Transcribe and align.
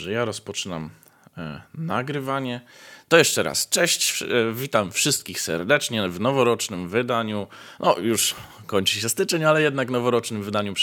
że 0.00 0.12
ja 0.12 0.24
rozpoczynam 0.24 0.90
nagrywanie. 1.74 2.60
To 3.10 3.18
jeszcze 3.18 3.42
raz, 3.42 3.68
cześć, 3.68 4.22
e, 4.22 4.26
witam 4.52 4.92
wszystkich 4.92 5.40
serdecznie 5.40 6.08
w 6.08 6.20
noworocznym 6.20 6.88
wydaniu. 6.88 7.46
No, 7.80 7.96
już 7.98 8.34
kończy 8.66 9.00
się 9.00 9.08
styczeń, 9.08 9.44
ale 9.44 9.62
jednak 9.62 9.90
noworocznym 9.90 10.42
wydaniu 10.42 10.74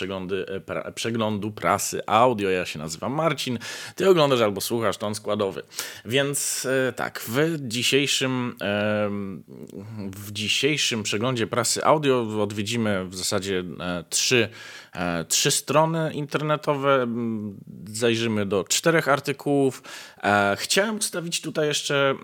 e, 0.47 0.59
pra, 0.59 0.91
przeglądu 0.91 1.51
prasy 1.51 2.01
audio. 2.05 2.49
Ja 2.49 2.65
się 2.65 2.79
nazywam 2.79 3.13
Marcin. 3.13 3.59
Ty 3.95 4.09
oglądasz 4.09 4.41
albo 4.41 4.61
słuchasz 4.61 4.97
ton 4.97 5.15
składowy. 5.15 5.63
Więc 6.05 6.67
e, 6.89 6.93
tak, 6.93 7.23
w 7.27 7.57
dzisiejszym, 7.67 8.55
e, 8.61 9.09
w 10.11 10.31
dzisiejszym 10.31 11.03
przeglądzie 11.03 11.47
prasy 11.47 11.85
audio 11.85 12.41
odwiedzimy 12.41 13.05
w 13.05 13.15
zasadzie 13.15 13.63
e, 13.79 14.03
trzy 14.09 14.49
E, 14.97 15.25
trzy 15.25 15.51
strony 15.51 16.13
internetowe, 16.13 17.07
zajrzymy 17.87 18.45
do 18.45 18.63
czterech 18.63 19.07
artykułów. 19.07 19.83
E, 20.23 20.55
chciałem 20.59 20.97
ustawić 20.97 21.41
tutaj 21.41 21.67
jeszcze 21.67 22.15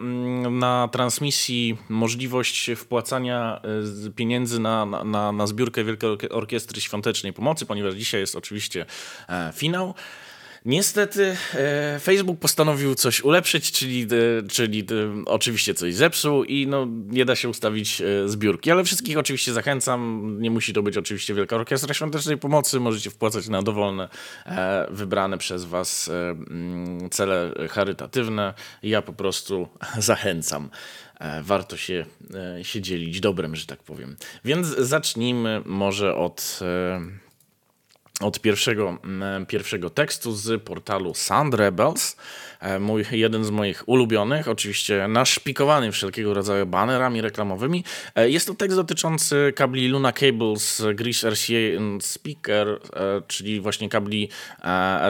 na 0.52 0.90
transmisji 0.92 1.78
możliwość 1.90 2.72
wpłacania 2.76 3.62
e, 4.08 4.10
pieniędzy 4.10 4.60
na, 4.60 4.86
na, 4.86 5.32
na 5.32 5.48
zbiórkę 5.48 5.84
Wielkiej 5.84 6.30
Orkiestry 6.30 6.82
Świątecznej 6.82 7.34
Pomocy, 7.34 7.66
ponieważ 7.66 7.94
dzisiaj 7.94 8.22
jest 8.22 8.36
oczywiście 8.36 8.86
finał. 9.54 9.94
Niestety 10.66 11.36
e, 11.54 12.00
Facebook 12.00 12.40
postanowił 12.40 12.96
coś 12.96 13.22
ulepszyć, 13.22 13.72
czyli, 13.72 14.02
e, 14.04 14.48
czyli 14.48 14.80
e, 14.80 15.26
oczywiście 15.26 15.74
coś 15.74 15.96
zepsuł 15.96 16.44
i 16.44 16.68
no, 16.68 16.88
nie 17.08 17.26
da 17.26 17.36
się 17.36 17.50
ustawić 17.50 18.02
zbiórki. 18.26 18.72
Ale 18.72 18.84
wszystkich 18.84 19.18
oczywiście 19.18 19.54
zachęcam. 19.54 20.24
Nie 20.42 20.52
musi 20.52 20.74
to 20.74 20.84
być 20.84 20.98
oczywiście 20.98 21.34
Wielka 21.34 21.56
Orkiestra 21.56 21.94
Świątecznej 21.94 22.38
Pomocy. 22.38 22.80
Możecie 22.80 23.10
wpłacać 23.10 23.48
na 23.48 23.62
dowolne, 23.62 24.10
wybrane 24.90 25.38
przez 25.38 25.66
Was 25.66 26.10
mm, 26.10 27.10
cele 27.10 27.54
charytatywne. 27.70 28.54
Ja 28.84 29.02
po 29.02 29.14
prostu 29.14 29.68
zachęcam 29.98 30.70
warto 31.42 31.78
się, 31.78 32.06
się 32.64 32.82
dzielić 32.82 33.20
dobrem, 33.20 33.56
że 33.56 33.66
tak 33.66 33.84
powiem. 33.84 34.16
Więc 34.46 34.68
zacznijmy 34.68 35.62
może 35.66 36.16
od 36.16 36.60
od 38.22 38.42
pierwszego, 38.42 38.98
mm, 39.04 39.46
pierwszego 39.46 39.90
tekstu 39.90 40.32
z 40.32 40.64
portalu 40.64 41.14
Sound 41.14 41.54
Rebels. 41.54 42.16
E, 42.64 42.80
mój, 42.80 43.06
jeden 43.12 43.44
z 43.44 43.50
moich 43.50 43.84
ulubionych, 43.90 44.48
oczywiście 44.48 45.08
naszpikowany 45.08 45.92
wszelkiego 45.92 46.34
rodzaju 46.34 46.66
banerami 46.66 47.22
reklamowymi. 47.22 47.84
E, 48.16 48.30
jest 48.30 48.48
to 48.48 48.54
tekst 48.54 48.78
dotyczący 48.78 49.54
kabli 49.56 49.88
Luna 49.88 50.12
Cables 50.12 50.84
Gris 50.96 51.24
RCA 51.24 51.54
Speaker, 52.02 52.68
e, 52.68 52.80
czyli 53.28 53.62
właśnie 53.62 53.90
kabli 53.90 54.30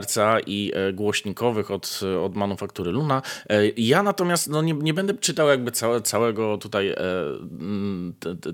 RCA 0.01 0.39
i 0.39 0.71
głośnikowych 0.93 1.71
od, 1.71 1.99
od 2.23 2.35
manufaktury 2.35 2.91
Luna. 2.91 3.21
Ja 3.77 4.03
natomiast 4.03 4.49
no, 4.49 4.61
nie, 4.61 4.73
nie 4.73 4.93
będę 4.93 5.13
czytał 5.13 5.47
jakby 5.47 5.71
całe, 5.71 6.01
całego 6.01 6.57
tutaj 6.57 6.95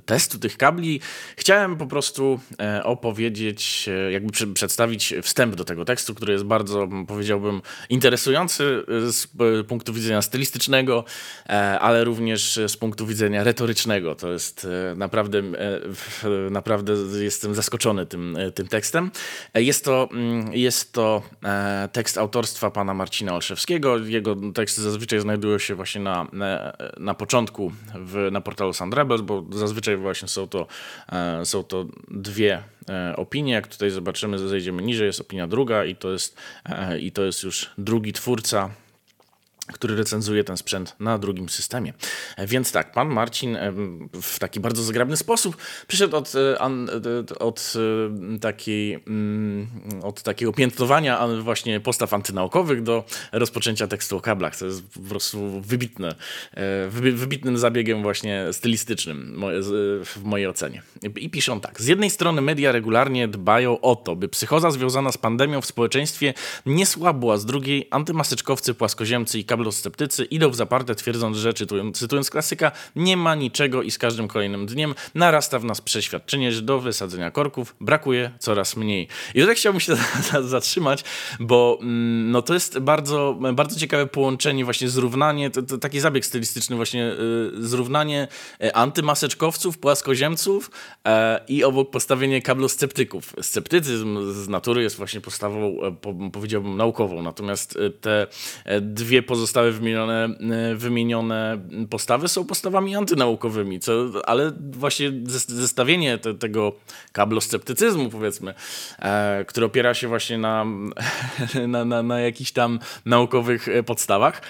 testu 0.06 0.40
tych 0.40 0.58
kabli. 0.58 1.02
Chciałem 1.38 1.76
po 1.78 1.88
prostu 1.88 2.40
opowiedzieć, 2.84 3.90
jakby 4.12 4.54
przedstawić 4.54 5.14
wstęp 5.22 5.56
do 5.56 5.66
tego 5.66 5.86
tekstu, 5.86 6.16
który 6.16 6.34
jest 6.34 6.46
bardzo, 6.46 6.88
powiedziałbym, 7.08 7.62
interesujący 7.90 8.84
z 9.12 9.28
punktu 9.68 9.94
widzenia 9.94 10.22
stylistycznego, 10.22 11.04
e, 11.50 11.80
ale 11.80 12.04
również 12.04 12.60
z 12.68 12.78
punktu 12.78 13.06
widzenia 13.06 13.44
retorycznego. 13.44 14.16
To 14.16 14.32
jest 14.32 14.68
e, 14.92 14.96
naprawdę, 14.96 15.40
e, 15.40 16.50
naprawdę 16.52 16.94
jestem 17.20 17.56
zaskoczony 17.56 18.06
tym, 18.06 18.38
tym 18.56 18.68
tekstem. 18.68 19.12
Jest 19.54 19.86
to, 19.86 20.10
jest 20.52 20.94
to 20.94 21.22
tekst 21.92 22.18
autorstwa 22.18 22.72
pana 22.72 22.94
Marcina 22.94 23.34
Olszewskiego. 23.34 23.98
Jego 23.98 24.36
teksty 24.54 24.82
zazwyczaj 24.82 25.20
znajdują 25.20 25.58
się 25.58 25.76
właśnie 25.76 26.02
na, 26.02 26.28
na 26.98 27.14
początku 27.14 27.72
w, 27.96 28.30
na 28.32 28.42
portalu 28.42 28.74
Sandrebels, 28.74 29.22
bo 29.22 29.46
zazwyczaj 29.52 29.98
właśnie 29.98 30.28
są 30.28 30.48
to, 30.48 30.68
są 31.44 31.64
to 31.64 31.86
dwie 32.08 32.64
opinie. 33.16 33.54
Jak 33.54 33.68
tutaj 33.68 33.90
zobaczymy, 33.90 34.40
zejdziemy 34.40 34.82
niżej, 34.84 35.08
jest 35.08 35.22
opinia 35.22 35.48
druga 35.48 35.86
i 35.86 35.96
to 35.96 36.12
jest, 36.12 36.38
i 37.00 37.12
to 37.12 37.24
jest 37.24 37.44
już 37.44 37.70
drugi 37.78 38.14
twórca 38.14 38.70
który 39.74 39.96
recenzuje 39.96 40.44
ten 40.44 40.58
sprzęt 40.58 40.96
na 41.00 41.18
drugim 41.18 41.50
systemie. 41.50 41.94
Więc 42.48 42.72
tak, 42.72 42.92
pan 42.92 43.10
Marcin 43.10 43.58
w 44.22 44.40
taki 44.40 44.60
bardzo 44.60 44.84
zgrabny 44.84 45.18
sposób 45.18 45.58
przyszedł 45.88 46.18
od, 46.18 46.36
e, 46.36 46.60
e, 46.60 47.40
od, 47.40 47.74
e, 48.36 48.40
takiej, 48.40 48.94
mm, 48.94 49.68
od 50.04 50.24
takiego 50.24 50.54
piętnowania 50.54 51.28
właśnie 51.42 51.80
postaw 51.80 52.14
antynaukowych 52.14 52.84
do 52.84 53.04
rozpoczęcia 53.32 53.88
tekstu 53.88 54.18
o 54.18 54.22
kablach. 54.22 54.58
To 54.58 54.66
jest 54.66 54.84
po 54.94 55.00
prostu 55.10 55.62
wybitne, 55.62 56.16
wybitnym 56.90 57.58
zabiegiem 57.58 58.02
właśnie 58.02 58.46
stylistycznym 58.52 59.42
w 60.06 60.24
mojej 60.24 60.48
ocenie. 60.48 60.82
I 61.16 61.30
piszą 61.30 61.62
tak. 61.62 61.82
Z 61.82 61.88
jednej 61.88 62.10
strony 62.10 62.42
media 62.42 62.72
regularnie 62.72 63.28
dbają 63.28 63.82
o 63.82 63.96
to, 63.96 64.16
by 64.16 64.30
psychoza 64.30 64.72
związana 64.72 65.12
z 65.12 65.18
pandemią 65.18 65.62
w 65.62 65.66
społeczeństwie 65.66 66.34
nie 66.66 66.86
słabła, 66.86 67.38
z 67.38 67.46
drugiej 67.46 67.88
antymaseczkowcy, 67.92 68.74
płaskoziemcy 68.74 69.40
i 69.40 69.46
kabel 69.46 69.59
kablosceptycy 69.60 70.26
idą 70.26 70.50
w 70.50 70.56
zaparte, 70.56 70.96
twierdząc, 70.96 71.38
że, 71.38 71.54
cytując, 71.94 72.30
klasyka, 72.30 72.72
nie 72.96 73.18
ma 73.18 73.36
niczego 73.36 73.84
i 73.84 73.92
z 73.92 73.98
każdym 73.98 74.28
kolejnym 74.28 74.66
dniem 74.66 74.96
narasta 75.16 75.60
w 75.60 75.64
nas 75.64 75.82
przeświadczenie, 75.82 76.52
że 76.52 76.62
do 76.62 76.80
wysadzenia 76.80 77.32
korków 77.32 77.76
brakuje 77.82 78.32
coraz 78.40 78.76
mniej. 78.76 79.08
I 79.36 79.40
tutaj 79.40 79.56
chciałbym 79.56 79.80
się 79.80 79.96
zatrzymać, 80.56 81.04
bo 81.40 81.78
mm, 81.82 82.32
no, 82.32 82.42
to 82.42 82.54
jest 82.54 82.80
bardzo, 82.80 83.38
bardzo 83.54 83.80
ciekawe 83.80 84.08
połączenie, 84.08 84.66
właśnie 84.66 84.90
zrównanie, 84.90 85.50
to, 85.50 85.62
to 85.62 85.78
taki 85.78 86.00
zabieg 86.00 86.26
stylistyczny, 86.26 86.76
właśnie 86.76 87.02
yy, 87.02 87.68
zrównanie 87.68 88.28
e, 88.62 88.76
antymaseczkowców, 88.76 89.78
płaskoziemców 89.78 90.72
yy, 91.06 91.12
i 91.48 91.64
obok 91.64 91.90
postawienie 91.90 92.42
kablosceptyków. 92.42 93.34
Sceptycyzm 93.42 94.34
z 94.34 94.48
natury 94.48 94.84
jest 94.84 94.96
właśnie 94.96 95.22
postawą, 95.22 95.78
po, 96.02 96.14
powiedziałbym, 96.34 96.78
naukową, 96.78 97.22
natomiast 97.22 97.78
te 98.02 98.28
dwie 98.82 99.24
pozostałe 99.24 99.49
zostały 99.50 99.72
wymienione, 99.72 100.26
e, 100.26 100.76
wymienione 100.76 101.60
postawy, 101.90 102.28
są 102.28 102.46
postawami 102.46 102.96
antynaukowymi, 102.96 103.80
co, 103.80 104.12
ale 104.26 104.52
właśnie 104.72 105.12
zestawienie 105.48 106.18
te, 106.18 106.34
tego 106.34 106.74
kablosceptycyzmu, 107.12 108.10
powiedzmy, 108.10 108.54
e, 109.00 109.46
który 109.46 109.66
opiera 109.66 109.94
się 109.94 110.08
właśnie 110.08 110.38
na, 110.38 110.66
na, 111.68 111.86
na, 111.86 112.04
na 112.04 112.20
jakichś 112.20 112.52
tam 112.52 112.80
naukowych 113.06 113.68
e, 113.68 113.84
podstawach, 113.84 114.42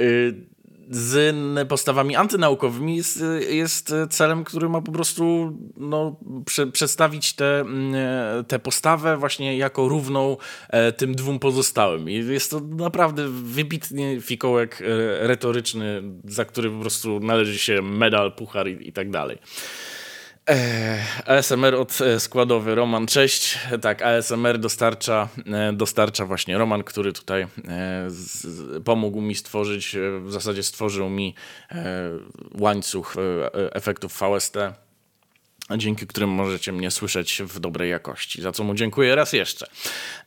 y, 0.00 0.34
z 0.90 1.36
postawami 1.68 2.16
antynaukowymi 2.16 2.96
jest, 2.96 3.24
jest 3.48 3.94
celem, 4.10 4.44
który 4.44 4.68
ma 4.68 4.80
po 4.80 4.92
prostu 4.92 5.52
no, 5.76 6.16
prze, 6.46 6.66
przedstawić 6.66 7.32
tę 7.32 7.50
te, 7.50 7.64
te 8.48 8.58
postawę 8.58 9.16
właśnie 9.16 9.56
jako 9.56 9.88
równą 9.88 10.36
e, 10.68 10.92
tym 10.92 11.14
dwóm 11.14 11.38
pozostałym. 11.38 12.10
I 12.10 12.14
jest 12.14 12.50
to 12.50 12.60
naprawdę 12.60 13.28
wybitnie 13.28 14.20
fikołek 14.20 14.82
e, 14.82 15.26
retoryczny, 15.26 16.02
za 16.24 16.44
który 16.44 16.70
po 16.70 16.80
prostu 16.80 17.20
należy 17.20 17.58
się 17.58 17.82
medal, 17.82 18.32
puchar 18.32 18.68
i, 18.68 18.88
i 18.88 18.92
tak 18.92 19.10
dalej. 19.10 19.38
ASMR 21.26 21.74
od 21.74 22.00
e, 22.00 22.20
składowy 22.20 22.74
Roman, 22.74 23.06
cześć. 23.06 23.58
Tak, 23.80 24.02
ASMR 24.02 24.58
dostarcza, 24.58 25.28
e, 25.46 25.72
dostarcza 25.72 26.26
właśnie. 26.26 26.58
Roman, 26.58 26.84
który 26.84 27.12
tutaj 27.12 27.42
e, 27.42 28.08
pomógł 28.84 29.20
mi 29.20 29.34
stworzyć, 29.34 29.96
w 30.20 30.32
zasadzie 30.32 30.62
stworzył 30.62 31.08
mi 31.08 31.34
łańcuch 32.58 33.16
efektów 33.72 34.20
VST 34.20 34.56
dzięki 35.78 36.06
którym 36.06 36.30
możecie 36.30 36.72
mnie 36.72 36.90
słyszeć 36.90 37.42
w 37.46 37.60
dobrej 37.60 37.90
jakości. 37.90 38.42
Za 38.42 38.52
co 38.52 38.64
mu 38.64 38.74
dziękuję 38.74 39.14
raz 39.14 39.32
jeszcze. 39.32 39.66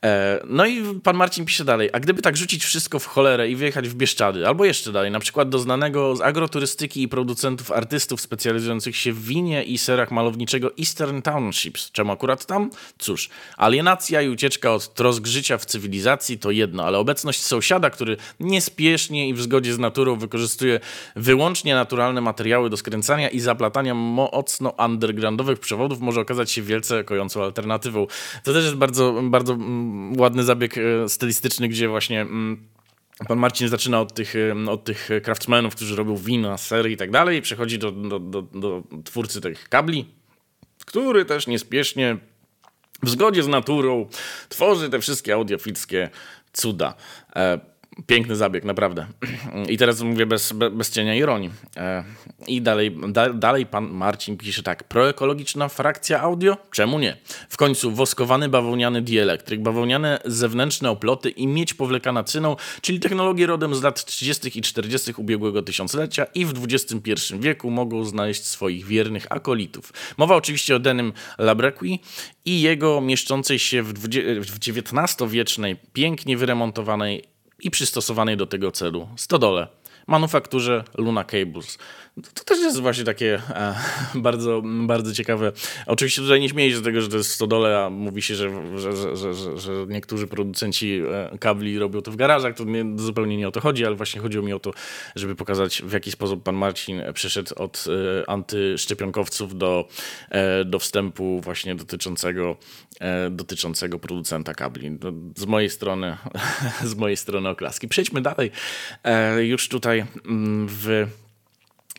E, 0.04 0.40
no 0.46 0.66
i 0.66 1.00
pan 1.00 1.16
Marcin 1.16 1.44
pisze 1.44 1.64
dalej, 1.64 1.90
a 1.92 2.00
gdyby 2.00 2.22
tak 2.22 2.36
rzucić 2.36 2.64
wszystko 2.64 2.98
w 2.98 3.06
cholerę 3.06 3.50
i 3.50 3.56
wyjechać 3.56 3.88
w 3.88 3.94
Bieszczady, 3.94 4.46
albo 4.46 4.64
jeszcze 4.64 4.92
dalej, 4.92 5.10
na 5.10 5.20
przykład 5.20 5.48
do 5.48 5.58
znanego 5.58 6.16
z 6.16 6.20
agroturystyki 6.20 7.02
i 7.02 7.08
producentów 7.08 7.72
artystów 7.72 8.20
specjalizujących 8.20 8.96
się 8.96 9.12
w 9.12 9.24
winie 9.24 9.64
i 9.64 9.78
serach 9.78 10.10
malowniczego 10.10 10.70
Eastern 10.78 11.22
Townships. 11.22 11.90
Czemu 11.90 12.12
akurat 12.12 12.46
tam? 12.46 12.70
Cóż, 12.98 13.28
alienacja 13.56 14.22
i 14.22 14.28
ucieczka 14.28 14.72
od 14.74 14.94
trosk 14.94 15.26
życia 15.26 15.58
w 15.58 15.64
cywilizacji 15.64 16.38
to 16.38 16.50
jedno, 16.50 16.84
ale 16.84 16.98
obecność 16.98 17.42
sąsiada, 17.42 17.90
który 17.90 18.16
niespiesznie 18.40 19.28
i 19.28 19.34
w 19.34 19.42
zgodzie 19.42 19.74
z 19.74 19.78
naturą 19.78 20.16
wykorzystuje 20.16 20.80
wyłącznie 21.16 21.74
naturalne 21.74 22.20
materiały 22.20 22.70
do 22.70 22.76
skręcania 22.76 23.28
i 23.28 23.40
zaplatania 23.40 23.94
mocno 23.94 24.70
underground 24.70 25.33
undergroundowych 25.34 25.60
przewodów 25.60 26.00
może 26.00 26.20
okazać 26.20 26.50
się 26.50 26.62
wielce 26.62 27.04
kojącą 27.04 27.42
alternatywą. 27.42 28.06
To 28.44 28.52
też 28.52 28.64
jest 28.64 28.76
bardzo, 28.76 29.22
bardzo 29.22 29.52
mm, 29.52 30.20
ładny 30.20 30.44
zabieg 30.44 30.78
e, 30.78 31.08
stylistyczny, 31.08 31.68
gdzie 31.68 31.88
właśnie 31.88 32.20
mm, 32.20 32.68
Pan 33.28 33.38
Marcin 33.38 33.68
zaczyna 33.68 34.00
od 34.00 34.14
tych, 34.14 34.34
e, 34.36 34.70
od 34.70 34.84
tych 34.84 35.08
craftsmenów, 35.22 35.74
którzy 35.74 35.96
robią 35.96 36.16
wina, 36.16 36.58
sery 36.58 36.92
i 36.92 36.96
tak 36.96 37.10
dalej, 37.10 37.38
i 37.38 37.42
przechodzi 37.42 37.78
do, 37.78 37.92
do, 37.92 38.18
do, 38.18 38.42
do 38.42 38.82
twórcy 39.04 39.40
tych 39.40 39.68
kabli, 39.68 40.06
który 40.86 41.24
też 41.24 41.46
niespiesznie, 41.46 42.16
w 43.02 43.10
zgodzie 43.10 43.42
z 43.42 43.48
naturą, 43.48 44.08
tworzy 44.48 44.90
te 44.90 45.00
wszystkie 45.00 45.34
audiofilskie 45.34 46.10
cuda. 46.52 46.94
Piękny 48.06 48.36
zabieg, 48.36 48.64
naprawdę. 48.64 49.06
I 49.68 49.78
teraz 49.78 50.00
mówię 50.00 50.26
bez, 50.26 50.52
bez 50.72 50.90
cienia 50.90 51.14
ironii. 51.14 51.50
E, 51.76 52.04
I 52.46 52.62
dalej, 52.62 52.96
da, 53.08 53.32
dalej 53.32 53.66
pan 53.66 53.90
Marcin 53.90 54.36
pisze 54.36 54.62
tak. 54.62 54.84
Proekologiczna 54.84 55.68
frakcja 55.68 56.20
audio? 56.20 56.56
Czemu 56.70 56.98
nie? 56.98 57.16
W 57.48 57.56
końcu 57.56 57.90
woskowany 57.90 58.48
bawełniany 58.48 59.02
dielektryk, 59.02 59.62
bawełniane 59.62 60.20
zewnętrzne 60.24 60.90
oploty 60.90 61.30
i 61.30 61.46
miedź 61.46 61.74
powlekana 61.74 62.24
cyną, 62.24 62.56
czyli 62.80 63.00
technologie 63.00 63.46
rodem 63.46 63.74
z 63.74 63.82
lat 63.82 64.04
30. 64.04 64.58
i 64.58 64.62
40. 64.62 65.12
ubiegłego 65.16 65.62
tysiąclecia 65.62 66.24
i 66.34 66.44
w 66.46 66.52
XXI 66.64 67.12
wieku 67.38 67.70
mogą 67.70 68.04
znaleźć 68.04 68.44
swoich 68.44 68.86
wiernych 68.86 69.26
akolitów. 69.30 69.92
Mowa 70.16 70.36
oczywiście 70.36 70.76
o 70.76 70.78
Denim 70.78 71.12
Labrequi 71.38 72.00
i 72.44 72.60
jego 72.60 73.00
mieszczącej 73.00 73.58
się 73.58 73.82
w 73.82 74.06
XIX-wiecznej, 74.68 75.76
pięknie 75.92 76.36
wyremontowanej 76.36 77.33
i 77.60 77.70
przystosowanej 77.70 78.36
do 78.36 78.46
tego 78.46 78.72
celu. 78.72 79.08
Stodole, 79.16 79.68
manufakturze 80.06 80.84
Luna 80.98 81.24
Cables. 81.24 81.78
To 82.34 82.44
też 82.44 82.58
jest 82.58 82.80
właśnie 82.80 83.04
takie 83.04 83.34
e, 83.34 83.74
bardzo, 84.14 84.62
bardzo 84.64 85.14
ciekawe. 85.14 85.52
Oczywiście 85.86 86.22
tutaj 86.22 86.40
nie 86.40 86.48
śmieję 86.48 86.70
się 86.70 86.76
z 86.76 86.82
tego, 86.82 87.00
że 87.00 87.08
to 87.08 87.16
jest 87.16 87.30
stodole, 87.30 87.84
a 87.84 87.90
mówi 87.90 88.22
się, 88.22 88.34
że, 88.34 88.78
że, 88.78 89.16
że, 89.16 89.34
że, 89.34 89.58
że 89.58 89.72
niektórzy 89.88 90.26
producenci 90.26 91.00
e, 91.12 91.38
kabli 91.38 91.78
robią 91.78 92.02
to 92.02 92.10
w 92.10 92.16
garażach. 92.16 92.54
To 92.54 92.64
nie, 92.64 92.84
zupełnie 92.96 93.36
nie 93.36 93.48
o 93.48 93.50
to 93.50 93.60
chodzi, 93.60 93.86
ale 93.86 93.94
właśnie 93.96 94.20
chodziło 94.20 94.44
mi 94.44 94.52
o 94.52 94.58
to, 94.58 94.70
żeby 95.16 95.34
pokazać 95.34 95.82
w 95.82 95.92
jaki 95.92 96.10
sposób 96.10 96.42
pan 96.42 96.54
Marcin 96.54 97.02
przeszedł 97.14 97.54
od 97.56 97.84
e, 97.88 98.30
antyszczepionkowców 98.30 99.58
do, 99.58 99.88
e, 100.30 100.64
do 100.64 100.78
wstępu 100.78 101.40
właśnie 101.40 101.74
dotyczącego, 101.74 102.56
e, 103.00 103.30
dotyczącego 103.30 103.98
producenta 103.98 104.54
kabli. 104.54 104.90
No, 104.90 105.12
z 105.36 105.46
mojej 105.46 105.70
strony, 105.70 106.16
z 106.84 106.94
mojej 106.94 107.16
strony 107.16 107.48
oklaski. 107.48 107.88
Przejdźmy 107.88 108.20
dalej. 108.20 108.50
E, 109.04 109.44
już 109.44 109.68
tutaj 109.68 109.93
mm, 110.00 110.66
w 110.70 111.06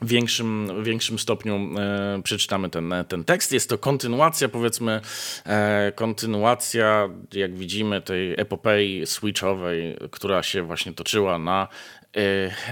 większym, 0.02 0.84
większym 0.84 1.20
stopniu 1.20 1.56
e, 1.56 2.22
przeczytamy 2.24 2.70
ten, 2.70 2.94
ten 3.08 3.24
tekst. 3.24 3.52
Jest 3.52 3.70
to 3.70 3.78
kontynuacja, 3.78 4.50
powiedzmy, 4.50 5.02
e, 5.46 5.92
kontynuacja, 5.96 7.10
jak 7.34 7.56
widzimy, 7.56 8.02
tej 8.02 8.34
epopei 8.34 9.06
switchowej, 9.06 9.98
która 10.12 10.44
się 10.44 10.64
właśnie 10.64 10.94
toczyła 10.94 11.40
na 11.40 11.68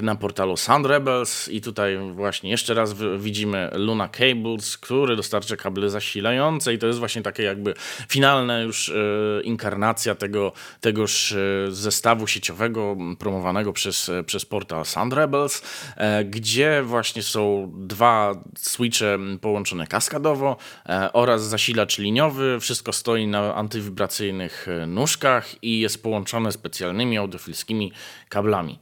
na 0.01 0.15
portalu 0.15 0.57
Sound 0.57 0.85
Rebels 0.85 1.49
i 1.49 1.61
tutaj 1.61 1.97
właśnie 2.13 2.49
jeszcze 2.49 2.73
raz 2.73 2.95
widzimy 3.17 3.69
Luna 3.73 4.09
Cables, 4.09 4.77
który 4.77 5.15
dostarcza 5.15 5.55
kable 5.55 5.89
zasilające 5.89 6.73
i 6.73 6.77
to 6.77 6.87
jest 6.87 6.99
właśnie 6.99 7.21
takie 7.21 7.43
jakby 7.43 7.73
finalna 8.09 8.61
już 8.61 8.89
y, 8.89 9.41
inkarnacja 9.43 10.15
tego, 10.15 10.51
tegoż 10.81 11.31
y, 11.31 11.67
zestawu 11.69 12.27
sieciowego 12.27 12.97
promowanego 13.19 13.73
przez, 13.73 14.11
przez 14.25 14.45
portal 14.45 14.85
Sound 14.85 15.13
Rebels, 15.13 15.61
e, 15.97 16.25
gdzie 16.25 16.83
właśnie 16.83 17.23
są 17.23 17.71
dwa 17.75 18.43
switche 18.57 19.17
połączone 19.41 19.87
kaskadowo 19.87 20.57
e, 20.85 21.13
oraz 21.13 21.43
zasilacz 21.43 21.97
liniowy. 21.97 22.59
Wszystko 22.59 22.93
stoi 22.93 23.27
na 23.27 23.55
antywibracyjnych 23.55 24.67
e, 24.67 24.85
nóżkach 24.85 25.63
i 25.63 25.79
jest 25.79 26.03
połączone 26.03 26.51
specjalnymi 26.51 27.17
audiofilskimi 27.17 27.91
kablami. 28.29 28.79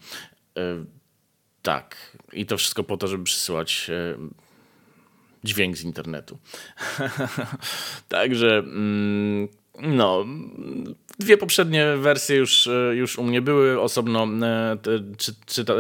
E, 0.58 0.86
tak. 1.62 2.18
I 2.34 2.46
to 2.46 2.58
wszystko 2.58 2.84
po 2.84 2.98
to, 2.98 3.08
żeby 3.08 3.24
przysyłać 3.24 3.90
e, 3.90 4.18
dźwięk 5.44 5.78
z 5.78 5.84
internetu. 5.84 6.38
Także 8.10 8.58
mm, 8.58 9.48
no, 9.82 10.26
Dwie 11.22 11.38
poprzednie 11.38 11.98
wersje 11.98 12.36
już, 12.36 12.68
e, 12.68 12.96
już 12.96 13.18
u 13.18 13.24
mnie 13.24 13.42
były. 13.42 13.82
Osobno 13.82 14.24
e, 14.24 14.78
czy, 15.18 15.34
czyta, 15.46 15.74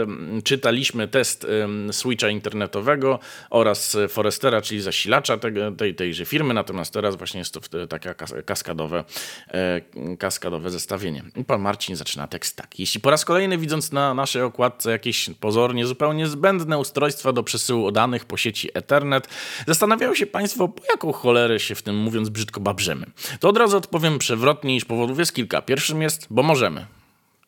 czytaliśmy 0.43 1.07
test 1.07 1.47
switcha 1.91 2.29
internetowego 2.29 3.19
oraz 3.49 3.97
Forestera, 4.09 4.61
czyli 4.61 4.81
zasilacza 4.81 5.37
tej, 5.77 5.95
tejże 5.95 6.25
firmy. 6.25 6.53
Natomiast 6.53 6.93
teraz 6.93 7.15
właśnie 7.15 7.39
jest 7.39 7.53
to 7.53 7.87
takie 7.87 8.15
kaskadowe, 8.45 9.03
e, 9.47 9.81
kaskadowe 10.17 10.69
zestawienie. 10.69 11.23
I 11.35 11.43
pan 11.43 11.61
Marcin 11.61 11.95
zaczyna 11.95 12.27
tekst 12.27 12.57
tak. 12.57 12.79
Jeśli 12.79 13.01
po 13.01 13.09
raz 13.09 13.25
kolejny 13.25 13.57
widząc 13.57 13.91
na 13.91 14.13
naszej 14.13 14.41
okładce 14.41 14.91
jakieś 14.91 15.29
pozornie 15.39 15.85
zupełnie 15.85 16.27
zbędne 16.27 16.77
ustrojstwa 16.77 17.33
do 17.33 17.43
przesyłu 17.43 17.91
danych 17.91 18.25
po 18.25 18.37
sieci 18.37 18.69
Ethernet, 18.73 19.27
zastanawiają 19.67 20.15
się 20.15 20.25
Państwo, 20.25 20.67
po 20.67 20.83
jaką 20.91 21.11
cholerę 21.11 21.59
się 21.59 21.75
w 21.75 21.81
tym 21.81 21.97
mówiąc 21.97 22.29
brzydko 22.29 22.59
babrzemy. 22.59 23.05
To 23.39 23.49
od 23.49 23.57
razu 23.57 23.77
odpowiem 23.91 24.19
przewrotnie, 24.19 24.75
iż 24.75 24.85
powodów 24.85 25.19
jest 25.19 25.33
kilka. 25.33 25.61
Pierwszym 25.61 26.01
jest, 26.01 26.27
bo 26.29 26.43
możemy. 26.43 26.85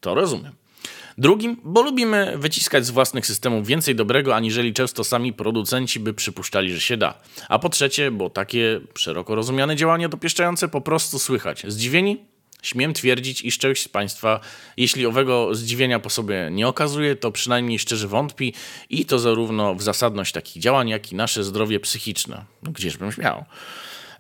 To 0.01 0.15
rozumiem. 0.15 0.51
Drugim, 1.17 1.57
bo 1.63 1.81
lubimy 1.81 2.37
wyciskać 2.37 2.85
z 2.85 2.89
własnych 2.89 3.25
systemów 3.25 3.67
więcej 3.67 3.95
dobrego, 3.95 4.35
aniżeli 4.35 4.73
często 4.73 5.03
sami 5.03 5.33
producenci 5.33 5.99
by 5.99 6.13
przypuszczali, 6.13 6.73
że 6.73 6.81
się 6.81 6.97
da. 6.97 7.13
A 7.49 7.59
po 7.59 7.69
trzecie, 7.69 8.11
bo 8.11 8.29
takie 8.29 8.81
szeroko 8.97 9.35
rozumiane 9.35 9.75
działania 9.75 10.09
dopieszczające 10.09 10.67
po 10.67 10.81
prostu 10.81 11.19
słychać. 11.19 11.63
Zdziwieni? 11.67 12.17
Śmiem 12.61 12.93
twierdzić, 12.93 13.41
iż 13.41 13.57
część 13.57 13.83
z 13.83 13.87
Państwa, 13.87 14.39
jeśli 14.77 15.05
owego 15.05 15.55
zdziwienia 15.55 15.99
po 15.99 16.09
sobie 16.09 16.49
nie 16.51 16.67
okazuje, 16.67 17.15
to 17.15 17.31
przynajmniej 17.31 17.79
szczerze 17.79 18.07
wątpi 18.07 18.53
i 18.89 19.05
to 19.05 19.19
zarówno 19.19 19.75
w 19.75 19.81
zasadność 19.81 20.31
takich 20.31 20.61
działań, 20.61 20.89
jak 20.89 21.11
i 21.11 21.15
nasze 21.15 21.43
zdrowie 21.43 21.79
psychiczne. 21.79 22.45
No, 22.63 22.71
gdzieżbym 22.71 23.11
śmiał. 23.11 23.45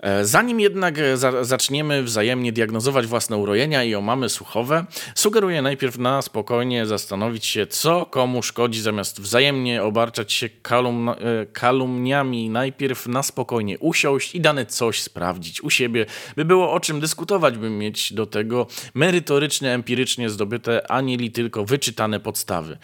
E, 0.03 0.25
zanim 0.25 0.59
jednak 0.59 0.99
e, 0.99 1.17
za 1.17 1.43
zaczniemy 1.43 2.03
wzajemnie 2.03 2.51
diagnozować 2.51 3.07
własne 3.07 3.37
urojenia 3.37 3.83
i 3.83 3.95
omamy 3.95 4.29
słuchowe, 4.29 4.85
sugeruję 5.15 5.61
najpierw 5.61 5.97
na 5.97 6.21
spokojnie 6.21 6.85
zastanowić 6.85 7.45
się, 7.45 7.67
co 7.67 8.05
komu 8.05 8.43
szkodzi, 8.43 8.81
zamiast 8.81 9.21
wzajemnie 9.21 9.83
obarczać 9.83 10.33
się 10.33 10.49
kalum 10.49 11.09
e, 11.09 11.15
kalumniami. 11.53 12.49
Najpierw 12.49 13.07
na 13.07 13.23
spokojnie 13.23 13.79
usiąść 13.79 14.35
i 14.35 14.41
dane 14.41 14.65
coś 14.65 15.01
sprawdzić 15.01 15.63
u 15.63 15.69
siebie, 15.69 16.05
by 16.35 16.45
było 16.45 16.73
o 16.73 16.79
czym 16.79 16.99
dyskutować, 16.99 17.57
by 17.57 17.69
mieć 17.69 18.13
do 18.13 18.25
tego 18.25 18.67
merytorycznie, 18.93 19.73
empirycznie 19.73 20.29
zdobyte, 20.29 20.91
anieli 20.91 21.31
tylko 21.31 21.65
wyczytane 21.65 22.19
podstawy. 22.19 22.77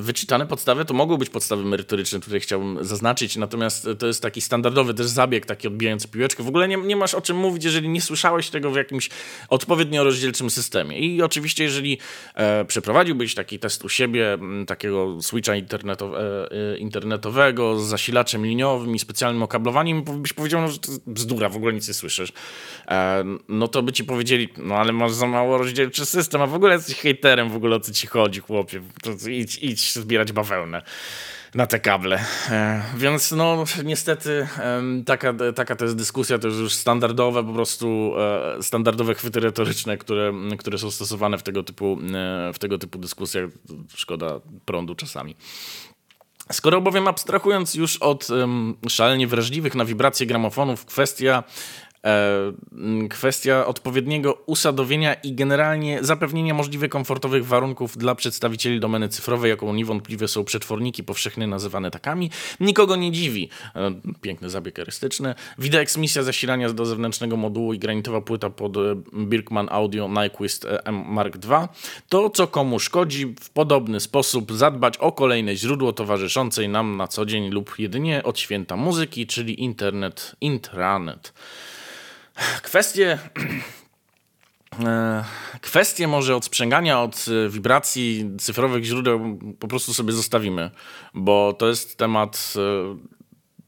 Wyczytane 0.00 0.46
podstawy 0.46 0.84
to 0.84 0.94
mogą 0.94 1.16
być 1.16 1.30
podstawy 1.30 1.64
merytoryczne, 1.64 2.20
tutaj 2.20 2.40
chciałbym 2.40 2.84
zaznaczyć, 2.84 3.36
natomiast 3.36 3.88
to 3.98 4.06
jest 4.06 4.22
taki 4.22 4.40
standardowy 4.40 4.94
też 4.94 5.06
zabieg, 5.06 5.46
taki 5.46 5.68
odbijający 5.68 6.08
piłeczkę. 6.08 6.42
W 6.42 6.48
ogóle 6.48 6.65
nie, 6.66 6.76
nie 6.76 6.96
masz 6.96 7.14
o 7.14 7.20
czym 7.20 7.36
mówić, 7.36 7.64
jeżeli 7.64 7.88
nie 7.88 8.00
słyszałeś 8.00 8.50
tego 8.50 8.70
w 8.70 8.76
jakimś 8.76 9.10
odpowiednio 9.48 10.04
rozdzielczym 10.04 10.50
systemie. 10.50 10.98
I 10.98 11.22
oczywiście, 11.22 11.64
jeżeli 11.64 11.98
e, 12.34 12.64
przeprowadziłbyś 12.64 13.34
taki 13.34 13.58
test 13.58 13.84
u 13.84 13.88
siebie, 13.88 14.38
takiego 14.66 15.22
switcha 15.22 15.56
internetow 15.56 16.14
e, 16.14 16.18
e, 16.18 16.78
internetowego 16.78 17.78
z 17.78 17.88
zasilaczem 17.88 18.46
liniowym 18.46 18.94
i 18.94 18.98
specjalnym 18.98 19.42
okablowaniem, 19.42 20.04
byś 20.04 20.32
powiedział, 20.32 20.60
no, 20.60 20.68
że 20.68 20.78
to 20.78 20.92
bzdura, 21.06 21.48
w 21.48 21.56
ogóle 21.56 21.72
nic 21.72 21.88
nie 21.88 21.94
słyszysz, 21.94 22.32
e, 22.88 23.24
no 23.48 23.68
to 23.68 23.82
by 23.82 23.92
ci 23.92 24.04
powiedzieli, 24.04 24.48
no 24.56 24.74
ale 24.74 24.92
masz 24.92 25.12
za 25.12 25.26
mało 25.26 25.58
rozdzielczy 25.58 26.06
system, 26.06 26.42
a 26.42 26.46
w 26.46 26.54
ogóle 26.54 26.74
jesteś 26.74 26.96
hejterem, 26.96 27.50
w 27.50 27.56
ogóle 27.56 27.76
o 27.76 27.80
co 27.80 27.92
ci 27.92 28.06
chodzi, 28.06 28.40
chłopie, 28.40 28.82
to 29.02 29.28
idź, 29.28 29.58
idź 29.62 29.92
zbierać 29.92 30.32
bawełnę 30.32 30.82
na 31.54 31.66
te 31.66 31.80
kable. 31.80 32.24
E, 32.50 32.82
więc 32.96 33.32
no 33.32 33.64
niestety 33.84 34.48
taka, 35.06 35.34
taka 35.54 35.76
to 35.76 35.84
jest 35.84 35.96
dyskusja, 35.96 36.38
to 36.38 36.48
jest 36.48 36.60
już 36.60 36.74
standardowe 36.74 37.44
po 37.44 37.52
prostu, 37.52 38.12
e, 38.58 38.62
standardowe 38.62 39.14
chwyty 39.14 39.40
retoryczne, 39.40 39.98
które, 39.98 40.32
które 40.58 40.78
są 40.78 40.90
stosowane 40.90 41.38
w 41.38 41.42
tego 41.42 41.62
typu, 41.62 41.98
e, 42.14 42.52
w 42.52 42.58
tego 42.58 42.78
typu 42.78 42.98
dyskusjach. 42.98 43.50
Szkoda 43.94 44.40
prądu 44.64 44.94
czasami. 44.94 45.36
Skoro 46.52 46.80
bowiem 46.80 47.08
abstrahując 47.08 47.74
już 47.74 47.96
od 47.96 48.30
um, 48.30 48.76
szalenie 48.88 49.26
wrażliwych 49.26 49.74
na 49.74 49.84
wibracje 49.84 50.26
gramofonów, 50.26 50.84
kwestia 50.84 51.44
kwestia 53.10 53.66
odpowiedniego 53.66 54.42
usadowienia 54.46 55.14
i 55.14 55.34
generalnie 55.34 55.98
zapewnienia 56.02 56.54
możliwie 56.54 56.88
komfortowych 56.88 57.46
warunków 57.46 57.96
dla 57.96 58.14
przedstawicieli 58.14 58.80
domeny 58.80 59.08
cyfrowej, 59.08 59.50
jaką 59.50 59.74
niewątpliwie 59.74 60.28
są 60.28 60.44
przetworniki 60.44 61.04
powszechnie 61.04 61.46
nazywane 61.46 61.90
takami, 61.90 62.30
nikogo 62.60 62.96
nie 62.96 63.12
dziwi. 63.12 63.48
E, 63.76 63.94
piękny 64.20 64.50
zabieg 64.50 64.78
erystyczny. 64.78 65.34
Wideoeksmisja 65.58 66.22
zasilania 66.22 66.72
do 66.72 66.86
zewnętrznego 66.86 67.36
modułu 67.36 67.72
i 67.72 67.78
granitowa 67.78 68.20
płyta 68.20 68.50
pod 68.50 68.76
e, 68.76 68.80
Birkman 69.12 69.68
Audio 69.70 70.08
Nyquist 70.08 70.66
M 70.84 71.04
Mark 71.08 71.38
II. 71.50 71.68
To, 72.08 72.30
co 72.30 72.46
komu 72.46 72.78
szkodzi, 72.78 73.34
w 73.40 73.50
podobny 73.50 74.00
sposób 74.00 74.52
zadbać 74.52 74.98
o 74.98 75.12
kolejne 75.12 75.56
źródło 75.56 75.92
towarzyszącej 75.92 76.68
nam 76.68 76.96
na 76.96 77.08
co 77.08 77.26
dzień 77.26 77.50
lub 77.50 77.78
jedynie 77.78 78.22
od 78.22 78.38
święta 78.38 78.76
muzyki, 78.76 79.26
czyli 79.26 79.62
internet, 79.62 80.36
intranet. 80.40 81.32
Kwestie. 82.62 83.18
E, 84.84 85.24
kwestie 85.60 86.08
może 86.08 86.36
od 86.36 86.44
sprzęgania, 86.44 87.00
od 87.00 87.24
e, 87.28 87.48
wibracji 87.48 88.30
cyfrowych 88.38 88.84
źródeł 88.84 89.38
po 89.58 89.68
prostu 89.68 89.94
sobie 89.94 90.12
zostawimy, 90.12 90.70
bo 91.14 91.52
to 91.52 91.68
jest 91.68 91.98
temat 91.98 92.54
e, 92.56 92.96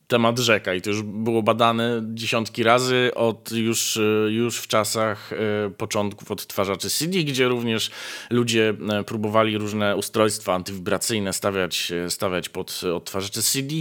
temat 0.08 0.38
rzeka 0.38 0.74
i 0.74 0.80
to 0.80 0.90
już 0.90 1.02
było 1.02 1.42
badane 1.42 2.02
dziesiątki 2.14 2.62
razy 2.62 3.10
od 3.14 3.52
już, 3.52 3.96
e, 3.96 4.00
już 4.30 4.58
w 4.58 4.66
czasach 4.66 5.32
e, 5.32 5.36
początków 5.70 6.30
odtwarzaczy 6.30 6.90
CD, 6.90 7.18
gdzie 7.18 7.48
również 7.48 7.90
ludzie 8.30 8.74
e, 8.90 9.04
próbowali 9.04 9.58
różne 9.58 9.96
ustrojstwa 9.96 10.54
antywibracyjne 10.54 11.32
stawiać, 11.32 11.92
stawiać 12.08 12.48
pod 12.48 12.80
odtwarzacze 12.94 13.42
CD. 13.42 13.74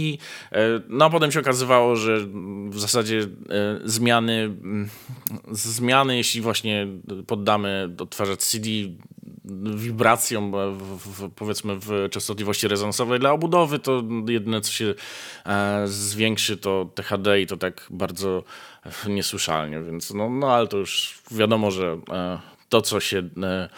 No 0.88 1.04
a 1.04 1.10
potem 1.10 1.32
się 1.32 1.40
okazywało, 1.40 1.96
że 1.96 2.18
w 2.68 2.78
zasadzie 2.78 3.26
zmiany, 3.84 4.56
zmiany 5.50 6.16
jeśli 6.16 6.40
właśnie 6.40 6.86
poddamy 7.26 7.94
odtwarzacz 7.98 8.40
CD 8.40 8.68
wibracją, 9.76 10.50
w, 10.78 11.30
powiedzmy 11.30 11.76
w 11.76 12.08
częstotliwości 12.10 12.68
rezonansowej 12.68 13.20
dla 13.20 13.32
obudowy, 13.32 13.78
to 13.78 14.02
jedyne 14.28 14.60
co 14.60 14.72
się 14.72 14.94
e, 15.46 15.82
zwiększy 15.86 16.56
to 16.56 16.90
THD 16.94 17.40
i 17.40 17.46
to 17.46 17.56
tak 17.56 17.86
bardzo 17.90 18.44
niesłyszalnie, 19.06 19.82
więc 19.82 20.14
no, 20.14 20.30
no 20.30 20.52
ale 20.54 20.66
to 20.66 20.76
już 20.76 21.18
wiadomo, 21.30 21.70
że 21.70 21.98
e, 22.12 22.38
to 22.68 22.82
co 22.82 23.00
się 23.00 23.18
e, 23.42 23.68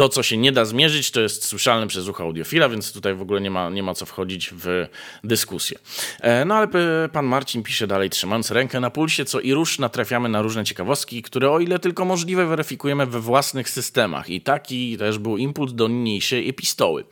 to, 0.00 0.08
co 0.08 0.22
się 0.22 0.36
nie 0.36 0.52
da 0.52 0.64
zmierzyć, 0.64 1.10
to 1.10 1.20
jest 1.20 1.44
słyszalne 1.44 1.86
przez 1.86 2.08
ucho 2.08 2.22
audiofila, 2.22 2.68
więc 2.68 2.92
tutaj 2.92 3.14
w 3.14 3.22
ogóle 3.22 3.40
nie 3.40 3.50
ma, 3.50 3.70
nie 3.70 3.82
ma 3.82 3.94
co 3.94 4.06
wchodzić 4.06 4.50
w 4.52 4.86
dyskusję. 5.24 5.78
E, 6.20 6.44
no 6.44 6.54
ale 6.54 6.68
pan 7.12 7.26
Marcin 7.26 7.62
pisze 7.62 7.86
dalej, 7.86 8.10
trzymając 8.10 8.50
rękę 8.50 8.80
na 8.80 8.90
pulsie, 8.90 9.24
co 9.24 9.40
i 9.40 9.52
rusz 9.52 9.78
natrafiamy 9.78 10.28
na 10.28 10.42
różne 10.42 10.64
ciekawostki, 10.64 11.22
które 11.22 11.50
o 11.50 11.60
ile 11.60 11.78
tylko 11.78 12.04
możliwe 12.04 12.46
weryfikujemy 12.46 13.06
we 13.06 13.20
własnych 13.20 13.70
systemach. 13.70 14.30
I 14.30 14.40
taki 14.40 14.98
też 14.98 15.18
był 15.18 15.36
impuls 15.36 15.72
do 15.72 15.88
niniejszej 15.88 16.48
epistoły. 16.48 17.04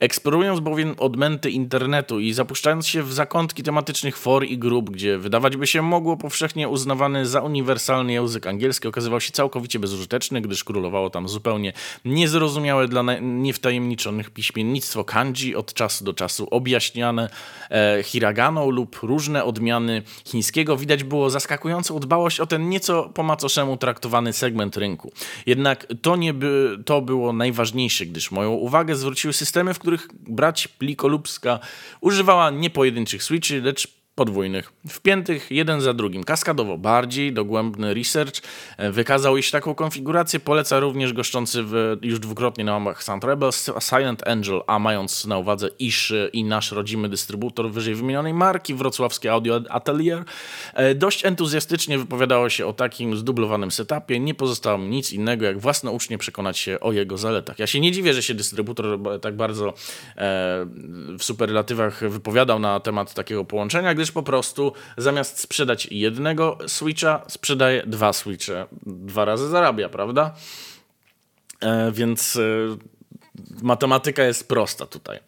Eksplorując 0.00 0.60
bowiem 0.60 0.94
odmęty 0.98 1.50
internetu 1.50 2.20
i 2.20 2.32
zapuszczając 2.32 2.86
się 2.86 3.02
w 3.02 3.12
zakątki 3.12 3.62
tematycznych 3.62 4.18
for 4.18 4.44
i 4.44 4.58
grup, 4.58 4.90
gdzie 4.90 5.18
wydawać 5.18 5.56
by 5.56 5.66
się 5.66 5.82
mogło 5.82 6.16
powszechnie 6.16 6.68
uznawany 6.68 7.26
za 7.26 7.40
uniwersalny 7.40 8.12
język 8.12 8.46
angielski, 8.46 8.88
okazywał 8.88 9.20
się 9.20 9.32
całkowicie 9.32 9.78
bezużyteczny, 9.78 10.40
gdyż 10.40 10.64
królowało 10.64 11.10
tam 11.10 11.28
zupełnie 11.28 11.72
niezrozumiałe 12.04 12.35
niezrozumiałe 12.36 12.88
dla 12.88 13.02
niewtajemniczonych 13.20 14.30
piśmiennictwo 14.30 15.04
kanji 15.04 15.56
od 15.56 15.74
czasu 15.74 16.04
do 16.04 16.14
czasu 16.14 16.48
objaśniane 16.50 17.30
e, 17.70 18.02
hiraganą 18.02 18.70
lub 18.70 18.98
różne 19.02 19.44
odmiany 19.44 20.02
chińskiego. 20.26 20.76
Widać 20.76 21.04
było 21.04 21.30
zaskakującą 21.30 22.00
dbałość 22.00 22.40
o 22.40 22.46
ten 22.46 22.68
nieco 22.68 23.10
po 23.14 23.22
macoszemu 23.22 23.76
traktowany 23.76 24.32
segment 24.32 24.76
rynku. 24.76 25.12
Jednak 25.46 25.86
to 26.02 26.16
nie 26.16 26.34
by, 26.34 26.78
to 26.84 27.02
było 27.02 27.32
najważniejsze, 27.32 28.06
gdyż 28.06 28.30
moją 28.30 28.50
uwagę 28.50 28.96
zwróciły 28.96 29.32
systemy, 29.32 29.74
w 29.74 29.78
których 29.78 30.08
brać 30.28 30.68
Plikolubska 30.68 31.58
używała 32.00 32.50
nie 32.50 32.70
pojedynczych 32.70 33.22
switchy, 33.22 33.60
lecz 33.60 33.95
podwójnych, 34.16 34.72
wpiętych 34.88 35.50
jeden 35.50 35.80
za 35.80 35.94
drugim, 35.94 36.24
kaskadowo. 36.24 36.78
Bardziej 36.78 37.32
dogłębny 37.32 37.94
research 37.94 38.40
e, 38.76 38.90
wykazał, 38.90 39.36
iż 39.36 39.50
taką 39.50 39.74
konfigurację 39.74 40.40
poleca 40.40 40.80
również 40.80 41.12
goszczący 41.12 41.62
w, 41.62 41.96
już 42.02 42.18
dwukrotnie 42.18 42.64
na 42.64 42.72
łamach 42.72 43.02
Sound 43.02 43.24
Rebels 43.24 43.70
Silent 43.80 44.28
Angel, 44.28 44.62
a 44.66 44.78
mając 44.78 45.26
na 45.26 45.38
uwadze, 45.38 45.68
iż 45.78 46.10
e, 46.10 46.28
i 46.32 46.44
nasz 46.44 46.72
rodzimy 46.72 47.08
dystrybutor 47.08 47.70
wyżej 47.70 47.94
wymienionej 47.94 48.34
marki, 48.34 48.74
wrocławskie 48.74 49.32
Audio 49.32 49.60
Atelier, 49.68 50.24
e, 50.74 50.94
dość 50.94 51.24
entuzjastycznie 51.24 51.98
wypowiadało 51.98 52.48
się 52.48 52.66
o 52.66 52.72
takim 52.72 53.16
zdublowanym 53.16 53.70
setupie. 53.70 54.20
Nie 54.20 54.34
pozostało 54.34 54.78
mi 54.78 54.88
nic 54.88 55.12
innego, 55.12 55.44
jak 55.44 55.58
własnoucznie 55.58 56.18
przekonać 56.18 56.58
się 56.58 56.80
o 56.80 56.92
jego 56.92 57.18
zaletach. 57.18 57.58
Ja 57.58 57.66
się 57.66 57.80
nie 57.80 57.92
dziwię, 57.92 58.14
że 58.14 58.22
się 58.22 58.34
dystrybutor 58.34 58.98
tak 59.20 59.36
bardzo 59.36 59.74
w 61.18 61.24
superlatywach 61.24 62.10
wypowiadał 62.10 62.58
na 62.58 62.80
temat 62.80 63.14
takiego 63.14 63.44
połączenia, 63.44 63.94
gdyż 63.94 64.05
po 64.12 64.22
prostu 64.22 64.72
zamiast 64.96 65.40
sprzedać 65.40 65.88
jednego 65.90 66.58
Switcha, 66.66 67.22
sprzedaje 67.28 67.82
dwa 67.86 68.12
Switche. 68.12 68.66
Dwa 68.86 69.24
razy 69.24 69.48
zarabia, 69.48 69.88
prawda? 69.88 70.34
E, 71.60 71.92
więc 71.92 72.36
e, 72.36 72.40
matematyka 73.62 74.24
jest 74.24 74.48
prosta 74.48 74.86
tutaj. 74.86 75.20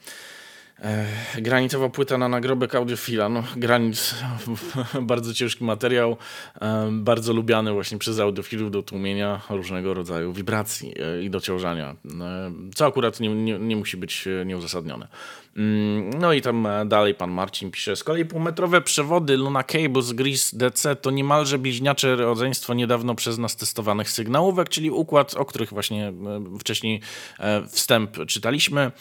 E, 0.82 1.06
granicowa 1.42 1.88
płyta 1.88 2.18
na 2.18 2.28
nagrobek 2.28 2.74
audiofila. 2.74 3.28
No, 3.28 3.44
granic, 3.56 4.14
bardzo 5.00 5.34
ciężki 5.34 5.64
materiał, 5.64 6.16
e, 6.60 6.88
bardzo 6.92 7.32
lubiany 7.32 7.72
właśnie 7.72 7.98
przez 7.98 8.18
audiofilów 8.18 8.70
do 8.70 8.82
tłumienia 8.82 9.40
różnego 9.50 9.94
rodzaju 9.94 10.32
wibracji 10.32 10.94
e, 11.00 11.22
i 11.22 11.30
dociążania, 11.30 11.96
e, 12.20 12.52
co 12.74 12.86
akurat 12.86 13.20
nie, 13.20 13.28
nie, 13.28 13.58
nie 13.58 13.76
musi 13.76 13.96
być 13.96 14.26
e, 14.26 14.46
nieuzasadnione. 14.46 15.08
Mm, 15.58 16.10
no 16.20 16.32
i 16.32 16.42
tam 16.42 16.66
e, 16.66 16.86
dalej 16.86 17.14
pan 17.14 17.30
Marcin 17.30 17.70
pisze, 17.70 17.96
z 17.96 18.04
kolei 18.04 18.24
półmetrowe 18.24 18.80
przewody 18.80 19.36
Luna 19.36 19.62
Cables 19.62 20.12
Gris 20.12 20.54
DC 20.54 20.96
to 20.96 21.10
niemalże 21.10 21.58
bliźniacze 21.58 22.16
rodzeństwo 22.16 22.74
niedawno 22.74 23.14
przez 23.14 23.38
nas 23.38 23.56
testowanych 23.56 24.10
sygnałówek, 24.10 24.68
czyli 24.68 24.90
układ, 24.90 25.34
o 25.34 25.44
których 25.44 25.70
właśnie 25.70 26.12
wcześniej 26.60 27.00
wstęp 27.68 28.26
czytaliśmy 28.26 28.92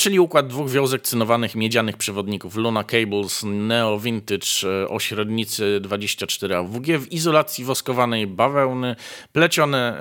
czyli 0.00 0.20
układ 0.20 0.46
dwóch 0.46 0.70
wiązek 0.70 1.02
cynowanych 1.02 1.54
miedzianych 1.54 1.96
przewodników 1.96 2.56
Luna 2.56 2.84
Cables 2.84 3.42
Neo 3.44 3.98
Vintage 3.98 4.46
e, 4.64 4.88
o 4.88 5.00
średnicy 5.00 5.80
24 5.80 6.56
AWG 6.56 6.98
w 6.98 7.12
izolacji 7.12 7.64
woskowanej 7.64 8.26
bawełny, 8.26 8.96
plecione, 9.32 10.00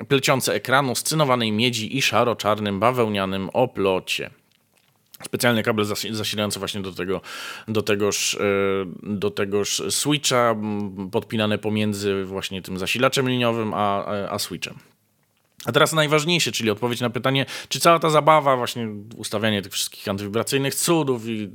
e, 0.00 0.04
pleciące 0.04 0.54
ekranu 0.54 0.94
z 0.94 1.02
cynowanej 1.02 1.52
miedzi 1.52 1.96
i 1.96 2.02
szaro-czarnym 2.02 2.80
bawełnianym 2.80 3.50
oplocie 3.52 4.30
specjalny 5.24 5.62
kabel 5.62 5.84
zasilający 6.10 6.58
właśnie 6.58 6.82
do, 6.82 6.92
tego, 6.92 7.20
do, 7.68 7.82
tegoż, 7.82 8.34
e, 8.34 8.38
do 9.02 9.30
tegoż 9.30 9.82
switcha, 9.90 10.56
podpinane 11.12 11.58
pomiędzy 11.58 12.24
właśnie 12.24 12.62
tym 12.62 12.78
zasilaczem 12.78 13.28
liniowym 13.28 13.74
a, 13.74 14.04
a 14.06 14.38
switchem. 14.38 14.93
A 15.66 15.72
teraz 15.72 15.92
najważniejsze, 15.92 16.52
czyli 16.52 16.70
odpowiedź 16.70 17.00
na 17.00 17.10
pytanie, 17.10 17.46
czy 17.68 17.80
cała 17.80 17.98
ta 17.98 18.10
zabawa, 18.10 18.56
właśnie 18.56 18.88
ustawianie 19.16 19.62
tych 19.62 19.72
wszystkich 19.72 20.08
antywibracyjnych 20.08 20.74
cudów 20.74 21.26
i 21.26 21.50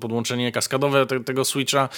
podłączenie 0.00 0.52
kaskadowe 0.52 1.06
te, 1.06 1.24
tego 1.24 1.44
switcha 1.44 1.88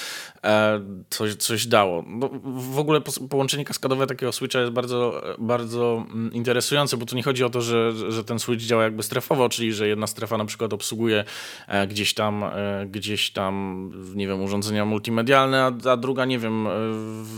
e, 0.44 0.80
coś, 1.10 1.34
coś 1.34 1.66
dało. 1.66 2.04
No, 2.06 2.30
w 2.44 2.78
ogóle 2.78 3.00
połączenie 3.30 3.64
kaskadowe 3.64 4.06
takiego 4.06 4.32
switcha 4.32 4.60
jest 4.60 4.72
bardzo, 4.72 5.22
bardzo 5.38 6.06
mm, 6.10 6.32
interesujące, 6.32 6.96
bo 6.96 7.06
tu 7.06 7.16
nie 7.16 7.22
chodzi 7.22 7.44
o 7.44 7.50
to, 7.50 7.60
że, 7.60 7.92
że 8.12 8.24
ten 8.24 8.38
switch 8.38 8.64
działa 8.64 8.84
jakby 8.84 9.02
strefowo, 9.02 9.48
czyli 9.48 9.72
że 9.72 9.88
jedna 9.88 10.06
strefa 10.06 10.38
na 10.38 10.44
przykład 10.44 10.72
obsługuje 10.72 11.24
e, 11.68 11.86
gdzieś 11.86 12.14
tam, 12.14 12.44
e, 12.44 12.86
gdzieś 12.86 13.30
tam, 13.30 13.90
nie 14.14 14.28
wiem, 14.28 14.42
urządzenia 14.42 14.84
multimedialne, 14.84 15.62
a, 15.62 15.90
a 15.90 15.96
druga, 15.96 16.24
nie 16.24 16.38
wiem, 16.38 16.68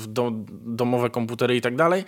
do, 0.09 0.33
domowe 0.51 1.11
komputery 1.11 1.57
i 1.57 1.61
tak 1.61 1.77
dalej, 1.77 2.05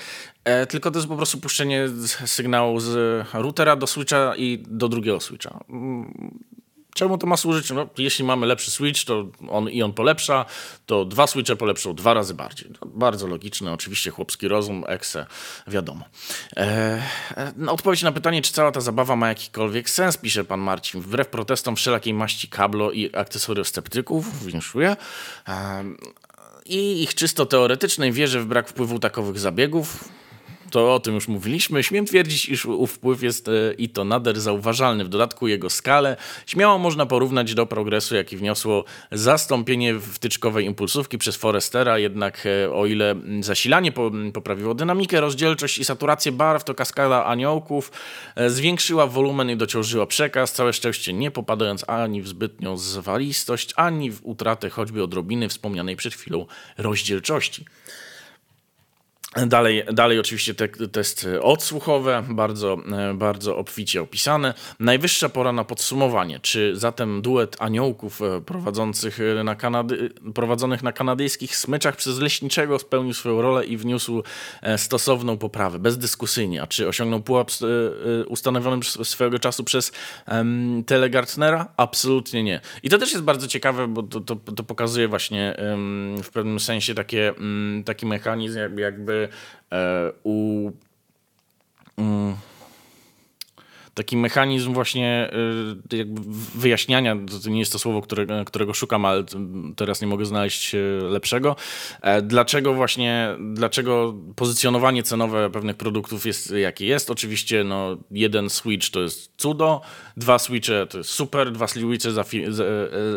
tylko 0.68 0.90
to 0.90 0.98
jest 0.98 1.08
po 1.08 1.16
prostu 1.16 1.38
puszczenie 1.38 1.88
sygnału 2.10 2.80
z 2.80 3.26
routera 3.34 3.76
do 3.76 3.86
switcha 3.86 4.36
i 4.36 4.64
do 4.66 4.88
drugiego 4.88 5.20
switcha. 5.20 5.64
Czemu 6.98 7.18
to 7.18 7.26
ma 7.26 7.36
służyć? 7.36 7.70
No, 7.70 7.88
jeśli 7.98 8.24
mamy 8.24 8.46
lepszy 8.46 8.70
switch 8.70 9.04
to 9.04 9.26
on, 9.48 9.70
i 9.70 9.82
on 9.82 9.92
polepsza, 9.92 10.44
to 10.86 11.04
dwa 11.04 11.26
switche 11.26 11.56
polepszą 11.56 11.94
dwa 11.94 12.14
razy 12.14 12.34
bardziej. 12.34 12.70
No, 12.70 12.88
bardzo 12.94 13.26
logiczne, 13.26 13.72
oczywiście 13.72 14.10
chłopski 14.10 14.48
rozum, 14.48 14.84
ekse, 14.86 15.26
wiadomo. 15.66 16.04
E, 16.56 17.02
no, 17.56 17.72
odpowiedź 17.72 18.02
na 18.02 18.12
pytanie, 18.12 18.42
czy 18.42 18.52
cała 18.52 18.72
ta 18.72 18.80
zabawa 18.80 19.16
ma 19.16 19.28
jakikolwiek 19.28 19.90
sens, 19.90 20.16
pisze 20.16 20.44
pan 20.44 20.60
Marcin. 20.60 21.00
Wbrew 21.00 21.28
protestom 21.28 21.76
wszelakiej 21.76 22.14
maści 22.14 22.48
kablo 22.48 22.92
i 22.92 23.16
akcesoriów 23.16 23.68
sceptyków, 23.68 24.46
winszuję. 24.46 24.96
E, 25.48 25.84
i 26.66 27.02
ich 27.02 27.14
czysto 27.14 27.46
teoretycznej 27.46 28.12
wierzy 28.12 28.40
w 28.40 28.46
brak 28.46 28.68
wpływu 28.68 28.98
takowych 28.98 29.38
zabiegów 29.38 30.08
to 30.70 30.94
o 30.94 31.00
tym 31.00 31.14
już 31.14 31.28
mówiliśmy. 31.28 31.82
Śmiem 31.82 32.06
twierdzić, 32.06 32.48
iż 32.48 32.66
ów 32.66 32.92
wpływ 32.92 33.22
jest 33.22 33.48
e, 33.48 33.52
i 33.78 33.88
to 33.88 34.04
nader 34.04 34.40
zauważalny. 34.40 35.04
W 35.04 35.08
dodatku 35.08 35.48
jego 35.48 35.70
skalę 35.70 36.16
śmiało 36.46 36.78
można 36.78 37.06
porównać 37.06 37.54
do 37.54 37.66
progresu, 37.66 38.14
jaki 38.14 38.36
wniosło 38.36 38.84
zastąpienie 39.12 40.00
wtyczkowej 40.00 40.64
impulsówki 40.64 41.18
przez 41.18 41.36
Forestera, 41.36 41.98
jednak 41.98 42.46
e, 42.46 42.72
o 42.72 42.86
ile 42.86 43.14
zasilanie 43.40 43.92
poprawiło 44.32 44.74
dynamikę, 44.74 45.20
rozdzielczość 45.20 45.78
i 45.78 45.84
saturację 45.84 46.32
barw, 46.32 46.64
to 46.64 46.74
kaskada 46.74 47.24
aniołków 47.24 47.92
e, 48.36 48.50
zwiększyła 48.50 49.06
wolumen 49.06 49.50
i 49.50 49.56
dociążyła 49.56 50.06
przekaz, 50.06 50.52
całe 50.52 50.72
szczęście 50.72 51.12
nie 51.12 51.30
popadając 51.30 51.84
ani 51.88 52.22
w 52.22 52.28
zbytnią 52.28 52.76
zwalistość, 52.76 53.72
ani 53.76 54.10
w 54.10 54.20
utratę 54.22 54.70
choćby 54.70 55.02
odrobiny 55.02 55.48
wspomnianej 55.48 55.96
przed 55.96 56.14
chwilą 56.14 56.46
rozdzielczości. 56.78 57.64
Dalej, 59.36 59.82
dalej 59.92 60.18
oczywiście 60.18 60.54
te 60.54 60.68
testy 60.68 61.42
odsłuchowe, 61.42 62.24
bardzo, 62.28 62.76
bardzo 63.14 63.56
obficie 63.56 64.02
opisane. 64.02 64.54
Najwyższa 64.80 65.28
pora 65.28 65.52
na 65.52 65.64
podsumowanie. 65.64 66.40
Czy 66.40 66.76
zatem 66.76 67.22
duet 67.22 67.56
aniołków 67.58 68.22
e, 68.22 68.40
prowadzących 68.40 69.18
na 69.44 69.54
Kanady, 69.54 70.10
prowadzonych 70.34 70.82
na 70.82 70.92
kanadyjskich 70.92 71.56
smyczach 71.56 71.96
przez 71.96 72.18
leśniczego 72.18 72.78
spełnił 72.78 73.14
swoją 73.14 73.42
rolę 73.42 73.66
i 73.66 73.76
wniósł 73.76 74.22
e, 74.62 74.78
stosowną 74.78 75.38
poprawę, 75.38 75.78
bezdyskusyjnie. 75.78 76.62
A 76.62 76.66
czy 76.66 76.88
osiągnął 76.88 77.20
pułap 77.20 77.50
e, 77.50 78.24
ustanowiony 78.26 78.84
swego 78.84 79.38
czasu 79.38 79.64
przez 79.64 79.92
um, 80.28 80.84
Telegartnera? 80.86 81.72
Absolutnie 81.76 82.42
nie. 82.42 82.60
I 82.82 82.90
to 82.90 82.98
też 82.98 83.12
jest 83.12 83.24
bardzo 83.24 83.46
ciekawe, 83.46 83.88
bo 83.88 84.02
to, 84.02 84.20
to, 84.20 84.36
to 84.36 84.62
pokazuje 84.62 85.08
właśnie 85.08 85.56
um, 85.58 86.16
w 86.22 86.30
pewnym 86.30 86.60
sensie 86.60 86.94
takie, 86.94 87.32
um, 87.38 87.82
taki 87.86 88.06
mechanizm 88.06 88.58
jakby 88.78 89.17
E, 89.72 90.12
u 90.22 90.70
mm, 91.96 92.36
taki 93.98 94.16
mechanizm 94.16 94.72
właśnie 94.72 95.30
e, 95.92 95.96
jakby 95.96 96.20
wyjaśniania, 96.54 97.16
to 97.42 97.50
nie 97.50 97.58
jest 97.58 97.72
to 97.72 97.78
słowo, 97.78 98.02
które, 98.02 98.26
którego 98.46 98.74
szukam, 98.74 99.04
ale 99.04 99.24
teraz 99.76 100.00
nie 100.00 100.06
mogę 100.06 100.24
znaleźć 100.24 100.74
e, 100.74 100.78
lepszego. 101.02 101.56
Dlaczego 102.22 102.74
właśnie, 102.74 103.28
dlaczego 103.52 104.14
pozycjonowanie 104.36 105.02
cenowe 105.02 105.50
pewnych 105.50 105.76
produktów 105.76 106.26
jest 106.26 106.50
jakie 106.50 106.86
jest? 106.86 107.10
Oczywiście 107.10 107.64
no, 107.64 107.96
jeden 108.10 108.50
switch 108.50 108.90
to 108.90 109.00
jest 109.00 109.32
cudo, 109.36 109.80
dwa 110.16 110.38
switche 110.38 110.86
to 110.86 110.98
jest 110.98 111.10
super, 111.10 111.52
dwa 111.52 111.66
switche 111.66 112.10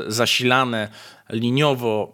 zasilane 0.08 0.90
liniowo 1.30 2.14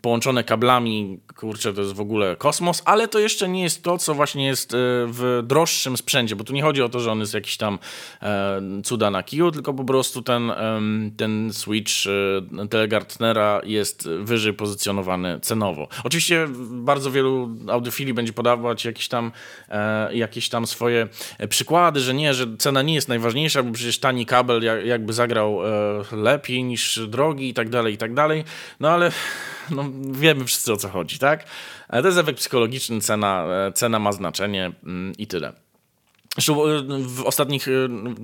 połączone 0.00 0.44
kablami, 0.44 1.20
kurczę, 1.36 1.74
to 1.74 1.80
jest 1.80 1.92
w 1.92 2.00
ogóle 2.00 2.36
kosmos, 2.36 2.82
ale 2.84 3.08
to 3.08 3.18
jeszcze 3.18 3.48
nie 3.48 3.62
jest 3.62 3.82
to, 3.82 3.98
co 3.98 4.14
właśnie 4.14 4.46
jest 4.46 4.74
e, 4.74 4.76
w 5.06 5.42
droższym 5.46 5.96
sprzęcie, 5.96 6.36
bo 6.36 6.44
tu 6.44 6.52
nie 6.52 6.62
chodzi 6.62 6.82
o 6.82 6.88
to, 6.88 7.00
że 7.00 7.12
on 7.12 7.20
jest 7.20 7.34
jakiś 7.34 7.56
tam 7.56 7.78
e, 8.22 8.60
cuda 8.84 9.10
na 9.10 9.22
kiju, 9.22 9.50
tylko 9.50 9.74
po 9.74 9.84
prostu 9.84 10.22
ten, 10.22 10.52
ten 11.16 11.52
switch 11.52 11.92
e, 12.06 12.68
Telegartnera 12.68 13.60
jest 13.64 14.08
wyżej 14.08 14.54
pozycjonowany 14.54 15.40
cenowo. 15.40 15.88
Oczywiście 16.04 16.48
bardzo 16.70 17.10
wielu 17.10 17.56
audiofili 17.68 18.14
będzie 18.14 18.32
podawać 18.32 18.84
jakieś 18.84 19.08
tam, 19.08 19.32
jakieś 20.12 20.48
tam 20.48 20.66
swoje 20.66 21.08
przykłady, 21.48 22.00
że 22.00 22.14
nie, 22.14 22.34
że 22.34 22.56
cena 22.58 22.82
nie 22.82 22.94
jest 22.94 23.08
najważniejsza, 23.08 23.62
bo 23.62 23.72
przecież 23.72 23.98
tani 23.98 24.26
kabel 24.26 24.62
jakby 24.84 25.12
zagrał 25.12 25.58
lepiej 26.12 26.64
niż 26.64 27.00
drogi 27.08 27.48
i 27.48 27.54
tak 27.54 27.68
dalej, 27.68 27.94
i 27.94 27.98
tak 27.98 28.14
dalej. 28.14 28.44
No 28.80 28.90
ale 28.90 29.12
no, 29.70 29.84
wiemy 30.10 30.44
wszyscy 30.44 30.72
o 30.72 30.76
co 30.76 30.88
chodzi, 30.88 31.18
tak? 31.18 31.44
To 31.88 32.06
jest 32.06 32.18
efekt 32.18 32.38
psychologiczny, 32.38 33.00
cena, 33.00 33.46
cena 33.74 33.98
ma 33.98 34.12
znaczenie 34.12 34.72
mm, 34.84 35.12
i 35.18 35.26
tyle. 35.26 35.52
E, 36.38 36.42
w 37.02 37.22
ostatnich 37.24 37.68
e, 37.68 37.70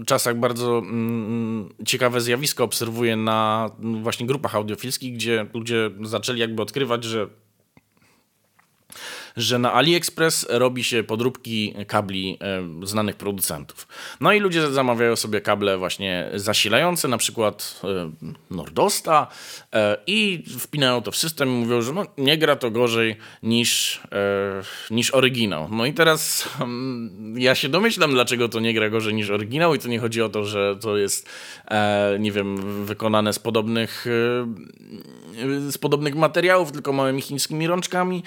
czasach 0.06 0.36
bardzo 0.36 0.78
mm, 0.78 1.68
ciekawe 1.86 2.20
zjawisko 2.20 2.64
obserwuję 2.64 3.16
na 3.16 3.70
właśnie 4.02 4.26
grupach 4.26 4.54
audiofilskich, 4.54 5.14
gdzie 5.14 5.46
ludzie 5.54 5.90
zaczęli 6.02 6.40
jakby 6.40 6.62
odkrywać, 6.62 7.04
że 7.04 7.28
że 9.36 9.58
na 9.58 9.72
AliExpress 9.72 10.46
robi 10.50 10.84
się 10.84 11.02
podróbki 11.02 11.74
kabli 11.86 12.38
e, 12.40 12.86
znanych 12.86 13.16
producentów. 13.16 13.88
No 14.20 14.32
i 14.32 14.40
ludzie 14.40 14.70
zamawiają 14.70 15.16
sobie 15.16 15.40
kable 15.40 15.78
właśnie 15.78 16.30
zasilające, 16.34 17.08
na 17.08 17.18
przykład 17.18 17.80
e, 17.84 18.10
Nordosta 18.50 19.26
e, 19.72 19.96
i 20.06 20.44
wpinają 20.58 21.02
to 21.02 21.10
w 21.10 21.16
system 21.16 21.48
i 21.48 21.52
mówią, 21.52 21.82
że 21.82 21.92
no, 21.92 22.06
nie 22.18 22.38
gra 22.38 22.56
to 22.56 22.70
gorzej 22.70 23.16
niż, 23.42 24.00
niż 24.90 25.10
oryginał. 25.10 25.68
No 25.70 25.86
i 25.86 25.92
teraz 25.92 26.48
mm, 26.60 27.34
ja 27.38 27.54
się 27.54 27.68
domyślam, 27.68 28.10
dlaczego 28.10 28.48
to 28.48 28.60
nie 28.60 28.74
gra 28.74 28.90
gorzej 28.90 29.14
niż 29.14 29.30
oryginał 29.30 29.74
i 29.74 29.78
to 29.78 29.88
nie 29.88 29.98
chodzi 29.98 30.22
o 30.22 30.28
to, 30.28 30.44
że 30.44 30.76
to 30.80 30.96
jest, 30.96 31.28
nie 32.18 32.32
wiem, 32.32 32.84
wykonane 32.86 33.32
z 33.32 33.38
podobnych 33.38 34.06
z 35.68 35.78
podobnych 35.78 36.14
materiałów, 36.14 36.72
tylko 36.72 36.92
małymi 36.92 37.22
chińskimi 37.22 37.66
rączkami. 37.66 38.22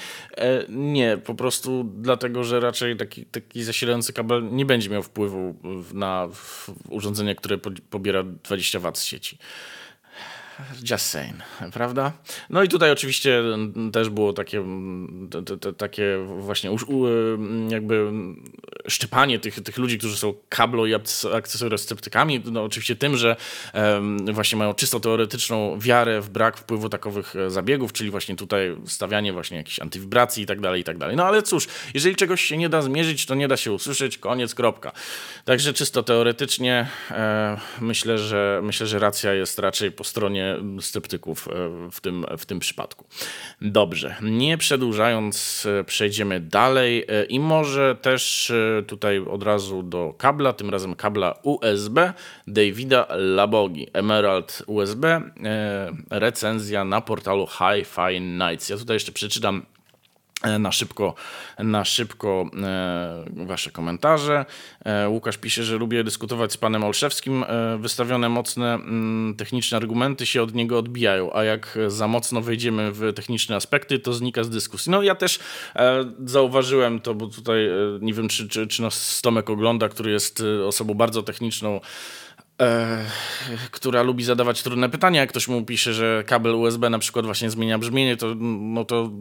Nie 0.70 0.99
nie, 1.00 1.18
po 1.18 1.36
prostu 1.36 1.92
dlatego, 1.96 2.44
że 2.44 2.60
raczej 2.60 2.98
taki, 2.98 3.26
taki 3.26 3.64
zasilający 3.64 4.14
kabel 4.14 4.50
nie 4.52 4.66
będzie 4.66 4.90
miał 4.90 5.04
wpływu 5.04 5.56
na 5.94 6.30
urządzenie, 6.90 7.36
które 7.36 7.58
pobiera 7.90 8.24
20 8.24 8.80
W 8.80 8.96
z 8.96 9.04
sieci. 9.04 9.38
Just 10.90 11.06
saying, 11.06 11.36
prawda? 11.74 12.12
No 12.50 12.64
i 12.64 12.68
tutaj 12.68 12.92
oczywiście 12.92 13.44
też 13.94 14.10
było 14.10 14.34
takie, 14.34 14.64
takie 15.78 16.18
właśnie 16.40 16.72
jakby 17.70 18.12
szczypanie 18.88 19.40
tych, 19.40 19.64
tych 19.64 19.78
ludzi, 19.78 19.98
którzy 19.98 20.18
są 20.18 20.34
kablo 20.50 20.86
i 20.86 20.94
akcesorysceptykami. 21.34 22.42
No 22.46 22.64
oczywiście 22.64 22.96
tym, 22.96 23.18
że 23.18 23.36
właśnie 24.34 24.58
mają 24.58 24.74
czysto 24.74 25.00
teoretyczną 25.00 25.80
wiarę 25.80 26.22
w 26.22 26.30
brak 26.30 26.58
wpływu 26.58 26.90
takowych 26.90 27.36
e, 27.36 27.50
zabiegów, 27.50 27.94
czyli 27.94 28.12
właśnie 28.12 28.36
tutaj 28.36 28.78
stawianie 28.86 29.34
właśnie 29.34 29.58
jakichś 29.58 29.80
antywibracji 29.80 30.44
i 30.44 30.46
tak 30.46 30.62
dalej, 30.62 30.82
i 30.82 30.84
tak 30.84 30.98
dalej. 30.98 31.16
No 31.16 31.26
ale 31.26 31.44
cóż, 31.44 31.68
jeżeli 31.94 32.16
czegoś 32.16 32.42
się 32.42 32.58
nie 32.58 32.70
da 32.70 32.82
zmierzyć, 32.82 33.26
to 33.26 33.36
nie 33.36 33.48
da 33.48 33.58
się 33.58 33.72
usłyszeć, 33.72 34.18
koniec, 34.18 34.56
kropka. 34.56 34.92
Także 35.46 35.74
czysto 35.74 36.04
teoretycznie 36.04 36.88
e, 37.12 37.58
myślę, 37.82 38.18
że 38.18 38.62
myślę, 38.64 38.88
że 38.88 39.00
racja 39.00 39.34
jest 39.34 39.60
raczej 39.60 39.92
po 39.92 40.04
stronie 40.04 40.49
sceptyków 40.80 41.48
e, 41.48 41.52
w 41.92 42.02
tym, 42.02 42.26
w 42.38 42.46
tym 42.46 42.60
przypadku. 42.60 43.06
Dobrze, 43.62 44.16
nie 44.22 44.58
przedłużając, 44.58 45.66
e, 45.80 45.84
przejdziemy 45.84 46.40
dalej 46.40 47.06
e, 47.08 47.26
i 47.26 47.40
może 47.40 47.96
też 48.02 48.52
tutaj 48.88 49.20
od 49.20 49.44
razu 49.44 49.84
do 49.84 50.14
kabla, 50.18 50.54
tym 50.54 50.70
razem 50.70 50.96
kabla 50.96 51.36
USB 51.44 52.14
Davida 52.48 53.08
Labogi, 53.10 53.88
Emerald 53.94 54.64
USB, 54.68 55.22
recenzja 56.10 56.86
na 56.86 57.02
portalu 57.02 57.48
Hi-Fi 57.48 58.22
Nights. 58.22 58.70
Ja 58.70 58.78
tutaj 58.78 58.96
jeszcze 58.96 59.12
przeczytam 59.12 59.66
na 60.60 60.72
szybko, 60.72 61.14
na 61.60 61.86
szybko 61.86 62.50
e, 62.64 63.26
wasze 63.46 63.72
komentarze. 63.72 64.46
E, 64.86 65.10
Łukasz 65.10 65.38
pisze, 65.38 65.64
że 65.64 65.78
lubię 65.78 66.04
dyskutować 66.04 66.52
z 66.52 66.58
panem 66.58 66.84
Olszewskim. 66.84 67.44
E, 67.44 67.78
wystawione 67.78 68.30
mocne 68.30 68.74
mm, 68.74 69.36
techniczne 69.36 69.78
argumenty 69.78 70.26
się 70.26 70.44
od 70.44 70.54
niego 70.54 70.78
odbijają, 70.78 71.34
a 71.34 71.44
jak 71.44 71.78
za 71.88 72.08
mocno 72.08 72.42
wejdziemy 72.42 72.92
w 72.92 73.14
techniczne 73.14 73.56
aspekty, 73.56 74.00
to 74.00 74.14
znika 74.14 74.44
z 74.44 74.50
dyskusji. 74.50 74.92
No 74.92 75.04
ja 75.04 75.16
też 75.16 75.40
e, 75.76 76.12
zauważyłem 76.26 77.00
to, 77.00 77.16
bo 77.16 77.28
tutaj 77.28 77.68
e, 77.68 77.72
nie 78.02 78.14
wiem, 78.14 78.28
czy, 78.28 78.48
czy, 78.48 78.68
czy 78.68 78.82
nas 78.82 79.18
Stomek 79.18 79.50
ogląda, 79.50 79.90
który 79.90 80.12
jest 80.12 80.44
osobą 80.68 80.94
bardzo 80.94 81.24
techniczną 81.24 81.80
e, 82.62 83.06
która 83.72 84.04
lubi 84.04 84.24
zadawać 84.24 84.64
trudne 84.64 84.90
pytania. 84.90 85.22
Jak 85.22 85.30
ktoś 85.30 85.48
mu 85.48 85.66
pisze, 85.66 85.94
że 85.94 86.24
kabel 86.28 86.56
USB 86.56 86.90
na 86.90 87.00
przykład 87.00 87.26
właśnie 87.26 87.50
zmienia 87.50 87.78
brzmienie, 87.78 88.18
to, 88.18 88.36
no 88.60 88.86
to 88.86 89.12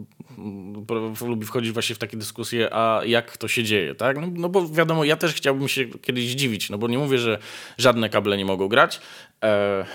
lubi 1.27 1.45
wchodzić 1.45 1.71
właśnie 1.71 1.95
w 1.95 1.99
takie 1.99 2.17
dyskusje, 2.17 2.73
a 2.73 3.01
jak 3.05 3.37
to 3.37 3.47
się 3.47 3.63
dzieje, 3.63 3.95
tak? 3.95 4.17
No, 4.17 4.27
no 4.35 4.49
bo 4.49 4.69
wiadomo, 4.69 5.03
ja 5.03 5.15
też 5.15 5.33
chciałbym 5.33 5.67
się 5.67 5.85
kiedyś 5.85 6.31
zdziwić, 6.31 6.69
no 6.69 6.77
bo 6.77 6.87
nie 6.87 6.97
mówię, 6.97 7.17
że 7.17 7.39
żadne 7.77 8.09
kable 8.09 8.37
nie 8.37 8.45
mogą 8.45 8.67
grać. 8.67 9.01
E, 9.43 9.85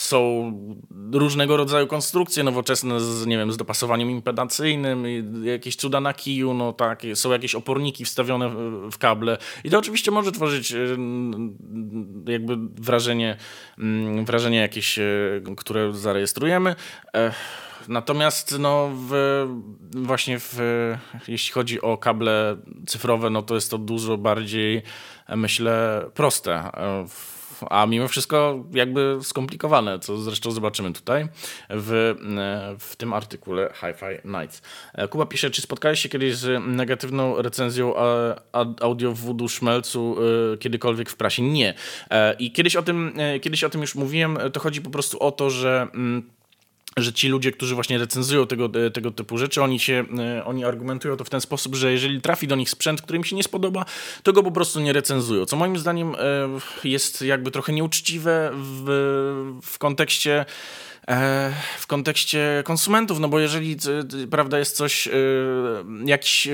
są 0.00 0.52
różnego 1.12 1.56
rodzaju 1.56 1.86
konstrukcje 1.86 2.42
nowoczesne 2.42 3.00
z, 3.00 3.26
nie 3.26 3.38
wiem, 3.38 3.52
z 3.52 3.56
dopasowaniem 3.56 4.10
impedancyjnym, 4.10 5.04
jakieś 5.44 5.76
cuda 5.76 6.00
na 6.00 6.14
kiju, 6.14 6.54
no 6.54 6.72
tak, 6.72 7.02
są 7.14 7.32
jakieś 7.32 7.54
oporniki 7.54 8.04
wstawione 8.04 8.48
w 8.92 8.98
kable 8.98 9.38
i 9.64 9.70
to 9.70 9.78
oczywiście 9.78 10.10
może 10.10 10.32
tworzyć 10.32 10.72
e, 10.72 10.76
jakby 12.26 12.56
wrażenie, 12.82 13.36
mm, 13.78 14.24
wrażenie 14.24 14.58
jakieś, 14.58 14.98
e, 14.98 15.02
które 15.56 15.94
zarejestrujemy. 15.94 16.74
E, 17.14 17.32
natomiast 17.88 18.58
no, 18.58 18.90
w, 19.08 19.46
właśnie 19.94 20.38
w, 20.38 20.58
jeśli 21.28 21.52
chodzi 21.52 21.80
o 21.80 21.96
kable 21.96 22.56
cyfrowe, 22.86 23.30
no 23.30 23.42
to 23.42 23.54
jest 23.54 23.70
to 23.70 23.78
dużo 23.78 24.18
bardziej, 24.18 24.82
myślę, 25.28 26.04
proste. 26.14 26.70
W, 27.08 27.29
a 27.70 27.86
mimo 27.86 28.08
wszystko 28.08 28.64
jakby 28.72 29.18
skomplikowane, 29.22 29.98
co 29.98 30.18
zresztą 30.18 30.50
zobaczymy 30.50 30.92
tutaj 30.92 31.28
w, 31.70 32.14
w 32.78 32.96
tym 32.96 33.12
artykule 33.12 33.72
Hi-Fi 33.80 34.28
Nights. 34.28 34.62
E, 34.94 35.08
Kuba 35.08 35.26
pisze, 35.26 35.50
czy 35.50 35.62
spotkałeś 35.62 36.00
się 36.00 36.08
kiedyś 36.08 36.36
z 36.36 36.62
negatywną 36.66 37.42
recenzją 37.42 37.94
audio 38.80 39.12
Voodoo 39.12 39.48
Szmelcu 39.48 40.16
e, 40.54 40.56
kiedykolwiek 40.58 41.10
w 41.10 41.16
prasie? 41.16 41.42
Nie. 41.42 41.74
E, 42.10 42.34
I 42.34 42.52
kiedyś 42.52 42.76
o 42.76 42.82
tym, 42.82 43.12
kiedyś 43.42 43.64
o 43.64 43.70
tym 43.70 43.80
już 43.80 43.94
mówiłem, 43.94 44.38
to 44.52 44.60
chodzi 44.60 44.82
po 44.82 44.90
prostu 44.90 45.22
o 45.22 45.32
to, 45.32 45.50
że 45.50 45.86
mm, 45.94 46.30
że 46.96 47.12
ci 47.12 47.28
ludzie, 47.28 47.52
którzy 47.52 47.74
właśnie 47.74 47.98
recenzują 47.98 48.46
tego, 48.46 48.70
e, 48.86 48.90
tego 48.90 49.10
typu 49.10 49.38
rzeczy, 49.38 49.62
oni 49.62 49.80
się, 49.80 50.04
e, 50.18 50.44
oni 50.44 50.64
argumentują 50.64 51.16
to 51.16 51.24
w 51.24 51.30
ten 51.30 51.40
sposób, 51.40 51.74
że 51.74 51.92
jeżeli 51.92 52.20
trafi 52.20 52.46
do 52.46 52.56
nich 52.56 52.70
sprzęt, 52.70 53.02
który 53.02 53.16
im 53.16 53.24
się 53.24 53.36
nie 53.36 53.42
spodoba, 53.42 53.84
to 54.22 54.32
go 54.32 54.42
po 54.42 54.50
prostu 54.50 54.80
nie 54.80 54.92
recenzują. 54.92 55.46
Co 55.46 55.56
moim 55.56 55.78
zdaniem 55.78 56.14
e, 56.14 56.18
jest 56.84 57.22
jakby 57.22 57.50
trochę 57.50 57.72
nieuczciwe 57.72 58.50
w, 58.54 59.60
w 59.62 59.78
kontekście 59.78 60.44
w 61.78 61.86
kontekście 61.86 62.62
konsumentów, 62.64 63.20
no 63.20 63.28
bo 63.28 63.40
jeżeli 63.40 63.76
prawda 64.30 64.58
jest 64.58 64.76
coś, 64.76 65.08
jakiś 66.04 66.48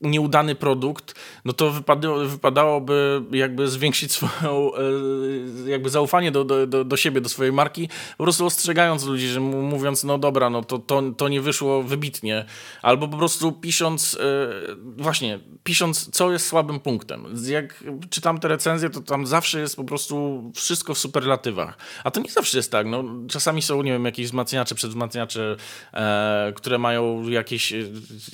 nieudany 0.00 0.54
produkt, 0.54 1.14
no 1.44 1.52
to 1.52 1.70
wypadało, 1.70 2.18
wypadałoby 2.24 3.22
jakby 3.32 3.68
zwiększyć 3.68 4.12
swoją 4.12 4.70
e, 4.74 5.70
jakby 5.70 5.90
zaufanie 5.90 6.30
do, 6.30 6.44
do, 6.44 6.84
do 6.84 6.96
siebie, 6.96 7.20
do 7.20 7.28
swojej 7.28 7.52
marki, 7.52 7.88
po 8.18 8.24
prostu 8.24 8.46
ostrzegając 8.46 9.04
ludzi, 9.04 9.28
że 9.28 9.40
mówiąc, 9.40 10.04
no 10.04 10.18
dobra, 10.18 10.50
no 10.50 10.62
to, 10.62 10.78
to, 10.78 11.02
to 11.16 11.28
nie 11.28 11.40
wyszło 11.40 11.82
wybitnie, 11.82 12.44
albo 12.82 13.08
po 13.08 13.16
prostu 13.16 13.52
pisząc 13.52 14.18
e, 14.20 14.48
właśnie, 14.96 15.40
pisząc, 15.64 16.10
co 16.10 16.32
jest 16.32 16.46
słabym 16.46 16.80
punktem. 16.80 17.34
Jak 17.48 17.84
czytam 18.10 18.38
te 18.38 18.48
recenzje, 18.48 18.90
to 18.90 19.00
tam 19.00 19.26
zawsze 19.26 19.60
jest 19.60 19.76
po 19.76 19.84
prostu 19.84 20.42
wszystko 20.54 20.94
w 20.94 20.98
superlatywach. 20.98 21.78
A 22.04 22.10
to 22.10 22.20
nie 22.20 22.30
zawsze 22.30 22.58
jest 22.58 22.72
tak, 22.72 22.86
no 22.86 23.04
czasami 23.28 23.62
są, 23.62 23.82
nie 23.82 23.92
wiem, 23.92 24.04
jakieś 24.04 24.26
wzmacniacze, 24.26 24.74
przedwzmacniacze, 24.74 25.56
e, 25.94 26.52
które 26.56 26.78
mają 26.78 27.28
jakieś, 27.28 27.72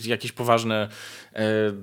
jakieś 0.04 0.32
poważne 0.32 0.88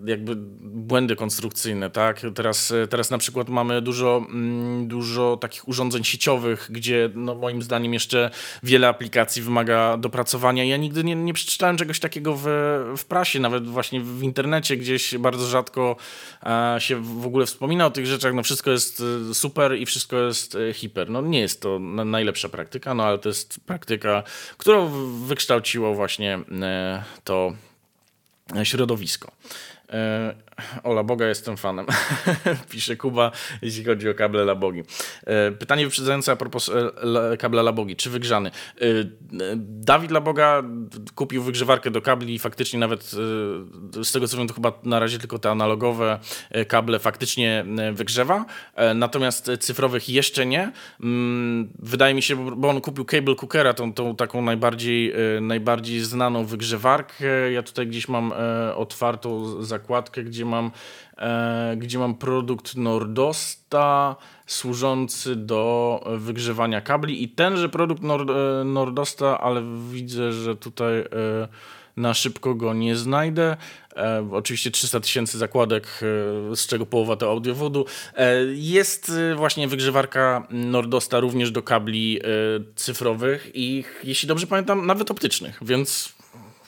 jakby 0.06 0.36
błędy 0.62 1.16
konstrukcyjne, 1.16 1.90
tak? 1.90 2.22
Teraz, 2.36 2.74
teraz 2.90 3.10
na 3.10 3.18
przykład 3.18 3.50
mamy 3.50 3.82
dużo, 3.82 4.26
mm, 4.30 4.88
dużo 4.88 5.38
takich 5.38 5.68
urządzeń 5.68 6.04
sieciowych, 6.04 6.68
gdzie 6.72 7.10
no 7.16 7.36
moim 7.36 7.62
zdaniem 7.62 7.94
jeszcze 7.94 8.30
wiele 8.64 8.88
aplikacji 8.88 9.42
wymaga 9.42 9.98
dopracowania. 9.98 10.64
Ja 10.64 10.78
nigdy 10.78 11.04
nie, 11.04 11.16
nie 11.16 11.34
przeczytałem 11.34 11.78
czegoś 11.78 12.00
takiego 12.00 12.36
w, 12.36 12.46
w 12.98 13.06
prasie, 13.06 13.40
nawet 13.40 13.68
właśnie 13.68 14.02
w 14.02 14.24
internecie 14.24 14.78
gdzieś 14.78 15.18
bardzo 15.18 15.48
rzadko 15.48 15.96
e, 16.44 16.76
się 16.80 16.96
w 17.04 17.26
ogóle 17.26 17.46
wspomina 17.46 17.86
o 17.86 17.92
tych 17.92 18.06
rzeczach. 18.06 18.34
No 18.34 18.44
wszystko 18.44 18.72
jest 18.72 19.04
e, 19.30 19.34
super 19.34 19.78
i 19.78 19.86
wszystko 19.86 20.18
jest 20.18 20.56
e, 20.56 20.74
hiper. 20.74 21.10
No 21.10 21.22
nie 21.22 21.40
jest 21.40 21.62
to 21.62 21.80
najlepsza 21.80 22.50
praktyka, 22.50 22.94
no 22.94 23.04
ale 23.04 23.18
to 23.18 23.30
jest 23.30 23.60
praktyka, 23.66 24.24
którą 24.58 24.90
wykształciło 25.26 25.94
właśnie 25.94 26.40
to 27.24 27.54
środowisko. 28.64 29.32
E, 29.90 30.36
Ola 30.84 31.04
Boga 31.04 31.28
jestem 31.28 31.58
fanem, 31.58 31.86
pisze 32.72 32.96
Kuba, 32.96 33.32
jeśli 33.62 33.84
chodzi 33.84 34.10
o 34.10 34.14
kable 34.14 34.46
Labogi. 34.46 34.84
E, 35.26 35.52
pytanie 35.52 35.86
wyprzedzające 35.86 36.32
a 36.32 36.36
propos 36.36 36.72
e, 37.34 37.38
kabla 37.38 37.62
Labogi, 37.62 37.96
czy 37.96 38.10
wygrzany? 38.10 38.52
Dawid 39.56 40.12
Laboga 40.12 40.64
kupił 41.16 41.44
wygrzewarkę 41.44 41.92
do 41.92 42.02
kabli 42.02 42.36
i 42.36 42.40
faktycznie 42.40 42.80
nawet 42.80 43.04
z 44.04 44.12
tego 44.12 44.28
co 44.28 44.38
wiem, 44.38 44.48
to 44.48 44.54
chyba 44.54 44.74
na 44.84 45.00
razie 45.00 45.20
tylko 45.20 45.40
te 45.40 45.52
analogowe 45.52 46.20
kable 46.68 47.00
faktycznie 47.00 47.66
wygrzewa, 47.94 48.46
natomiast 48.96 49.52
cyfrowych 49.60 50.10
jeszcze 50.10 50.46
nie. 50.46 50.72
Mm, 51.04 51.70
wydaje 51.80 52.14
mi 52.14 52.22
się, 52.22 52.58
bo 52.58 52.70
on 52.70 52.82
kupił 52.82 53.06
Cable 53.06 53.36
Cookera, 53.36 53.74
tą, 53.74 53.94
tą 53.94 54.16
taką 54.16 54.42
najbardziej, 54.42 55.14
najbardziej 55.42 56.00
znaną 56.00 56.46
wygrzewarkę. 56.46 57.52
Ja 57.52 57.64
tutaj 57.64 57.88
gdzieś 57.88 58.08
mam 58.08 58.34
otwartą 58.76 59.64
zakładkę, 59.80 60.24
gdzie 60.24 60.46
mam, 60.46 60.72
e, 61.18 61.76
gdzie 61.78 62.00
mam 62.00 62.16
produkt 62.16 62.76
Nordosta 62.76 64.16
służący 64.46 65.36
do 65.36 66.04
wygrzewania 66.18 66.82
kabli 66.82 67.24
i 67.24 67.30
tenże 67.30 67.70
produkt 67.70 68.04
Nord, 68.04 68.30
e, 68.30 68.64
Nordosta, 68.64 69.42
ale 69.42 69.64
widzę, 69.92 70.34
że 70.34 70.56
tutaj 70.56 71.00
e, 71.00 71.06
na 71.98 72.14
szybko 72.14 72.56
go 72.56 72.74
nie 72.74 72.96
znajdę. 72.96 73.58
E, 73.96 74.30
oczywiście 74.32 74.72
300 74.72 75.00
tysięcy 75.00 75.38
zakładek, 75.38 75.84
e, 76.52 76.56
z 76.56 76.68
czego 76.68 76.86
połowa 76.86 77.16
to 77.16 77.32
audiowodu. 77.32 77.86
E, 78.16 78.44
jest 78.54 79.12
e, 79.32 79.36
właśnie 79.36 79.68
wygrzewarka 79.68 80.48
Nordosta 80.50 81.20
również 81.20 81.52
do 81.52 81.64
kabli 81.64 82.20
e, 82.20 82.24
cyfrowych 82.76 83.52
i 83.54 83.84
jeśli 84.04 84.28
dobrze 84.28 84.48
pamiętam, 84.48 84.86
nawet 84.86 85.12
optycznych, 85.12 85.60
więc 85.62 86.19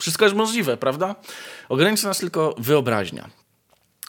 wszystko 0.01 0.25
jest 0.25 0.37
możliwe, 0.37 0.77
prawda? 0.77 1.15
Ogranicza 1.69 2.07
nas 2.07 2.19
tylko 2.19 2.55
wyobraźnia. 2.57 3.29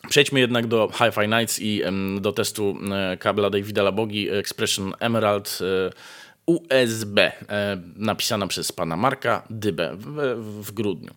Przejdźmy 0.09 0.41
jednak 0.41 0.67
do 0.67 0.89
Hi-Fi 0.89 1.29
Nights 1.29 1.59
i 1.61 1.83
do 2.21 2.33
testu 2.33 2.77
e, 2.93 3.17
kabla 3.17 3.51
Davida 3.51 3.83
Labogi 3.83 4.31
Expression 4.31 4.93
Emerald 5.01 5.59
e, 5.61 5.91
USB, 6.47 7.19
e, 7.19 7.33
napisana 7.97 8.47
przez 8.47 8.73
pana 8.73 8.97
Marka 8.97 9.43
Dybę 9.51 9.97
w, 9.97 10.37
w 10.67 10.73
grudniu. 10.73 11.11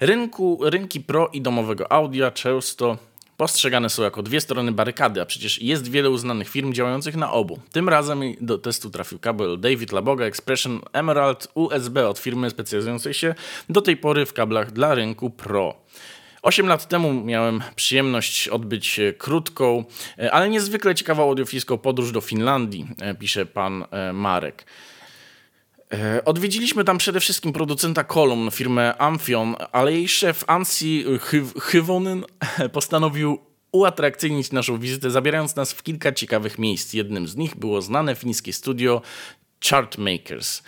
Rynku, 0.00 0.58
rynki 0.62 1.00
pro 1.00 1.28
i 1.32 1.42
domowego 1.42 1.92
audio 1.92 2.30
często 2.30 2.98
postrzegane 3.42 3.90
są 3.90 4.02
jako 4.02 4.22
dwie 4.22 4.40
strony 4.40 4.72
barykady, 4.72 5.20
a 5.20 5.26
przecież 5.26 5.62
jest 5.62 5.90
wiele 5.90 6.10
uznanych 6.10 6.48
firm 6.48 6.72
działających 6.72 7.16
na 7.16 7.32
obu. 7.32 7.58
Tym 7.72 7.88
razem 7.88 8.20
do 8.40 8.58
testu 8.58 8.90
trafił 8.90 9.18
kabel 9.18 9.60
David 9.60 9.92
Laboga 9.92 10.24
Expression 10.24 10.80
Emerald 10.92 11.48
USB 11.54 12.08
od 12.08 12.18
firmy 12.18 12.50
specjalizującej 12.50 13.14
się 13.14 13.34
do 13.68 13.80
tej 13.80 13.96
pory 13.96 14.26
w 14.26 14.32
kablach 14.32 14.72
dla 14.72 14.94
rynku 14.94 15.30
pro. 15.30 15.74
Osiem 16.42 16.66
lat 16.66 16.88
temu 16.88 17.12
miałem 17.12 17.62
przyjemność 17.76 18.48
odbyć 18.48 18.98
e, 18.98 19.12
krótką, 19.12 19.84
e, 20.18 20.32
ale 20.32 20.48
niezwykle 20.48 20.94
ciekawą 20.94 21.22
audiofilską 21.22 21.78
podróż 21.78 22.12
do 22.12 22.20
Finlandii, 22.20 22.86
e, 23.00 23.14
pisze 23.14 23.46
pan 23.46 23.84
Marek. 24.12 24.64
Odwiedziliśmy 26.24 26.84
tam 26.84 26.98
przede 26.98 27.20
wszystkim 27.20 27.52
producenta 27.52 28.04
kolumn, 28.04 28.50
firmę 28.50 28.98
Amphion, 28.98 29.56
ale 29.72 29.92
jej 29.92 30.08
szef 30.08 30.44
Ansi 30.46 31.04
Hyvonen 31.60 32.24
postanowił 32.72 33.38
uatrakcyjnić 33.72 34.52
naszą 34.52 34.78
wizytę, 34.78 35.10
zabierając 35.10 35.56
nas 35.56 35.72
w 35.72 35.82
kilka 35.82 36.12
ciekawych 36.12 36.58
miejsc. 36.58 36.92
Jednym 36.92 37.28
z 37.28 37.36
nich 37.36 37.56
było 37.56 37.82
znane 37.82 38.14
fińskie 38.14 38.52
studio 38.52 39.02
Chartmakers. 39.70 40.62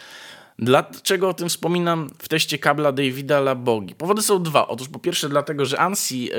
Dlaczego 0.58 1.28
o 1.28 1.34
tym 1.34 1.48
wspominam 1.48 2.10
w 2.18 2.28
teście 2.28 2.58
kabla 2.58 2.92
Davida 2.92 3.40
Labogi? 3.40 3.94
Powody 3.94 4.22
są 4.22 4.42
dwa. 4.42 4.68
Otóż 4.68 4.88
po 4.88 4.98
pierwsze 4.98 5.28
dlatego, 5.28 5.66
że 5.66 5.78
ANSI 5.80 6.30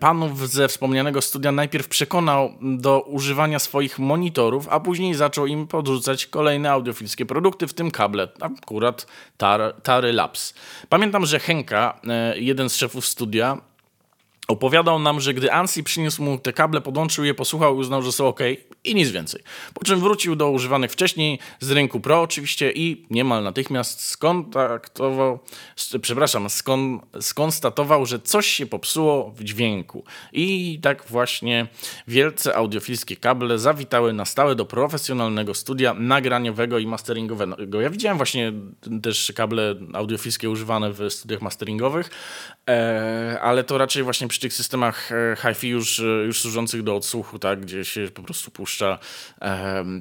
panów 0.00 0.50
ze 0.50 0.68
wspomnianego 0.68 1.22
studia 1.22 1.52
najpierw 1.52 1.88
przekonał 1.88 2.54
do 2.60 3.00
używania 3.00 3.58
swoich 3.58 3.98
monitorów, 3.98 4.68
a 4.68 4.80
później 4.80 5.14
zaczął 5.14 5.46
im 5.46 5.66
podrzucać 5.66 6.26
kolejne 6.26 6.70
audiofilskie 6.70 7.26
produkty, 7.26 7.66
w 7.66 7.74
tym 7.74 7.90
kable, 7.90 8.28
akurat 8.40 9.06
Tar, 9.36 9.74
Tary 9.82 10.12
Labs. 10.12 10.54
Pamiętam, 10.88 11.26
że 11.26 11.38
Henka, 11.38 12.00
e, 12.08 12.38
jeden 12.38 12.68
z 12.68 12.76
szefów 12.76 13.06
studia, 13.06 13.58
Opowiadał 14.48 14.98
nam, 14.98 15.20
że 15.20 15.34
gdy 15.34 15.52
Ansi 15.52 15.84
przyniósł 15.84 16.22
mu 16.22 16.38
te 16.38 16.52
kable, 16.52 16.80
podłączył 16.80 17.24
je, 17.24 17.34
posłuchał 17.34 17.76
i 17.76 17.78
uznał, 17.78 18.02
że 18.02 18.12
są 18.12 18.26
ok 18.26 18.40
i 18.84 18.94
nic 18.94 19.10
więcej. 19.10 19.42
Po 19.74 19.84
czym 19.84 20.00
wrócił 20.00 20.36
do 20.36 20.50
używanych 20.50 20.92
wcześniej 20.92 21.38
z 21.60 21.70
rynku 21.70 22.00
Pro 22.00 22.22
oczywiście 22.22 22.72
i 22.72 23.06
niemal 23.10 23.44
natychmiast 23.44 24.00
skontaktował, 24.00 25.38
przepraszam, 26.02 26.50
skon, 26.50 27.00
skonstatował, 27.20 28.06
że 28.06 28.18
coś 28.18 28.46
się 28.46 28.66
popsuło 28.66 29.30
w 29.30 29.44
dźwięku. 29.44 30.04
I 30.32 30.78
tak 30.82 31.04
właśnie 31.08 31.66
wielce 32.08 32.56
audiofilskie 32.56 33.16
kable 33.16 33.58
zawitały 33.58 34.12
na 34.12 34.24
stałe 34.24 34.54
do 34.54 34.64
profesjonalnego 34.64 35.54
studia 35.54 35.94
nagraniowego 35.94 36.78
i 36.78 36.86
masteringowego. 36.86 37.80
Ja 37.80 37.90
widziałem 37.90 38.16
właśnie 38.16 38.52
też 39.02 39.32
kable 39.36 39.74
audiofilskie 39.92 40.50
używane 40.50 40.92
w 40.92 41.10
studiach 41.10 41.42
masteringowych, 41.42 42.10
e, 42.68 43.38
ale 43.42 43.64
to 43.64 43.78
raczej 43.78 44.02
właśnie 44.02 44.28
przy 44.28 44.40
tych 44.40 44.52
systemach 44.52 45.12
e, 45.12 45.36
hi-fi 45.42 45.68
już, 45.68 46.00
e, 46.00 46.02
już 46.02 46.40
służących 46.40 46.82
do 46.82 46.96
odsłuchu, 46.96 47.38
tak, 47.38 47.60
gdzie 47.60 47.84
się 47.84 48.08
po 48.14 48.22
prostu 48.22 48.50
puszcza 48.50 48.73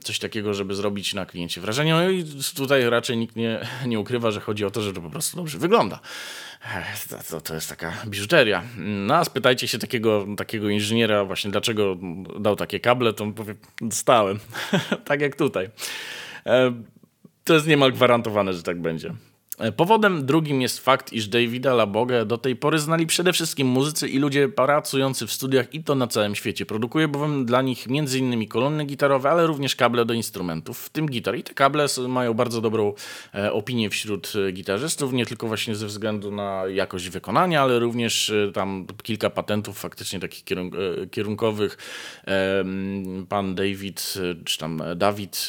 coś 0.03 0.19
takiego, 0.19 0.53
żeby 0.53 0.75
zrobić 0.75 1.13
na 1.13 1.25
kliencie 1.25 1.61
wrażenie. 1.61 1.93
No 1.93 2.09
i 2.09 2.25
tutaj 2.55 2.89
raczej 2.89 3.17
nikt 3.17 3.35
nie, 3.35 3.67
nie 3.85 3.99
ukrywa, 3.99 4.31
że 4.31 4.39
chodzi 4.39 4.65
o 4.65 4.71
to, 4.71 4.81
że 4.81 4.93
to 4.93 5.01
po 5.01 5.09
prostu 5.09 5.37
dobrze 5.37 5.57
wygląda. 5.57 5.99
To, 7.29 7.41
to 7.41 7.55
jest 7.55 7.69
taka 7.69 7.93
biżuteria. 8.05 8.63
No 8.77 9.15
a 9.15 9.25
spytajcie 9.25 9.67
się 9.67 9.79
takiego, 9.79 10.25
takiego 10.37 10.69
inżyniera 10.69 11.25
właśnie, 11.25 11.51
dlaczego 11.51 11.97
dał 12.39 12.55
takie 12.55 12.79
kable, 12.79 13.13
to 13.13 13.23
on 13.23 13.33
powie, 13.33 13.55
dostałem. 13.81 14.39
tak 15.05 15.21
jak 15.21 15.35
tutaj. 15.35 15.69
To 17.43 17.53
jest 17.53 17.67
niemal 17.67 17.93
gwarantowane, 17.93 18.53
że 18.53 18.63
tak 18.63 18.81
będzie. 18.81 19.13
E, 19.59 19.71
powodem 19.71 20.25
drugim 20.25 20.61
jest 20.61 20.79
fakt, 20.79 21.13
iż 21.13 21.27
Davida 21.27 21.73
Labogę 21.73 22.25
do 22.25 22.37
tej 22.37 22.55
pory 22.55 22.79
znali 22.79 23.07
przede 23.07 23.33
wszystkim 23.33 23.67
muzycy 23.67 24.09
i 24.09 24.19
ludzie 24.19 24.49
pracujący 24.49 25.27
w 25.27 25.31
studiach 25.31 25.73
i 25.73 25.83
to 25.83 25.95
na 25.95 26.07
całym 26.07 26.35
świecie. 26.35 26.65
Produkuje 26.65 27.07
bowiem 27.07 27.45
dla 27.45 27.61
nich 27.61 27.87
m.in. 27.89 28.47
kolumny 28.47 28.85
gitarowe, 28.85 29.29
ale 29.29 29.47
również 29.47 29.75
kable 29.75 30.05
do 30.05 30.13
instrumentów, 30.13 30.79
w 30.79 30.89
tym 30.89 31.05
gitar. 31.05 31.35
I 31.35 31.43
te 31.43 31.53
kable 31.53 31.85
mają 32.07 32.33
bardzo 32.33 32.61
dobrą 32.61 32.93
e, 33.35 33.53
opinię 33.53 33.89
wśród 33.89 34.33
e, 34.47 34.51
gitarzystów, 34.51 35.13
nie 35.13 35.25
tylko 35.25 35.47
właśnie 35.47 35.75
ze 35.75 35.87
względu 35.87 36.31
na 36.31 36.63
jakość 36.67 37.09
wykonania, 37.09 37.61
ale 37.61 37.79
również 37.79 38.33
tam 38.53 38.87
kilka 39.03 39.29
patentów 39.29 39.79
faktycznie 39.79 40.19
takich 40.19 40.43
kierunkowych. 41.11 41.77
Pan 43.29 43.55
David, 43.55 44.13
czy 44.45 44.57
tam 44.57 44.81
Dawid 44.95 45.47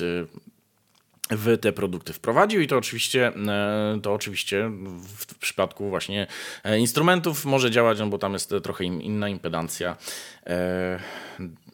w 1.31 1.59
te 1.59 1.73
produkty 1.73 2.13
wprowadził 2.13 2.61
i 2.61 2.67
to 2.67 2.77
oczywiście, 2.77 3.27
e, 3.29 4.01
to 4.03 4.15
oczywiście 4.15 4.71
w 5.17 5.35
przypadku 5.39 5.89
właśnie 5.89 6.27
e, 6.65 6.79
instrumentów 6.79 7.45
może 7.45 7.71
działać, 7.71 7.99
no 7.99 8.07
bo 8.07 8.19
tam 8.19 8.33
jest 8.33 8.55
trochę 8.63 8.85
inna 8.85 9.29
impedancja. 9.29 9.97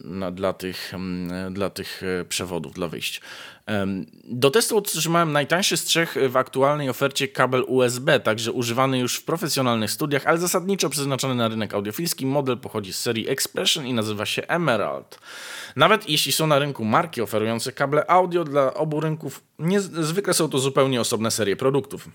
Na, 0.05 0.31
dla, 0.31 0.53
tych, 0.53 0.95
mm, 0.95 1.55
dla 1.55 1.71
tych 1.71 2.03
e, 2.03 2.25
przewodów, 2.25 2.75
dla 2.75 2.89
wyjść. 2.89 3.21
Do 4.25 4.51
testu 4.51 4.77
otrzymałem 4.77 5.33
najtańszy 5.33 5.77
z 5.77 5.85
trzech 5.85 6.17
w 6.29 6.37
aktualnej 6.37 6.89
ofercie 6.89 7.29
kabel 7.29 7.65
USB, 7.67 8.21
także 8.21 8.53
używany 8.53 8.99
już 8.99 9.17
w 9.17 9.25
profesjonalnych 9.25 9.91
studiach, 9.91 10.27
ale 10.27 10.39
zasadniczo 10.39 10.91
przeznaczony 10.91 11.35
na 11.35 11.49
rynek 11.49 11.75
audiofilski. 11.75 12.27
Model 12.27 12.59
pochodzi 12.59 12.93
z 12.93 13.01
serii 13.01 13.29
Expression 13.29 13.87
i 13.87 13.95
nazywa 13.95 14.27
się 14.27 14.47
Emerald. 14.47 15.19
Nawet 15.77 16.09
jeśli 16.09 16.33
są 16.33 16.47
na 16.47 16.59
rynku 16.59 16.85
marki 16.85 17.23
oferujące 17.23 17.73
kable 17.73 18.11
audio 18.11 18.45
dla 18.45 18.75
obu 18.75 19.01
rynków, 19.01 19.43
zwykle 20.01 20.35
są 20.35 20.49
to 20.49 20.59
zupełnie 20.59 21.01
osobne 21.01 21.31
serie 21.31 21.57
produktów. 21.57 22.09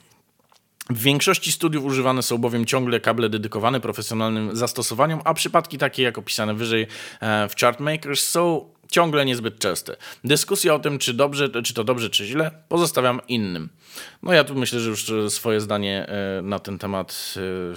W 0.89 1.01
większości 1.01 1.51
studiów 1.51 1.85
używane 1.85 2.23
są 2.23 2.37
bowiem 2.37 2.65
ciągle 2.65 2.99
kable 2.99 3.29
dedykowane 3.29 3.79
profesjonalnym 3.79 4.55
zastosowaniom, 4.55 5.21
a 5.23 5.33
przypadki 5.33 5.77
takie 5.77 6.03
jak 6.03 6.17
opisane 6.17 6.53
wyżej 6.53 6.87
e, 7.21 7.49
w 7.49 7.55
Chartmakers 7.55 8.27
są 8.27 8.69
ciągle 8.91 9.25
niezbyt 9.25 9.59
częste. 9.59 9.95
Dyskusja 10.23 10.73
o 10.73 10.79
tym, 10.79 10.99
czy, 10.99 11.13
dobrze, 11.13 11.49
czy 11.63 11.73
to 11.73 11.83
dobrze, 11.83 12.09
czy 12.09 12.25
źle, 12.25 12.51
pozostawiam 12.69 13.21
innym. 13.27 13.69
No 14.23 14.33
ja 14.33 14.43
tu 14.43 14.55
myślę, 14.55 14.79
że 14.79 14.89
już 14.89 15.11
swoje 15.29 15.61
zdanie 15.61 16.07
e, 16.07 16.41
na 16.41 16.59
ten 16.59 16.79
temat 16.79 17.33
e, 17.37 17.75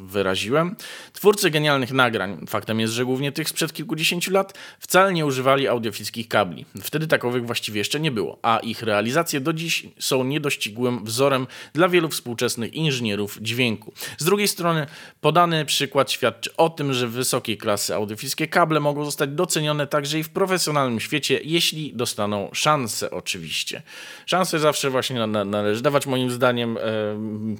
wyraziłem. 0.00 0.76
Twórcy 1.12 1.50
genialnych 1.50 1.92
nagrań, 1.92 2.46
faktem 2.48 2.80
jest, 2.80 2.92
że 2.92 3.04
głównie 3.04 3.32
tych 3.32 3.48
sprzed 3.48 3.72
kilkudziesięciu 3.72 4.32
lat, 4.32 4.58
wcale 4.80 5.12
nie 5.12 5.26
używali 5.26 5.68
audiofilskich 5.68 6.28
kabli. 6.28 6.64
Wtedy 6.82 7.06
takowych 7.06 7.46
właściwie 7.46 7.78
jeszcze 7.78 8.00
nie 8.00 8.10
było, 8.10 8.38
a 8.42 8.58
ich 8.58 8.82
realizacje 8.82 9.40
do 9.40 9.52
dziś 9.52 9.86
są 9.98 10.24
niedościgłym 10.24 11.04
wzorem 11.04 11.46
dla 11.72 11.88
wielu 11.88 12.08
współczesnych 12.08 12.74
inżynierów 12.74 13.38
dźwięku. 13.40 13.92
Z 14.18 14.24
drugiej 14.24 14.48
strony, 14.48 14.86
podany 15.20 15.64
przykład 15.64 16.10
świadczy 16.10 16.56
o 16.56 16.70
tym, 16.70 16.92
że 16.92 17.08
wysokiej 17.08 17.58
klasy 17.58 17.94
audiofilskie 17.94 18.48
kable 18.48 18.80
mogą 18.80 19.04
zostać 19.04 19.30
docenione 19.30 19.86
także 19.86 20.18
i 20.18 20.22
w 20.22 20.30
profesjonalnym 20.30 21.00
świecie, 21.00 21.40
jeśli 21.44 21.92
dostaną 21.94 22.50
szansę 22.52 23.10
oczywiście. 23.10 23.82
Szansę 24.26 24.58
zawsze 24.58 24.90
właśnie 24.90 25.26
należy 25.26 25.82
dawać 25.82 26.06
moim 26.06 26.30
zdaniem, 26.30 26.76
e, 26.76 26.80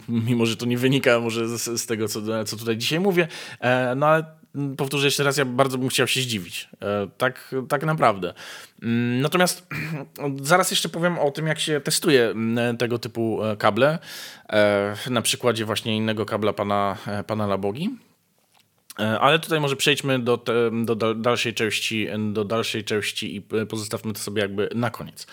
mimo 0.09 0.47
że 0.47 0.57
to 0.57 0.67
nie 0.67 0.79
wynika 0.79 1.21
może 1.21 1.59
z, 1.59 1.81
z 1.81 1.87
tego, 1.87 2.09
co 2.09 2.21
co 2.47 2.57
tutaj 2.57 2.77
dzisiaj 2.77 3.01
mówię. 3.01 3.29
E, 3.61 3.95
no 3.95 4.07
ale 4.07 4.25
powtórzę 4.77 5.07
jeszcze 5.07 5.25
raz, 5.25 5.37
ja 5.37 5.45
bardzo 5.45 5.79
bym 5.79 5.89
chciał 5.89 6.07
się 6.07 6.21
zdziwić. 6.21 6.69
E, 6.83 7.09
tak, 7.19 7.55
tak 7.69 7.85
naprawdę. 7.85 8.35
Mm, 8.83 9.21
natomiast 9.21 9.67
zaraz 10.43 10.71
jeszcze 10.71 10.89
powiem 10.89 11.19
o 11.19 11.31
tym, 11.31 11.47
jak 11.47 11.59
się 11.59 11.81
testuje 11.81 12.25
mm, 12.25 12.77
tego 12.77 12.99
typu 12.99 13.45
e, 13.45 13.57
kable. 13.57 13.99
Na 15.11 15.23
przykładzie 15.23 15.65
właśnie 15.65 15.97
innego 15.97 16.27
kabla 16.27 16.53
pana, 16.53 16.97
pana 17.27 17.47
Labogi. 17.47 17.91
Ale 19.21 19.39
tutaj 19.39 19.61
może 19.61 19.77
przejdźmy 19.77 20.19
do, 20.19 20.39
te, 20.39 20.71
do 20.85 21.15
dalszej 21.15 21.55
części, 21.55 22.09
do 22.33 22.45
dalszej 22.45 22.85
części 22.85 23.37
i 23.37 23.43
pozostawmy 23.67 24.13
to 24.13 24.19
sobie 24.19 24.43
jakby 24.43 24.69
na 24.75 24.91
koniec. 24.91 25.27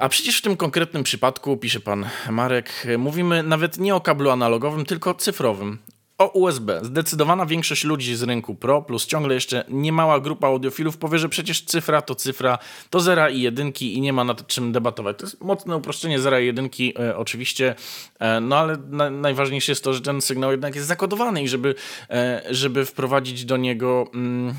A 0.00 0.08
przecież 0.08 0.38
w 0.38 0.42
tym 0.42 0.56
konkretnym 0.56 1.02
przypadku, 1.02 1.56
pisze 1.56 1.80
pan 1.80 2.06
Marek, 2.30 2.86
mówimy 2.98 3.42
nawet 3.42 3.78
nie 3.78 3.94
o 3.94 4.00
kablu 4.00 4.30
analogowym, 4.30 4.84
tylko 4.84 5.14
cyfrowym. 5.14 5.78
O 6.18 6.26
USB. 6.26 6.80
Zdecydowana 6.82 7.46
większość 7.46 7.84
ludzi 7.84 8.16
z 8.16 8.22
rynku 8.22 8.54
Pro, 8.54 8.82
plus 8.82 9.06
ciągle 9.06 9.34
jeszcze 9.34 9.64
niemała 9.68 10.20
grupa 10.20 10.46
audiofilów 10.46 10.96
powie, 10.96 11.18
że 11.18 11.28
przecież 11.28 11.64
cyfra 11.64 12.02
to 12.02 12.14
cyfra, 12.14 12.58
to 12.90 13.00
zera 13.00 13.30
i 13.30 13.40
jedynki 13.40 13.94
i 13.94 14.00
nie 14.00 14.12
ma 14.12 14.24
nad 14.24 14.46
czym 14.46 14.72
debatować. 14.72 15.18
To 15.18 15.26
jest 15.26 15.40
mocne 15.40 15.76
uproszczenie 15.76 16.20
zera 16.20 16.40
i 16.40 16.46
jedynki 16.46 16.94
e, 16.98 17.16
oczywiście, 17.16 17.74
e, 18.18 18.40
no 18.40 18.56
ale 18.56 18.76
na, 18.90 19.10
najważniejsze 19.10 19.72
jest 19.72 19.84
to, 19.84 19.92
że 19.92 20.00
ten 20.00 20.20
sygnał 20.20 20.50
jednak 20.50 20.74
jest 20.74 20.88
zakodowany 20.88 21.42
i 21.42 21.48
żeby, 21.48 21.74
e, 22.10 22.42
żeby 22.50 22.84
wprowadzić 22.84 23.44
do 23.44 23.56
niego, 23.56 24.06
mm, 24.14 24.54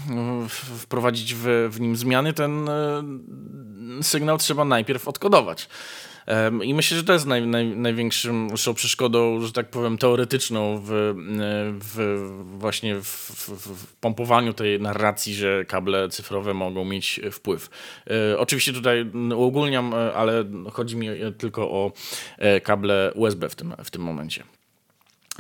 wprowadzić 0.78 1.34
w, 1.34 1.70
w 1.72 1.82
nim 1.82 1.96
zmiany, 1.96 2.34
ten 2.34 2.70
e, 2.70 3.04
sygnał 4.02 4.38
trzeba 4.38 4.66
najpierw 4.66 5.08
odkodować. 5.08 5.68
I 6.64 6.74
myślę, 6.74 6.98
że 6.98 7.04
to 7.04 7.14
jest 7.14 7.26
naj, 7.26 7.48
naj, 7.48 7.68
największą 7.68 8.74
przeszkodą, 8.76 9.42
że 9.42 9.52
tak 9.52 9.70
powiem, 9.70 9.98
teoretyczną 9.98 10.82
w, 10.86 11.14
w 11.80 12.20
właśnie 12.60 12.96
w, 12.96 13.06
w, 13.06 13.96
pompowaniu 13.96 14.54
tej 14.54 14.82
narracji, 14.82 15.34
że 15.34 15.66
kable 15.66 16.10
cyfrowe 16.10 16.54
mogą 16.54 16.86
mieć 16.86 17.20
wpływ. 17.32 17.70
E, 18.10 18.40
oczywiście 18.40 18.74
tutaj 18.74 19.12
uogólniam, 19.36 19.94
e, 19.94 20.14
ale 20.14 20.46
chodzi 20.72 20.98
mi 20.98 21.08
tylko 21.38 21.72
o 21.72 21.92
e, 22.38 22.62
kable 22.62 23.12
USB 23.16 23.50
w 23.50 23.56
tym, 23.56 23.76
w 23.84 23.92
tym 23.92 24.02
momencie. 24.02 24.44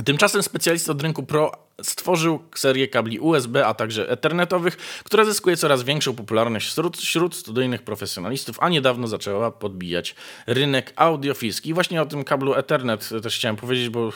Tymczasem 0.06 0.44
specjalista 0.44 0.92
od 0.92 1.02
rynku 1.02 1.24
Pro 1.24 1.69
stworzył 1.82 2.40
serię 2.56 2.88
kabli 2.88 3.20
USB, 3.20 3.66
a 3.66 3.74
także 3.74 4.10
ethernetowych, 4.10 4.78
która 5.04 5.26
zyskuje 5.26 5.58
coraz 5.58 5.84
większą 5.84 6.16
popularność 6.16 6.68
wśród, 6.68 6.98
wśród 6.98 7.36
studyjnych 7.36 7.82
profesjonalistów, 7.82 8.58
a 8.60 8.70
niedawno 8.70 9.08
zaczęła 9.08 9.52
podbijać 9.52 10.16
rynek 10.48 10.94
audiofilski. 10.96 11.70
I 11.70 11.74
właśnie 11.74 12.02
o 12.02 12.06
tym 12.06 12.24
kablu 12.24 12.54
Ethernet 12.54 13.10
też 13.24 13.36
chciałem 13.36 13.56
powiedzieć, 13.56 13.90
bo 13.90 14.12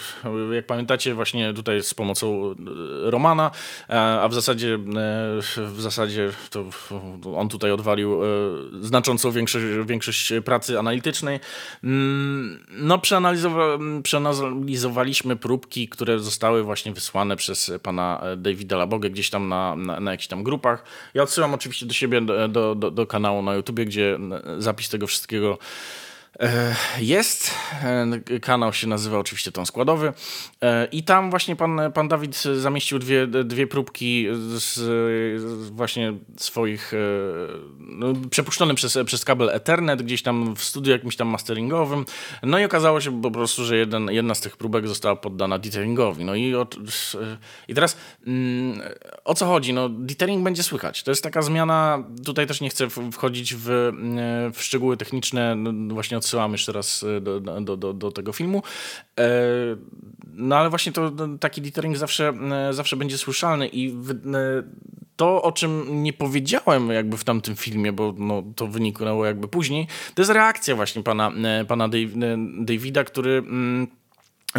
jak 0.51 0.65
pamiętacie, 0.65 1.13
właśnie 1.13 1.53
tutaj 1.53 1.83
z 1.83 1.93
pomocą 1.93 2.51
e, 2.51 3.11
Romana, 3.11 3.51
e, 3.89 4.21
a 4.21 4.27
w 4.27 4.33
zasadzie, 4.33 4.75
e, 4.75 4.79
w 5.57 5.81
zasadzie 5.81 6.31
to 6.49 6.65
on 7.35 7.49
tutaj 7.49 7.71
odwalił 7.71 8.19
znaczącą 8.81 9.31
większość, 9.31 9.65
większość 9.85 10.33
pracy 10.45 10.79
analitycznej. 10.79 11.39
Mm, 11.83 12.65
no, 12.69 12.99
przeanalizowaliśmy 14.03 15.35
próbki, 15.35 15.89
które 15.89 16.19
zostały 16.19 16.63
właśnie 16.63 16.93
wysłane 16.93 17.35
przez 17.35 17.52
przez 17.53 17.71
pana 17.83 18.21
e, 18.23 18.37
Davida 18.37 18.77
Labogę 18.77 19.09
gdzieś 19.09 19.29
tam 19.29 19.49
na, 19.49 19.75
na, 19.75 19.99
na 19.99 20.11
jakichś 20.11 20.27
tam 20.27 20.43
grupach. 20.43 20.83
Ja 21.13 21.23
odsyłam 21.23 21.53
oczywiście 21.53 21.85
do 21.85 21.93
siebie, 21.93 22.21
do, 22.49 22.75
do, 22.75 22.91
do 22.91 23.07
kanału 23.07 23.41
na 23.41 23.53
YouTubie, 23.53 23.85
gdzie 23.85 24.19
zapis 24.57 24.89
tego 24.89 25.07
wszystkiego 25.07 25.57
E, 25.57 26.12
jest. 26.97 27.51
E, 27.83 28.39
kanał 28.39 28.73
się 28.73 28.87
nazywa 28.87 29.19
oczywiście 29.19 29.51
Ton 29.51 29.65
Składowy. 29.65 30.13
E, 30.61 30.85
I 30.85 31.03
tam 31.03 31.29
właśnie 31.29 31.55
pan, 31.55 31.81
pan 31.93 32.07
Dawid 32.07 32.43
zamieścił 32.55 32.99
dwie, 32.99 33.27
dwie 33.27 33.67
próbki 33.67 34.27
z, 34.55 35.71
właśnie 35.71 36.13
swoich 36.37 36.91
no, 37.79 38.13
przepuszczone 38.29 38.75
przez, 38.75 38.97
przez 39.05 39.25
kabel 39.25 39.49
Ethernet 39.49 40.01
gdzieś 40.01 40.23
tam 40.23 40.55
w 40.55 40.63
studiu 40.63 40.91
jakimś 40.91 41.15
tam 41.15 41.27
masteringowym. 41.27 42.05
No 42.43 42.59
i 42.59 42.65
okazało 42.65 43.01
się 43.01 43.21
po 43.21 43.31
prostu, 43.31 43.65
że 43.65 43.77
jeden, 43.77 44.09
jedna 44.11 44.35
z 44.35 44.41
tych 44.41 44.57
próbek 44.57 44.87
została 44.87 45.15
poddana 45.15 45.59
ditheringowi. 45.59 46.25
No 46.25 46.35
i, 46.35 46.55
o, 46.55 46.67
i 47.67 47.73
teraz 47.73 47.97
mm, 48.27 48.81
o 49.23 49.33
co 49.33 49.45
chodzi? 49.45 49.73
No 49.73 49.89
dithering 49.89 50.43
będzie 50.43 50.63
słychać. 50.63 51.03
To 51.03 51.11
jest 51.11 51.23
taka 51.23 51.41
zmiana, 51.41 52.03
tutaj 52.25 52.47
też 52.47 52.61
nie 52.61 52.69
chcę 52.69 52.87
wchodzić 53.11 53.55
w, 53.55 53.91
w 54.53 54.63
szczegóły 54.63 54.97
techniczne, 54.97 55.55
no, 55.55 55.93
właśnie 55.93 56.17
odsyłam 56.23 56.51
jeszcze 56.51 56.71
raz 56.71 57.03
e, 57.03 57.21
do, 57.21 57.39
do, 57.39 57.77
do, 57.77 57.93
do 57.93 58.11
tego 58.11 58.33
filmu. 58.33 58.63
E, 59.19 59.23
no 60.33 60.55
ale 60.55 60.69
właśnie 60.69 60.91
to 60.91 61.11
taki 61.39 61.61
dithering 61.61 61.97
zawsze, 61.97 62.33
e, 62.69 62.73
zawsze 62.73 62.95
będzie 62.95 63.17
słyszalny 63.17 63.67
i 63.67 63.95
to, 65.15 65.41
o 65.41 65.51
czym 65.51 66.03
nie 66.03 66.13
powiedziałem 66.13 66.89
jakby 66.89 67.17
w 67.17 67.23
tamtym 67.23 67.55
filmie, 67.55 67.93
bo 67.93 68.13
no, 68.17 68.43
to 68.55 68.67
wyniknęło 68.67 69.25
jakby 69.25 69.47
później, 69.47 69.87
to 70.15 70.21
jest 70.21 70.31
reakcja 70.31 70.75
właśnie 70.75 71.03
pana, 71.03 71.31
pana 71.67 71.89
Davida, 72.59 73.03
który 73.03 73.31
mm, 73.31 73.87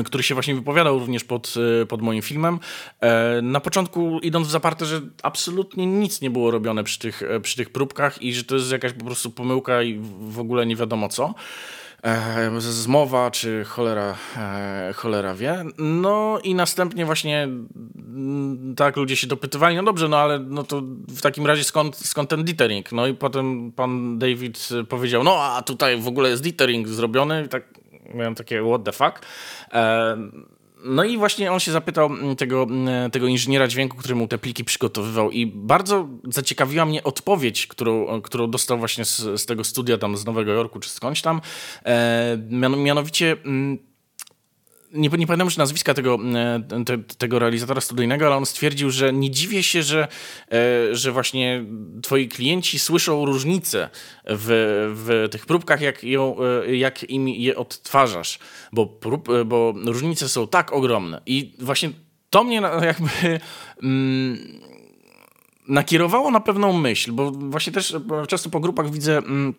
który 0.02 0.22
się 0.22 0.34
właśnie 0.34 0.54
wypowiadał 0.54 0.98
również 0.98 1.24
pod, 1.24 1.54
e, 1.82 1.86
pod 1.86 2.02
moim 2.02 2.22
filmem. 2.22 2.58
E, 3.00 3.42
na 3.42 3.60
początku 3.60 4.18
idąc 4.22 4.48
w 4.48 4.50
zaparte, 4.50 4.86
że 4.86 5.00
absolutnie 5.22 5.86
nic 5.86 6.20
nie 6.20 6.30
było 6.30 6.50
robione 6.50 6.84
przy 6.84 6.98
tych, 6.98 7.22
e, 7.22 7.40
przy 7.40 7.56
tych 7.56 7.70
próbkach 7.70 8.22
i 8.22 8.34
że 8.34 8.44
to 8.44 8.54
jest 8.54 8.72
jakaś 8.72 8.92
po 8.92 9.04
prostu 9.04 9.30
pomyłka 9.30 9.82
i 9.82 10.00
w 10.20 10.38
ogóle 10.38 10.66
nie 10.66 10.76
wiadomo 10.76 11.08
co. 11.08 11.34
Zmowa, 12.58 13.30
czy 13.30 13.64
cholera, 13.64 14.14
cholera 14.94 15.34
wie. 15.34 15.64
No 15.78 16.38
i 16.42 16.54
następnie 16.54 17.06
właśnie 17.06 17.42
mm, 17.42 18.74
tak 18.76 18.96
ludzie 18.96 19.16
się 19.16 19.26
dopytywali, 19.26 19.76
no 19.76 19.82
dobrze, 19.82 20.08
no 20.08 20.16
ale 20.16 20.38
no 20.38 20.62
to 20.62 20.82
w 21.08 21.20
takim 21.22 21.46
razie 21.46 21.64
skąd, 21.64 21.96
skąd 21.96 22.30
ten 22.30 22.44
dithering? 22.44 22.92
No 22.92 23.06
i 23.06 23.14
potem 23.14 23.72
pan 23.72 24.18
David 24.18 24.68
powiedział, 24.88 25.24
no 25.24 25.42
a 25.42 25.62
tutaj 25.62 25.96
w 25.96 26.08
ogóle 26.08 26.30
jest 26.30 26.42
dithering 26.42 26.88
zrobiony 26.88 27.48
tak 27.48 27.64
miałem 28.14 28.34
takie 28.34 28.62
what 28.62 28.84
the 28.84 28.92
fuck. 28.92 29.26
E, 29.72 30.16
no 30.84 31.04
i 31.04 31.18
właśnie 31.18 31.52
on 31.52 31.60
się 31.60 31.72
zapytał 31.72 32.10
tego, 32.38 32.66
tego 33.12 33.26
inżyniera 33.26 33.68
dźwięku, 33.68 33.96
który 33.96 34.14
mu 34.14 34.28
te 34.28 34.38
pliki 34.38 34.64
przygotowywał 34.64 35.30
i 35.30 35.46
bardzo 35.46 36.08
zaciekawiła 36.24 36.84
mnie 36.84 37.02
odpowiedź, 37.02 37.66
którą, 37.66 38.22
którą 38.22 38.50
dostał 38.50 38.78
właśnie 38.78 39.04
z, 39.04 39.40
z 39.40 39.46
tego 39.46 39.64
studia 39.64 39.98
tam 39.98 40.16
z 40.16 40.24
Nowego 40.24 40.52
Jorku 40.52 40.80
czy 40.80 40.90
skądś 40.90 41.22
tam. 41.22 41.40
E, 41.84 42.38
mianowicie 42.76 43.36
nie, 44.94 45.08
nie 45.08 45.26
pamiętam 45.26 45.46
już 45.46 45.56
nazwiska 45.56 45.94
tego, 45.94 46.18
e, 46.34 46.84
te, 46.84 46.98
tego 46.98 47.38
realizatora 47.38 47.80
studyjnego, 47.80 48.26
ale 48.26 48.36
on 48.36 48.46
stwierdził, 48.46 48.90
że 48.90 49.12
nie 49.12 49.30
dziwię 49.30 49.62
się, 49.62 49.82
że, 49.82 50.08
e, 50.52 50.94
że 50.96 51.12
właśnie 51.12 51.64
twoi 52.02 52.28
klienci 52.28 52.78
słyszą 52.78 53.24
różnicę 53.26 53.88
w, 54.24 54.46
w 54.94 55.28
tych 55.30 55.46
próbkach, 55.46 55.80
jak, 55.80 56.04
ją, 56.04 56.36
e, 56.66 56.76
jak 56.76 57.10
im 57.10 57.28
je 57.28 57.56
odtwarzasz, 57.56 58.38
bo, 58.72 58.86
prób, 58.86 59.28
bo 59.46 59.74
różnice 59.86 60.28
są 60.28 60.48
tak 60.48 60.72
ogromne. 60.72 61.20
I 61.26 61.54
właśnie 61.58 61.90
to 62.30 62.44
mnie 62.44 62.62
jakby... 62.82 63.40
Mm, 63.82 64.38
nakierowało 65.68 66.30
na 66.30 66.40
pewną 66.40 66.72
myśl, 66.72 67.12
bo 67.12 67.30
właśnie 67.30 67.72
też 67.72 67.96
często 68.28 68.50
po 68.50 68.60
grupach 68.60 68.90
widzę. 68.90 69.18
Mm, 69.18 69.54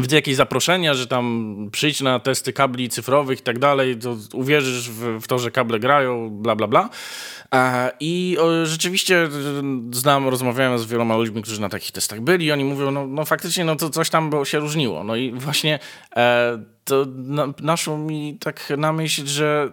widzę 0.00 0.16
jakieś 0.16 0.36
zaproszenia, 0.36 0.94
że 0.94 1.06
tam 1.06 1.68
przyjdź 1.72 2.00
na 2.00 2.20
testy 2.20 2.52
kabli 2.52 2.88
cyfrowych 2.88 3.40
i 3.40 3.42
tak 3.42 3.58
dalej, 3.58 3.96
to 3.96 4.16
uwierzysz 4.32 4.90
w, 4.90 5.20
w 5.20 5.26
to, 5.26 5.38
że 5.38 5.50
kable 5.50 5.80
grają, 5.80 6.30
bla, 6.30 6.56
bla, 6.56 6.66
bla. 6.66 6.88
E, 7.54 7.92
I 8.00 8.36
rzeczywiście 8.64 9.28
znam, 9.90 10.28
rozmawiałem 10.28 10.78
z 10.78 10.86
wieloma 10.86 11.16
ludźmi, 11.16 11.42
którzy 11.42 11.60
na 11.60 11.68
takich 11.68 11.92
testach 11.92 12.20
byli 12.20 12.46
i 12.46 12.52
oni 12.52 12.64
mówią, 12.64 12.90
no, 12.90 13.06
no 13.06 13.24
faktycznie 13.24 13.64
no 13.64 13.76
to 13.76 13.90
coś 13.90 14.10
tam 14.10 14.30
się 14.44 14.58
różniło. 14.58 15.04
No 15.04 15.16
i 15.16 15.32
właśnie 15.32 15.78
e, 16.16 16.64
to 16.84 17.06
na, 17.14 17.48
naszło 17.60 17.98
mi 17.98 18.38
tak 18.40 18.72
na 18.76 18.92
myśl, 18.92 19.26
że 19.26 19.72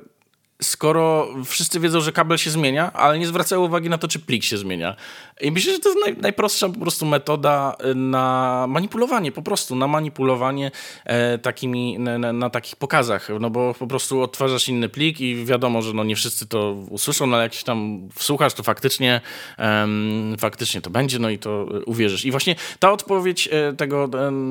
skoro 0.61 1.27
wszyscy 1.45 1.79
wiedzą, 1.79 2.01
że 2.01 2.11
kabel 2.11 2.37
się 2.37 2.49
zmienia, 2.49 2.93
ale 2.93 3.19
nie 3.19 3.27
zwracają 3.27 3.65
uwagi 3.65 3.89
na 3.89 3.97
to, 3.97 4.07
czy 4.07 4.19
plik 4.19 4.43
się 4.43 4.57
zmienia. 4.57 4.95
I 5.41 5.51
myślę, 5.51 5.73
że 5.73 5.79
to 5.79 5.89
jest 5.89 6.01
naj, 6.05 6.17
najprostsza 6.17 6.69
po 6.69 6.79
prostu 6.79 7.05
metoda 7.05 7.75
y, 7.91 7.95
na 7.95 8.65
manipulowanie, 8.69 9.31
po 9.31 9.41
prostu 9.41 9.75
na 9.75 9.87
manipulowanie 9.87 10.71
e, 11.05 11.37
takimi, 11.37 11.99
na, 11.99 12.33
na, 12.33 12.49
takich 12.49 12.75
pokazach, 12.75 13.29
no 13.39 13.49
bo 13.49 13.73
po 13.73 13.87
prostu 13.87 14.21
odtwarzasz 14.21 14.69
inny 14.69 14.89
plik 14.89 15.21
i 15.21 15.45
wiadomo, 15.45 15.81
że 15.81 15.93
no 15.93 16.03
nie 16.03 16.15
wszyscy 16.15 16.47
to 16.47 16.71
usłyszą, 16.89 17.27
no 17.27 17.35
ale 17.35 17.43
jak 17.43 17.53
się 17.53 17.63
tam 17.63 18.09
wsłuchasz, 18.15 18.53
to 18.53 18.63
faktycznie, 18.63 19.21
em, 19.57 20.35
faktycznie 20.39 20.81
to 20.81 20.89
będzie, 20.89 21.19
no 21.19 21.29
i 21.29 21.37
to 21.37 21.67
uwierzysz. 21.85 22.25
I 22.25 22.31
właśnie 22.31 22.55
ta 22.79 22.91
odpowiedź 22.91 23.49
e, 23.51 23.73
tego, 23.73 24.09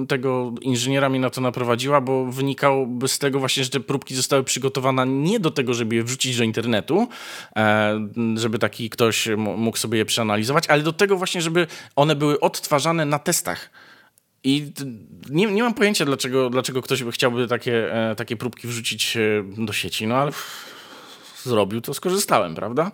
tego 0.09 0.53
inżyniera 0.61 1.09
mnie 1.09 1.21
na 1.21 1.31
to 1.31 1.40
naprowadziła, 1.40 2.01
bo 2.01 2.25
wynikałoby 2.25 3.09
z 3.09 3.18
tego 3.18 3.38
właśnie, 3.38 3.64
że 3.64 3.71
te 3.71 3.81
próbki 3.81 4.14
zostały 4.14 4.44
przygotowane 4.44 5.07
nie 5.07 5.40
do 5.40 5.51
tego, 5.51 5.75
żeby 5.75 5.98
je 5.99 6.05
wrzucić 6.05 6.39
do 6.39 6.45
internetu, 6.45 7.09
e, 7.57 8.09
żeby 8.35 8.59
taki 8.59 8.91
ktoś 8.91 9.29
mógł 9.37 9.77
sobie 9.77 9.99
je 9.99 10.05
przeanalizować, 10.05 10.67
ale 10.69 10.83
do 10.83 10.93
tego 10.93 11.17
właśnie, 11.17 11.43
żeby 11.43 11.67
one 11.97 12.17
były 12.17 12.41
odtwarzane 12.41 13.05
na 13.05 13.19
testach. 13.19 13.71
I 14.45 14.73
nie, 15.31 15.47
nie 15.47 15.63
mam 15.63 15.75
pojęcia, 15.75 16.05
dlaczego, 16.05 16.51
dlaczego 16.51 16.83
ktoś 16.83 17.03
by 17.03 17.13
chciałby 17.13 17.49
takie, 17.49 17.95
e, 18.11 18.15
takie 18.15 18.37
próbki 18.37 18.69
wrzucić 18.69 19.17
e, 19.17 19.45
do 19.65 19.73
sieci, 19.73 20.07
no 20.07 20.17
ale 20.17 20.33
zrobił, 21.43 21.81
to 21.81 21.95
skorzystałem, 21.95 22.55
prawda? 22.55 22.91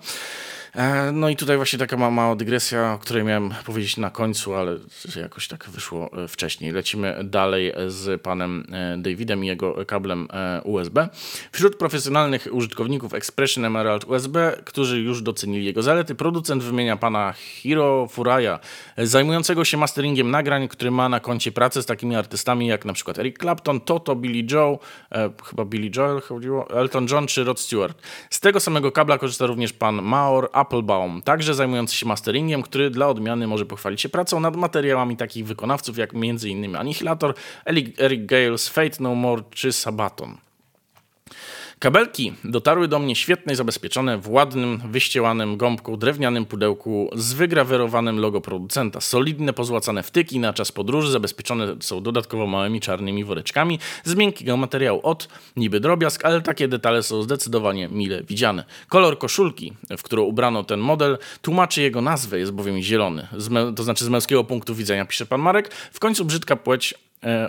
E, 0.75 1.13
no 1.13 1.29
i 1.29 1.37
tutaj 1.37 1.57
właśnie 1.57 1.79
taka 1.79 1.97
mała 2.11 2.37
dygresja, 2.37 2.93
o 2.93 2.99
której 2.99 3.25
miałem 3.25 3.51
powiedzieć 3.65 3.97
na 3.97 4.11
końcu, 4.11 4.55
ale 4.55 4.77
jakoś 5.17 5.49
tak 5.49 5.69
wyszło 5.69 6.11
e, 6.25 6.29
wcześniej. 6.29 6.73
Lecimy 6.73 7.17
dalej 7.25 7.73
z 7.87 8.23
panem 8.23 8.67
e, 8.73 8.97
Davidem 8.99 9.45
i 9.45 9.47
jego 9.47 9.87
kablem 9.87 10.29
USB. 10.65 11.09
Wśród 11.53 11.77
profesjonalnych 11.77 12.49
użytkowników 12.53 13.15
Expression 13.15 13.65
Emerald 13.65 14.05
USB, 14.05 14.57
którzy 14.65 15.01
już 15.01 15.23
docenili 15.23 15.65
jego 15.65 15.83
zalety, 15.83 16.15
producent 16.15 16.63
wymienia 16.63 16.97
pana 16.97 17.33
Hiro 17.33 18.07
Furaya, 18.07 18.59
zajmującego 18.99 19.65
się 19.65 19.77
masteringiem 19.77 20.31
nagrań, 20.31 20.69
który 20.69 20.91
ma 20.91 21.09
na 21.09 21.21
koncie 21.21 21.53
pracę 21.53 21.83
z 21.83 21.87
takimi 21.87 22.17
artystami 22.17 22.67
jak 22.67 22.85
na 22.85 22.93
przykład 22.93 23.19
Eric 23.19 23.39
Clapton, 23.39 23.81
Toto, 23.81 24.17
Billy 24.17 24.47
Joe, 24.53 24.79
e, 25.13 25.31
chyba 25.45 25.65
Billy 25.65 25.91
Joel 25.97 26.21
chodziło, 26.21 26.71
Elton 26.71 27.07
John 27.11 27.27
czy 27.27 27.45
Rod 27.45 27.61
Stewart. 27.61 28.03
Z 28.31 28.41
tego 28.41 28.61
samego 28.61 28.93
kabla 28.93 29.19
korzysta 29.19 29.47
również 29.47 29.73
pan 29.73 30.03
Maor, 30.03 30.51
Applebaum, 30.65 31.23
także 31.23 31.55
zajmujący 31.55 31.97
się 31.97 32.07
masteringiem, 32.07 32.63
który 32.63 32.91
dla 32.91 33.09
odmiany 33.09 33.47
może 33.47 33.67
pochwalić 33.67 34.01
się 34.01 34.09
pracą 34.09 34.41
nad 34.41 34.57
materiałami 34.57 35.17
takich 35.17 35.47
wykonawców 35.47 35.99
jak 35.99 36.15
m.in. 36.15 36.77
Annihilator, 36.77 37.35
Eric 37.99 38.27
Gales, 38.27 38.69
Fate 38.69 38.97
No 39.01 39.15
More 39.15 39.43
czy 39.51 39.73
Sabaton. 39.73 40.37
Kabelki 41.79 42.33
dotarły 42.45 42.89
do 42.89 42.99
mnie 42.99 43.17
świetne 43.17 43.53
i 43.53 43.57
zabezpieczone 43.57 44.19
w 44.19 44.31
ładnym, 44.31 44.81
wyściełanym 44.91 45.57
gąbką 45.57 45.97
drewnianym 45.97 46.47
pudełku 46.47 47.11
z 47.15 47.33
wygrawerowanym 47.33 48.19
logo 48.21 48.41
producenta. 48.41 49.01
Solidne, 49.01 49.53
pozłacane 49.53 50.03
wtyki 50.03 50.39
na 50.39 50.53
czas 50.53 50.73
podróży 50.73 51.11
zabezpieczone 51.11 51.77
są 51.81 52.03
dodatkowo 52.03 52.47
małymi 52.47 52.81
czarnymi 52.81 53.25
woreczkami 53.25 53.79
z 54.05 54.15
miękkiego 54.15 54.57
materiału 54.57 55.01
od 55.03 55.29
niby 55.57 55.81
drobiazg, 55.81 56.25
ale 56.25 56.41
takie 56.41 56.69
detale 56.69 57.03
są 57.03 57.23
zdecydowanie 57.23 57.89
mile 57.89 58.23
widziane. 58.23 58.65
Kolor 58.89 59.19
koszulki, 59.19 59.73
w 59.99 60.03
którą 60.03 60.23
ubrano 60.23 60.65
ten 60.65 60.81
model, 60.81 61.19
tłumaczy 61.43 61.83
jego 61.83 62.01
nazwę, 62.01 62.39
jest 62.39 62.53
bowiem 62.53 62.83
zielony. 62.83 63.29
to 63.77 63.83
znaczy 63.83 64.05
z 64.05 64.09
męskiego 64.09 64.45
punktu 64.45 64.75
widzenia, 64.75 65.05
pisze 65.05 65.27
pan 65.27 65.41
Marek. 65.41 65.75
W 65.75 65.99
końcu 65.99 66.25
brzydka 66.25 66.57
płeć 66.57 66.95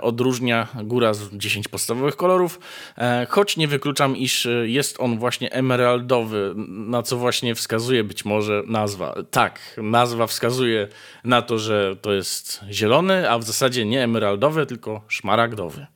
odróżnia 0.02 0.68
góra 0.84 1.14
z 1.14 1.34
10 1.34 1.68
podstawowych 1.68 2.16
kolorów, 2.16 2.60
e, 2.98 3.28
choć 3.30 3.58
nie 3.58 3.68
wykluczam, 3.68 4.18
iż 4.18 4.48
jest 4.64 5.00
on 5.00 5.20
właśnie 5.20 5.52
emeraldowy, 5.52 6.54
na 6.68 7.04
co 7.04 7.18
właśnie 7.18 7.56
wskazuje 7.56 8.04
być 8.04 8.26
może 8.26 8.64
nazwa. 8.68 9.16
Tak, 9.32 9.60
nazwa 9.78 10.28
wskazuje 10.28 10.88
na 11.24 11.42
to, 11.42 11.60
że 11.60 11.96
to 12.02 12.14
jest 12.14 12.62
zielony, 12.72 13.30
a 13.30 13.38
w 13.38 13.44
zasadzie 13.44 13.86
nie 13.86 14.04
emeraldowy, 14.04 14.66
tylko 14.66 15.02
szmaragdowy, 15.08 15.88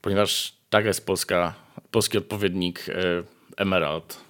ponieważ 0.00 0.52
taka 0.70 0.88
jest 0.88 1.06
polska, 1.06 1.54
polski 1.90 2.18
odpowiednik 2.18 2.88
e, 2.88 2.92
emerald. 3.56 4.26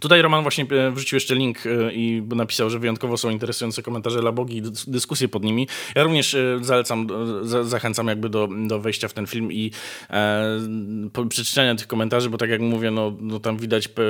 Tutaj 0.00 0.22
Roman 0.22 0.42
właśnie 0.42 0.66
e, 0.70 0.90
wrzucił 0.90 1.16
jeszcze 1.16 1.34
link 1.34 1.66
e, 1.66 1.92
i 1.92 2.22
napisał, 2.22 2.70
że 2.70 2.78
wyjątkowo 2.78 3.16
są 3.16 3.30
interesujące 3.30 3.82
komentarze 3.82 4.22
Labogi 4.22 4.56
i 4.56 4.62
dyskusje 4.86 5.28
pod 5.28 5.44
nimi. 5.44 5.68
Ja 5.94 6.02
również 6.02 6.34
e, 6.34 6.58
zalecam, 6.60 7.06
zachęcam 7.62 8.08
jakby 8.08 8.28
do, 8.28 8.48
do 8.66 8.80
wejścia 8.80 9.08
w 9.08 9.12
ten 9.12 9.26
film 9.26 9.52
i 9.52 9.70
e, 10.10 10.58
przeczytania 11.28 11.74
tych 11.74 11.86
komentarzy, 11.86 12.30
bo 12.30 12.38
tak 12.38 12.50
jak 12.50 12.60
mówię, 12.60 12.90
no, 12.90 13.16
no 13.20 13.40
tam 13.40 13.56
widać 13.56 13.88
pe, 13.88 14.02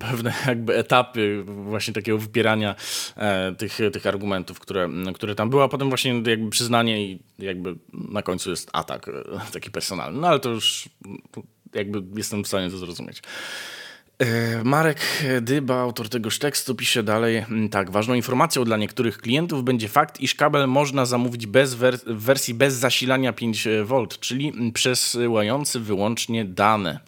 pewne 0.00 0.32
jakby 0.46 0.76
etapy 0.76 1.42
właśnie 1.46 1.94
takiego 1.94 2.18
wypierania 2.18 2.74
e, 3.16 3.54
tych, 3.54 3.78
tych 3.92 4.06
argumentów, 4.06 4.60
które, 4.60 4.88
które 5.14 5.34
tam 5.34 5.50
były, 5.50 5.62
a 5.62 5.68
potem 5.68 5.88
właśnie 5.88 6.22
jakby 6.26 6.50
przyznanie 6.50 7.04
i 7.04 7.18
jakby 7.38 7.74
na 7.92 8.22
końcu 8.22 8.50
jest 8.50 8.70
atak 8.72 9.10
taki 9.52 9.70
personalny. 9.70 10.20
No 10.20 10.28
ale 10.28 10.40
to 10.40 10.50
już 10.50 10.88
jakby 11.74 12.02
jestem 12.16 12.44
w 12.44 12.48
stanie 12.48 12.70
to 12.70 12.78
zrozumieć. 12.78 13.22
E, 14.18 14.64
Marek 14.64 15.00
Dyba, 15.40 15.80
autor 15.80 16.08
tegoż 16.08 16.38
tekstu, 16.38 16.74
pisze 16.74 17.02
dalej 17.02 17.36
mm, 17.36 17.68
tak. 17.68 17.90
Ważną 17.90 18.14
informacją 18.14 18.64
dla 18.64 18.76
niektórych 18.76 19.18
klientów 19.18 19.64
będzie 19.64 19.88
fakt, 19.88 20.20
iż 20.20 20.34
kabel 20.34 20.68
można 20.68 21.06
zamówić 21.06 21.46
bez 21.46 21.74
wers 21.74 22.04
w 22.04 22.22
wersji 22.22 22.54
bez 22.54 22.74
zasilania 22.74 23.32
5V, 23.32 24.18
czyli 24.20 24.72
przesyłający 24.72 25.80
wyłącznie 25.80 26.44
dane. 26.44 27.00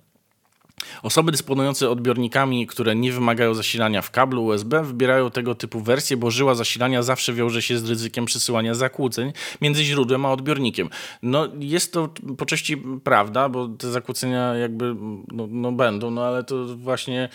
Osoby 1.02 1.32
dysponujące 1.32 1.90
odbiornikami, 1.90 2.66
które 2.66 2.96
nie 2.96 3.12
wymagają 3.12 3.54
zasilania 3.54 4.02
w 4.02 4.10
kablu 4.10 4.44
USB, 4.44 4.82
wybierają 4.82 5.30
tego 5.30 5.54
typu 5.54 5.80
wersje, 5.80 6.16
bo 6.16 6.30
żyła 6.30 6.54
zasilania 6.54 7.02
zawsze 7.02 7.32
wiąże 7.32 7.62
się 7.62 7.78
z 7.78 7.88
ryzykiem 7.88 8.24
przesyłania 8.24 8.74
zakłóceń 8.74 9.32
między 9.60 9.84
źródłem 9.84 10.26
a 10.26 10.32
odbiornikiem. 10.32 10.90
No 11.22 11.48
jest 11.58 11.92
to 11.92 12.08
po 12.38 12.46
części 12.46 12.76
prawda, 13.04 13.48
bo 13.48 13.68
te 13.68 13.90
zakłócenia 13.90 14.54
jakby 14.54 14.94
no, 15.32 15.46
no 15.50 15.72
będą, 15.72 16.10
no 16.10 16.24
ale 16.24 16.44
to 16.44 16.76
właśnie 16.76 17.28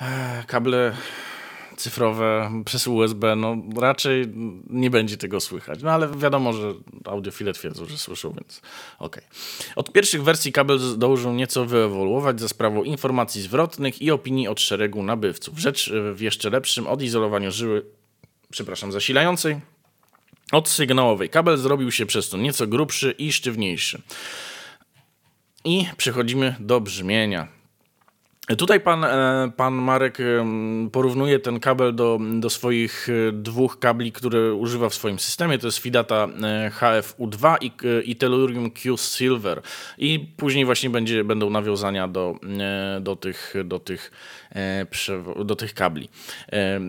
e, 0.00 0.44
kable 0.46 0.92
cyfrowe 1.80 2.50
przez 2.64 2.86
USB, 2.86 3.36
no 3.36 3.56
raczej 3.76 4.24
nie 4.70 4.90
będzie 4.90 5.16
tego 5.16 5.40
słychać. 5.40 5.82
No 5.82 5.90
ale 5.90 6.08
wiadomo, 6.08 6.52
że 6.52 6.74
audiofile 7.04 7.52
twierdzą, 7.52 7.86
że 7.86 7.98
słyszą, 7.98 8.32
więc 8.32 8.62
okej. 8.98 9.24
Okay. 9.24 9.74
Od 9.76 9.92
pierwszych 9.92 10.22
wersji 10.24 10.52
kabel 10.52 10.78
zdążył 10.78 11.32
nieco 11.32 11.64
wyewoluować 11.66 12.40
za 12.40 12.48
sprawą 12.48 12.82
informacji 12.82 13.42
zwrotnych 13.42 14.02
i 14.02 14.10
opinii 14.10 14.48
od 14.48 14.60
szeregu 14.60 15.02
nabywców. 15.02 15.58
Rzecz 15.58 15.92
w 16.14 16.20
jeszcze 16.20 16.50
lepszym 16.50 16.86
odizolowaniu 16.86 17.52
żyły, 17.52 17.84
przepraszam, 18.50 18.92
zasilającej 18.92 19.60
od 20.52 20.68
sygnałowej. 20.68 21.28
Kabel 21.28 21.56
zrobił 21.56 21.90
się 21.90 22.06
przez 22.06 22.28
to 22.28 22.36
nieco 22.36 22.66
grubszy 22.66 23.14
i 23.18 23.32
sztywniejszy. 23.32 24.02
I 25.64 25.86
przechodzimy 25.96 26.54
do 26.60 26.80
brzmienia. 26.80 27.59
Tutaj 28.46 28.80
pan, 28.80 29.04
e, 29.04 29.52
pan 29.56 29.74
Marek 29.74 30.18
porównuje 30.92 31.38
ten 31.38 31.60
kabel 31.60 31.94
do, 31.94 32.18
do 32.34 32.50
swoich 32.50 33.08
e, 33.08 33.32
dwóch 33.32 33.78
kabli, 33.78 34.12
które 34.12 34.54
używa 34.54 34.88
w 34.88 34.94
swoim 34.94 35.18
systemie. 35.18 35.58
To 35.58 35.66
jest 35.66 35.78
Fidata 35.78 36.28
e, 36.42 36.70
HFU2 36.70 37.56
i, 37.60 37.72
i 38.04 38.16
Tellurium 38.16 38.70
Q 38.70 38.96
Silver. 38.96 39.62
I 39.98 40.26
później 40.36 40.64
właśnie 40.64 40.90
będzie, 40.90 41.24
będą 41.24 41.50
nawiązania 41.50 42.08
do, 42.08 42.34
do, 43.00 43.16
tych, 43.16 43.54
do, 43.64 43.78
tych, 43.78 44.10
do 45.44 45.56
tych 45.56 45.74
kabli. 45.74 46.08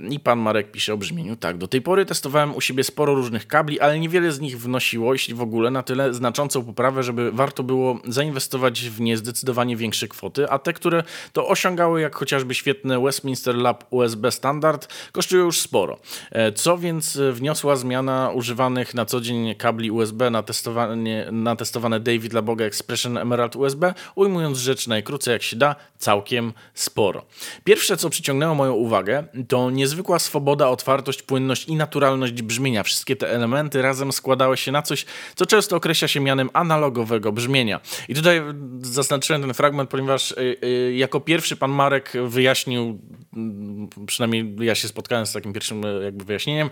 I 0.10 0.20
pan 0.20 0.40
Marek 0.40 0.72
pisze 0.72 0.94
o 0.94 0.98
brzmieniu. 0.98 1.36
Tak, 1.36 1.58
do 1.58 1.68
tej 1.68 1.82
pory 1.82 2.06
testowałem 2.06 2.56
u 2.56 2.62
siebie 2.62 2.84
sporo 2.84 3.16
różnych 3.16 3.48
kabli, 3.48 3.80
ale 3.80 4.00
niewiele 4.00 4.32
z 4.32 4.40
nich 4.40 4.60
wnosiło, 4.60 5.14
jeśli 5.14 5.34
w 5.34 5.42
ogóle, 5.42 5.72
na 5.72 5.84
tyle 5.84 6.14
znaczącą 6.14 6.66
poprawę, 6.66 7.04
żeby 7.04 7.32
warto 7.32 7.64
było 7.64 8.00
zainwestować 8.08 8.90
w 8.90 9.02
nie 9.02 9.18
zdecydowanie 9.18 9.78
większe 9.78 10.08
kwoty, 10.08 10.50
a 10.50 10.60
te, 10.60 10.74
które 10.74 11.04
to 11.34 11.48
osiągały, 11.48 12.02
jak 12.02 12.16
chociażby 12.16 12.54
świetny 12.54 13.00
Westminster 13.00 13.56
Lab 13.56 13.84
USB 13.90 14.32
Standard, 14.32 14.88
kosztują 15.12 15.46
już 15.46 15.60
sporo. 15.60 16.00
E, 16.32 16.52
co 16.52 16.78
więc 16.78 17.20
wniosła 17.32 17.76
zmiana 17.76 18.32
używanych 18.34 18.94
na 18.94 19.06
co 19.06 19.22
dzień 19.22 19.56
kabli 19.56 19.92
USB 19.92 20.30
na, 20.30 20.44
testowanie, 20.44 21.28
na 21.32 21.56
testowane 21.56 22.00
David 22.00 22.34
Laboga 22.34 22.66
Expression 22.66 23.18
Emerald 23.18 23.56
USB, 23.56 23.94
ujmując 24.16 24.58
rzecz 24.58 24.88
najkrócej 24.88 25.32
jak 25.32 25.44
się 25.44 25.56
da, 25.56 25.76
całkiem 25.98 26.54
sporo. 26.74 27.26
Pierwsze, 27.64 27.98
co 27.98 28.10
przyciągnęło 28.10 28.56
moją 28.56 28.74
uwagę, 28.74 29.24
to 29.48 29.70
niezwykła 29.70 30.20
swoboda, 30.20 30.70
otwartość, 30.70 31.24
płynność 31.24 31.68
i 31.68 31.76
naturalność 31.76 32.42
brzmienia. 32.42 32.84
Wszystkie 32.84 33.16
te 33.16 33.30
elementy 33.30 33.82
razem 33.82 34.12
składały 34.12 34.58
się 34.58 34.72
na 34.72 34.82
coś, 34.82 35.06
co 35.36 35.46
często 35.46 35.76
określa 35.76 36.08
się 36.08 36.20
mianem 36.20 36.50
analogowego 36.54 37.32
brzmienia. 37.32 37.82
I 38.10 38.16
tutaj 38.16 38.42
zaznaczyłem 38.82 39.42
ten 39.42 39.54
fragment, 39.54 39.90
ponieważ 39.90 40.32
y, 40.32 40.58
y, 40.64 40.94
jako 40.96 41.20
pierwszy 41.20 41.56
pan 41.56 41.72
Marek 41.72 42.14
wyjaśnił, 42.28 43.00
mm, 43.34 43.90
przynajmniej 44.08 44.56
ja 44.60 44.76
się 44.76 44.88
spotkałem 44.88 45.26
z 45.26 45.34
takim 45.34 45.54
pierwszym 45.54 45.86
y, 45.86 46.04
jakby 46.04 46.26
wyjaśnieniem, 46.26 46.70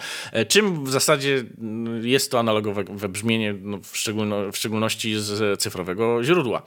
czym 0.48 0.86
w 0.86 0.92
zasadzie 0.92 1.44
jest 2.02 2.32
to 2.32 2.40
analogowe 2.40 3.10
brzmienie, 3.10 3.56
no 3.62 3.78
w, 3.84 3.98
szczególno, 3.98 4.52
w 4.52 4.58
szczególności 4.58 5.16
z 5.20 5.60
cyfrowego 5.62 6.24
źródła. 6.24 6.64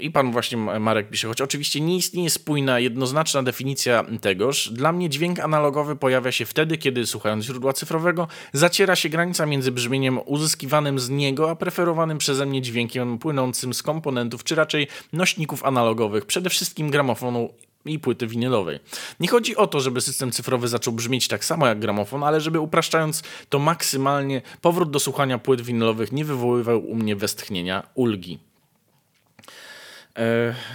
I 0.00 0.10
pan 0.10 0.32
właśnie 0.32 0.58
Marek 0.58 1.10
pisze, 1.10 1.28
choć 1.28 1.40
oczywiście 1.40 1.80
nie 1.80 1.96
istnieje 1.96 2.30
spójna, 2.30 2.80
jednoznaczna 3.04 3.42
definicja 3.42 4.04
tegoż, 4.20 4.68
dla 4.72 4.92
mnie 4.92 5.10
dźwięk 5.10 5.40
analogowy 5.40 5.96
pojawia 5.96 6.32
się 6.32 6.44
wtedy, 6.46 6.78
kiedy 6.78 7.06
słuchając 7.06 7.44
źródła 7.44 7.72
cyfrowego 7.72 8.28
zaciera 8.52 8.96
się 8.96 9.08
granica 9.08 9.46
między 9.46 9.72
brzmieniem 9.72 10.20
uzyskiwanym 10.26 10.98
z 10.98 11.10
niego, 11.10 11.50
a 11.50 11.56
preferowanym 11.56 12.18
przeze 12.18 12.46
mnie 12.46 12.62
dźwiękiem 12.62 13.18
płynącym 13.18 13.74
z 13.74 13.82
komponentów, 13.82 14.44
czy 14.44 14.54
raczej 14.54 14.88
nośników 15.12 15.64
analogowych, 15.64 16.26
przede 16.26 16.50
wszystkim 16.50 16.90
gramofonu 16.90 17.50
i 17.84 17.98
płyty 17.98 18.26
winylowej. 18.26 18.78
Nie 19.20 19.28
chodzi 19.28 19.56
o 19.56 19.66
to, 19.66 19.80
żeby 19.80 20.00
system 20.00 20.32
cyfrowy 20.32 20.68
zaczął 20.68 20.92
brzmieć 20.92 21.28
tak 21.28 21.44
samo 21.44 21.66
jak 21.66 21.78
gramofon, 21.78 22.22
ale 22.22 22.40
żeby 22.40 22.60
upraszczając 22.60 23.22
to 23.48 23.58
maksymalnie, 23.58 24.42
powrót 24.60 24.90
do 24.90 25.00
słuchania 25.00 25.38
płyt 25.38 25.60
winylowych 25.60 26.12
nie 26.12 26.24
wywoływał 26.24 26.86
u 26.86 26.94
mnie 26.94 27.16
westchnienia 27.16 27.86
ulgi. 27.94 28.38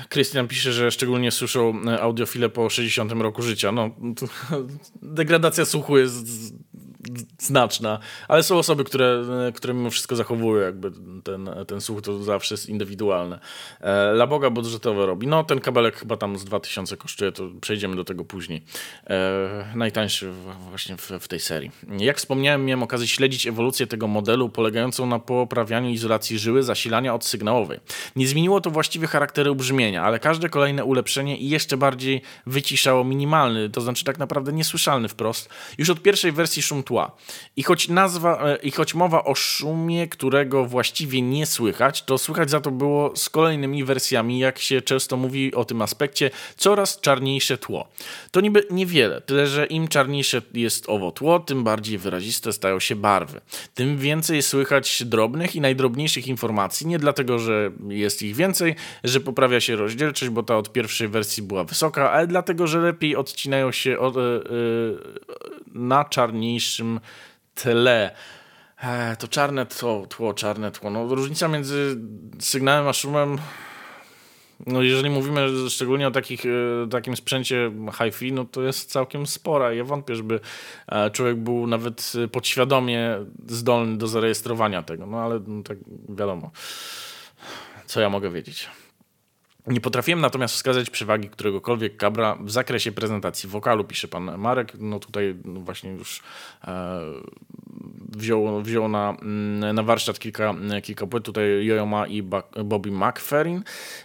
Krystian 0.09 0.47
pisze, 0.47 0.73
że 0.73 0.91
szczególnie 0.91 1.31
słyszą 1.31 1.81
e, 1.87 2.01
audiofile 2.01 2.49
po 2.49 2.69
60 2.69 3.11
roku 3.11 3.41
życia. 3.41 3.71
No, 3.71 3.89
degradacja 5.01 5.65
słuchu 5.65 5.97
jest 5.97 6.53
znaczna, 7.39 7.99
ale 8.27 8.43
są 8.43 8.57
osoby, 8.57 8.83
które, 8.83 9.23
które 9.55 9.73
mimo 9.73 9.89
wszystko 9.89 10.15
zachowują 10.15 10.65
jakby 10.65 10.91
ten, 11.23 11.49
ten 11.67 11.81
słuch, 11.81 12.01
to 12.01 12.23
zawsze 12.23 12.53
jest 12.53 12.69
indywidualne. 12.69 13.39
E, 13.81 13.91
La 13.91 14.27
Boga 14.27 14.49
budżetowe 14.49 15.05
robi. 15.05 15.27
No 15.27 15.43
ten 15.43 15.59
kabelek 15.59 15.95
chyba 15.95 16.17
tam 16.17 16.37
z 16.37 16.45
2000 16.45 16.97
kosztuje, 16.97 17.31
to 17.31 17.43
przejdziemy 17.61 17.95
do 17.95 18.03
tego 18.03 18.25
później. 18.25 18.63
E, 19.07 19.65
najtańszy 19.75 20.31
właśnie 20.69 20.97
w, 20.97 21.11
w 21.19 21.27
tej 21.27 21.39
serii. 21.39 21.71
Jak 21.99 22.17
wspomniałem, 22.17 22.65
miałem 22.65 22.83
okazję 22.83 23.07
śledzić 23.07 23.47
ewolucję 23.47 23.87
tego 23.87 24.07
modelu 24.07 24.49
polegającą 24.49 25.05
na 25.05 25.19
poprawianiu 25.19 25.89
izolacji 25.89 26.39
żyły 26.39 26.63
zasilania 26.63 27.13
odsygnałowej. 27.13 27.79
Nie 28.15 28.27
zmieniło 28.27 28.61
to 28.61 28.71
właściwie 28.71 29.07
charakteru 29.07 29.55
brzmienia, 29.55 30.03
ale 30.03 30.19
każde 30.19 30.49
kolejne 30.49 30.85
ulepszenie 30.85 31.37
i 31.37 31.49
jeszcze 31.49 31.77
bardziej 31.77 32.21
wyciszało 32.45 33.03
minimalny, 33.03 33.69
to 33.69 33.81
znaczy 33.81 34.03
tak 34.03 34.17
naprawdę 34.17 34.53
niesłyszalny 34.53 35.07
wprost, 35.07 35.49
już 35.77 35.89
od 35.89 36.01
pierwszej 36.01 36.31
wersji 36.31 36.61
szum 36.61 36.83
tła. 36.89 37.11
I 37.55 37.63
choć, 37.63 37.89
nazwa, 37.89 38.49
e, 38.49 38.57
I 38.63 38.71
choć 38.71 38.93
mowa 38.93 39.23
o 39.23 39.35
szumie, 39.35 40.07
którego 40.07 40.65
właściwie 40.65 41.21
nie 41.21 41.45
słychać, 41.45 42.03
to 42.03 42.17
słychać 42.17 42.49
za 42.49 42.61
to 42.61 42.71
było 42.71 43.15
z 43.15 43.29
kolejnymi 43.29 43.83
wersjami, 43.83 44.39
jak 44.39 44.59
się 44.59 44.81
często 44.81 45.17
mówi 45.17 45.55
o 45.55 45.65
tym 45.65 45.81
aspekcie, 45.81 46.31
coraz 46.57 46.99
czarniejsze 46.99 47.57
tło. 47.57 47.87
To 48.31 48.41
niby 48.41 48.67
niewiele, 48.71 49.21
tyle 49.21 49.47
że 49.47 49.65
im 49.65 49.87
czarniejsze 49.87 50.41
jest 50.53 50.89
owo 50.89 51.11
tło, 51.11 51.39
tym 51.39 51.63
bardziej 51.63 51.97
wyraziste 51.97 52.53
stają 52.53 52.79
się 52.79 52.95
barwy. 52.95 53.41
Tym 53.73 53.97
więcej 53.97 54.41
słychać 54.41 55.03
drobnych 55.05 55.55
i 55.55 55.61
najdrobniejszych 55.61 56.27
informacji, 56.27 56.87
nie 56.87 56.99
dlatego, 56.99 57.39
że 57.39 57.71
jest 57.87 58.21
ich 58.21 58.35
więcej, 58.35 58.75
że 59.03 59.19
poprawia 59.19 59.59
się 59.59 59.75
rozdzielczość, 59.75 60.29
bo 60.31 60.43
ta 60.43 60.57
od 60.57 60.71
pierwszej 60.71 61.07
wersji 61.07 61.43
była 61.43 61.63
wysoka, 61.63 62.11
ale 62.11 62.27
dlatego, 62.27 62.67
że 62.67 62.79
lepiej 62.79 63.15
odcinają 63.15 63.71
się 63.71 63.99
od, 63.99 64.15
yy, 64.15 65.29
na 65.73 66.03
czarniejszym 66.79 66.99
tle. 67.55 68.15
E, 68.83 69.15
to 69.15 69.27
czarne 69.27 69.65
tło, 69.65 70.05
tło, 70.07 70.33
czarne 70.33 70.71
tło. 70.71 70.89
No, 70.89 71.15
różnica 71.15 71.47
między 71.47 71.97
sygnałem 72.39 72.87
a 72.87 72.93
szumem 72.93 73.37
no 74.67 74.81
jeżeli 74.81 75.09
mówimy 75.09 75.69
szczególnie 75.69 76.07
o 76.07 76.11
takich, 76.11 76.45
e, 76.45 76.89
takim 76.89 77.15
sprzęcie 77.15 77.71
hi-fi, 77.97 78.31
no 78.31 78.45
to 78.45 78.61
jest 78.61 78.91
całkiem 78.91 79.27
spora. 79.27 79.73
Ja 79.73 79.83
wątpię, 79.83 80.15
żeby 80.15 80.39
e, 80.87 81.11
człowiek 81.11 81.37
był 81.37 81.67
nawet 81.67 82.13
podświadomie 82.31 83.17
zdolny 83.47 83.97
do 83.97 84.07
zarejestrowania 84.07 84.83
tego. 84.83 85.05
No 85.05 85.17
ale 85.19 85.39
no, 85.47 85.63
tak 85.63 85.77
wiadomo, 86.09 86.51
co 87.85 88.01
ja 88.01 88.09
mogę 88.09 88.29
wiedzieć. 88.29 88.69
Nie 89.69 89.81
potrafiłem 89.81 90.21
natomiast 90.21 90.53
wskazać 90.53 90.89
przewagi 90.89 91.29
któregokolwiek 91.29 91.97
kabra 91.97 92.37
w 92.41 92.51
zakresie 92.51 92.91
prezentacji 92.91 93.49
wokalu, 93.49 93.83
pisze 93.83 94.07
pan 94.07 94.37
Marek. 94.37 94.73
No 94.79 94.99
tutaj 94.99 95.35
no 95.45 95.59
właśnie 95.59 95.91
już 95.91 96.21
e, 96.67 97.01
wziął, 98.17 98.61
wziął 98.61 98.87
na, 98.87 99.17
mm, 99.21 99.75
na 99.75 99.83
warsztat 99.83 100.19
kilka, 100.19 100.55
kilka 100.83 101.07
płyt, 101.07 101.23
tutaj 101.23 101.65
Jojo 101.65 101.85
Ma 101.85 102.07
i 102.07 102.23
Bobby 102.65 102.91
McFerrin 102.91 103.63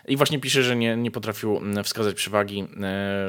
i 0.09 0.17
właśnie 0.17 0.39
pisze, 0.39 0.63
że 0.63 0.77
nie, 0.77 0.97
nie 0.97 1.11
potrafił 1.11 1.57
mm, 1.57 1.85
wskazać 1.85 2.15
przewagi 2.15 2.61
e, 2.61 2.67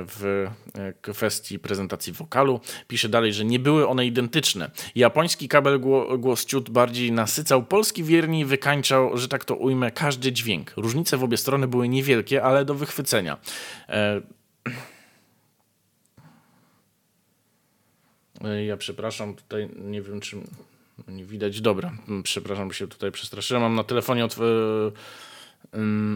w 0.08 0.48
e, 0.74 0.94
kwestii 0.94 1.60
prezentacji 1.60 2.14
wokalu. 2.14 2.60
Pisze 2.88 3.10
dalej, 3.10 3.34
że 3.34 3.46
nie 3.46 3.60
były 3.60 3.88
one 3.88 4.06
identyczne. 4.06 4.72
Japoński 4.96 5.48
kabel 5.48 5.80
głos 6.18 6.46
ciut 6.46 6.70
bardziej 6.70 7.12
nasycał, 7.12 7.64
polski 7.64 8.04
wierni 8.04 8.46
wykańczał, 8.46 9.18
że 9.18 9.28
tak 9.28 9.46
to 9.46 9.56
ujmę, 9.56 9.92
każdy 9.92 10.32
dźwięk. 10.32 10.74
Różnice 10.78 11.18
w 11.18 11.24
obie 11.24 11.38
strony 11.38 11.68
były 11.68 11.90
niewielkie, 11.90 12.44
ale 12.44 12.66
do 12.66 12.76
wychwycenia. 12.76 13.38
Ja 18.66 18.78
przepraszam, 18.78 19.36
tutaj 19.36 19.70
nie 19.76 20.02
wiem, 20.02 20.20
czy 20.20 20.38
nie 21.08 21.26
widać. 21.26 21.62
Dobra, 21.62 21.92
przepraszam, 22.24 22.72
się 22.72 22.88
tutaj 22.88 23.12
przestraszyłem. 23.12 23.64
Mam 23.64 23.76
na 23.76 23.84
telefonie 23.84 24.26
otw 24.26 24.40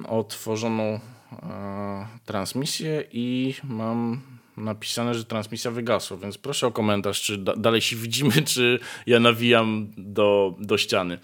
otworzoną 0.07 0.83
e, 0.83 2.07
transmisję 2.25 3.03
i 3.11 3.55
mam 3.63 4.21
napisane, 4.57 5.13
że 5.13 5.25
transmisja 5.25 5.71
wygasła, 5.71 6.17
więc 6.17 6.37
proszę 6.37 6.67
o 6.67 6.71
komentarz, 6.71 7.21
czy 7.21 7.37
da 7.37 7.55
dalej 7.55 7.81
się 7.81 7.95
widzimy, 7.95 8.31
czy 8.53 8.79
ja 9.05 9.19
nawijam 9.19 9.87
do, 9.97 10.55
do 10.59 10.77
ściany. 10.77 11.19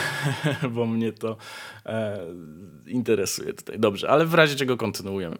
Bo 0.74 0.86
mnie 0.86 1.12
to 1.12 1.36
e, 1.86 2.18
interesuje 2.86 3.52
tutaj. 3.52 3.78
Dobrze, 3.78 4.10
ale 4.10 4.26
w 4.26 4.34
razie 4.34 4.56
czego 4.56 4.76
kontynuujemy. 4.76 5.36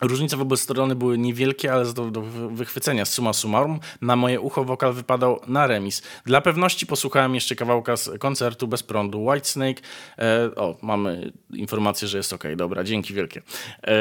Różnice 0.00 0.36
w 0.36 0.40
obie 0.40 0.56
strony 0.56 0.94
były 0.94 1.18
niewielkie, 1.18 1.72
ale 1.72 1.92
do, 1.92 2.10
do 2.10 2.22
wychwycenia. 2.50 3.04
Suma 3.04 3.32
summarum, 3.32 3.80
na 4.00 4.16
moje 4.16 4.40
ucho 4.40 4.64
wokal 4.64 4.92
wypadał 4.92 5.40
na 5.46 5.66
remis. 5.66 6.02
Dla 6.26 6.40
pewności 6.40 6.86
posłuchałem 6.86 7.34
jeszcze 7.34 7.56
kawałka 7.56 7.96
z 7.96 8.10
koncertu 8.18 8.68
bez 8.68 8.82
prądu 8.82 9.24
Whitesnake. 9.24 9.82
E, 10.18 10.50
o, 10.56 10.76
mamy 10.82 11.32
informację, 11.52 12.08
że 12.08 12.16
jest 12.16 12.32
ok. 12.32 12.44
Dobra, 12.56 12.84
dzięki 12.84 13.14
wielkie. 13.14 13.42
E, 13.86 13.92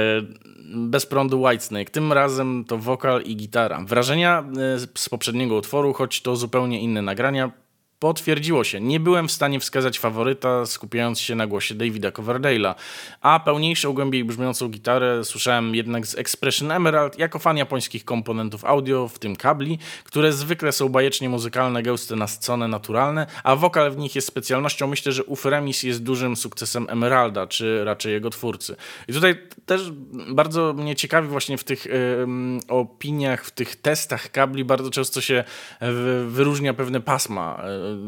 bez 0.76 1.06
prądu 1.06 1.42
Whitesnake. 1.42 1.92
Tym 1.92 2.14
razem 2.14 2.66
to 2.68 2.78
wokal 2.78 3.22
i 3.22 3.36
gitara. 3.36 3.82
Wrażenia 3.86 4.40
e, 4.40 4.80
z 4.96 5.10
poprzedniego 5.10 5.56
utworu, 5.56 5.94
choć 5.94 6.22
to 6.22 6.36
zupełnie 6.36 6.80
inne 6.80 7.02
nagrania, 7.02 7.52
Potwierdziło 8.02 8.64
się, 8.64 8.82
nie 8.82 9.00
byłem 9.00 9.28
w 9.28 9.32
stanie 9.32 9.60
wskazać 9.60 10.00
faworyta, 10.00 10.66
skupiając 10.66 11.20
się 11.20 11.36
na 11.36 11.48
głosie 11.48 11.76
Davida 11.76 12.10
Coverdale'a, 12.10 12.76
a 13.22 13.40
pełniejszą, 13.40 13.94
głębiej 13.94 14.24
brzmiącą 14.24 14.68
gitarę 14.68 15.24
słyszałem 15.24 15.76
jednak 15.76 16.08
z 16.08 16.16
Expression 16.16 16.72
Emerald 16.72 17.20
jako 17.20 17.40
fan 17.40 17.58
japońskich 17.58 18.06
komponentów 18.06 18.66
audio, 18.66 19.08
w 19.08 19.20
tym 19.20 19.36
kabli, 19.36 19.80
które 20.04 20.34
zwykle 20.34 20.72
są 20.72 20.90
bajecznie 20.90 21.30
muzykalne, 21.30 21.84
gęste, 21.84 22.16
nascone, 22.16 22.68
naturalne, 22.68 23.28
a 23.44 23.56
wokal 23.56 23.92
w 23.92 23.98
nich 23.98 24.16
jest 24.16 24.28
specjalnością. 24.28 24.88
Myślę, 24.88 25.12
że 25.12 25.24
ów 25.24 25.46
remis 25.46 25.84
jest 25.84 26.04
dużym 26.04 26.36
sukcesem 26.36 26.88
Emeralda, 26.90 27.48
czy 27.48 27.86
raczej 27.86 28.14
jego 28.14 28.30
twórcy. 28.30 28.76
I 29.08 29.14
tutaj 29.14 29.48
też 29.66 29.92
bardzo 30.34 30.74
mnie 30.74 30.96
ciekawi 30.96 31.28
właśnie 31.28 31.58
w 31.58 31.64
tych 31.64 31.88
opiniach, 32.68 33.46
w 33.46 33.52
tych 33.52 33.76
testach 33.76 34.32
kabli 34.32 34.66
bardzo 34.66 34.90
często 34.90 35.22
się 35.22 35.44
wyróżnia 36.28 36.74
pewne 36.74 37.02
pasma 37.02 37.62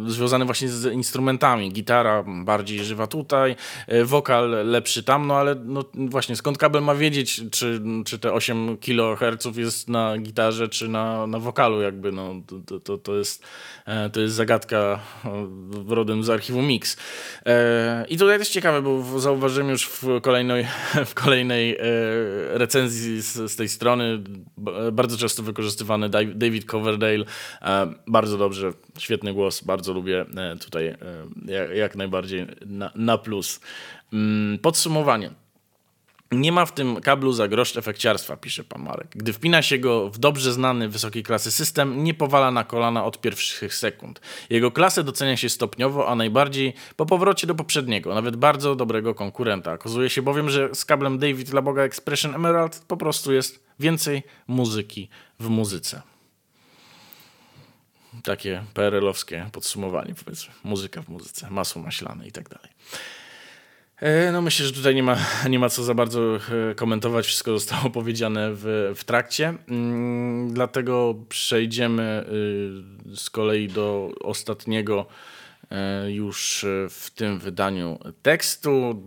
związany 0.07 0.45
właśnie 0.45 0.69
z 0.69 0.93
instrumentami. 0.93 1.71
Gitara 1.71 2.23
bardziej 2.27 2.83
żywa 2.83 3.07
tutaj, 3.07 3.55
wokal 4.03 4.49
lepszy 4.65 5.03
tam, 5.03 5.27
no 5.27 5.35
ale 5.35 5.55
no 5.63 5.85
właśnie 5.93 6.35
skąd 6.35 6.57
kabel 6.57 6.83
ma 6.83 6.95
wiedzieć, 6.95 7.41
czy, 7.51 7.81
czy 8.05 8.19
te 8.19 8.33
8 8.33 8.77
kHz 8.77 9.57
jest 9.57 9.89
na 9.89 10.17
gitarze, 10.17 10.67
czy 10.67 10.87
na, 10.87 11.27
na 11.27 11.39
wokalu 11.39 11.81
jakby, 11.81 12.11
no 12.11 12.35
to, 12.65 12.79
to, 12.79 12.97
to, 12.97 13.15
jest, 13.15 13.45
to 14.13 14.21
jest 14.21 14.35
zagadka 14.35 14.99
rodem 15.87 16.23
z 16.23 16.29
archiwum 16.29 16.65
Mix. 16.67 16.97
I 18.09 18.17
tutaj 18.17 18.39
też 18.39 18.49
ciekawe, 18.49 18.81
bo 18.81 19.19
zauważyłem 19.19 19.69
już 19.69 19.85
w 19.85 20.21
kolejnej, 20.21 20.67
w 21.05 21.13
kolejnej 21.13 21.77
recenzji 22.49 23.21
z, 23.21 23.51
z 23.51 23.55
tej 23.55 23.69
strony 23.69 24.23
bardzo 24.91 25.17
często 25.17 25.43
wykorzystywany 25.43 26.09
David 26.09 26.65
Coverdale. 26.65 27.25
E, 27.61 27.93
bardzo 28.07 28.37
dobrze, 28.37 28.73
świetny 28.99 29.33
głos, 29.33 29.63
bardzo 29.63 29.93
lubię 29.93 30.25
e, 30.37 30.55
tutaj 30.57 30.87
e, 30.87 30.97
jak 31.75 31.95
najbardziej 31.95 32.45
na, 32.95 33.17
plus. 33.17 33.59
Mm, 34.13 34.59
podsumowanie. 34.59 35.31
Nie 36.31 36.51
ma 36.51 36.65
w 36.65 36.73
tym 36.73 37.01
kablu 37.01 37.33
za 37.33 37.47
grosz 37.47 37.77
efekciarstwa, 37.77 38.37
pisze 38.37 38.63
pan 38.63 38.81
Marek. 38.81 39.07
Gdy 39.15 39.33
wpina 39.33 39.61
się 39.61 39.77
go 39.77 40.09
w 40.09 40.17
dobrze 40.17 40.53
znany 40.53 40.89
wysokiej 40.89 41.23
klasy 41.23 41.51
system, 41.51 42.03
nie 42.03 42.13
powala 42.13 42.51
na 42.51 42.63
kolana 42.63 43.05
od 43.05 43.21
pierwszych 43.21 43.75
sekund. 43.75 44.21
Jego 44.49 44.71
klasę 44.71 45.03
docenia 45.03 45.37
się 45.37 45.49
stopniowo, 45.49 46.07
a 46.07 46.15
najbardziej 46.15 46.73
po 46.95 47.05
powrocie 47.05 47.47
do 47.47 47.55
poprzedniego, 47.55 48.13
nawet 48.13 48.35
bardzo 48.35 48.75
dobrego 48.75 49.15
konkurenta. 49.15 49.73
Okazuje 49.73 50.09
się 50.09 50.21
bowiem, 50.21 50.49
że 50.49 50.69
z 50.73 50.85
kablem 50.85 51.19
David 51.19 51.49
dla 51.49 51.61
Boga 51.61 51.83
Expression 51.83 52.35
Emerald 52.35 52.85
po 52.87 52.97
prostu 52.97 53.33
jest 53.33 53.65
więcej 53.79 54.23
muzyki 54.47 55.09
w 55.39 55.49
muzyce. 55.49 56.12
Takie 58.23 58.63
PRL-owskie 58.73 59.49
podsumowanie, 59.51 60.13
powiedzmy. 60.25 60.53
Muzyka 60.63 61.01
w 61.01 61.09
muzyce, 61.09 61.49
masło 61.49 61.81
maślane 61.81 62.27
i 62.27 62.31
tak 62.31 62.49
dalej. 62.49 62.69
E, 64.03 64.31
no 64.31 64.41
myślę, 64.41 64.65
że 64.65 64.73
tutaj 64.73 64.95
nie 64.95 65.03
ma, 65.03 65.17
nie 65.49 65.59
ma 65.59 65.69
co 65.69 65.83
za 65.83 65.93
bardzo 65.93 66.35
e, 66.35 66.75
komentować. 66.75 67.25
Wszystko 67.25 67.51
zostało 67.51 67.89
powiedziane 67.99 68.49
w, 68.53 68.93
w 68.95 69.03
trakcie. 69.03 69.53
Mm, 69.67 70.53
dlatego 70.53 71.15
przejdziemy 71.29 72.25
y, 73.11 73.15
z 73.15 73.29
kolei 73.29 73.67
do 73.67 74.11
ostatniego 74.21 75.05
już 76.07 76.65
w 76.89 77.09
tym 77.15 77.39
wydaniu 77.39 77.99
tekstu. 78.21 79.03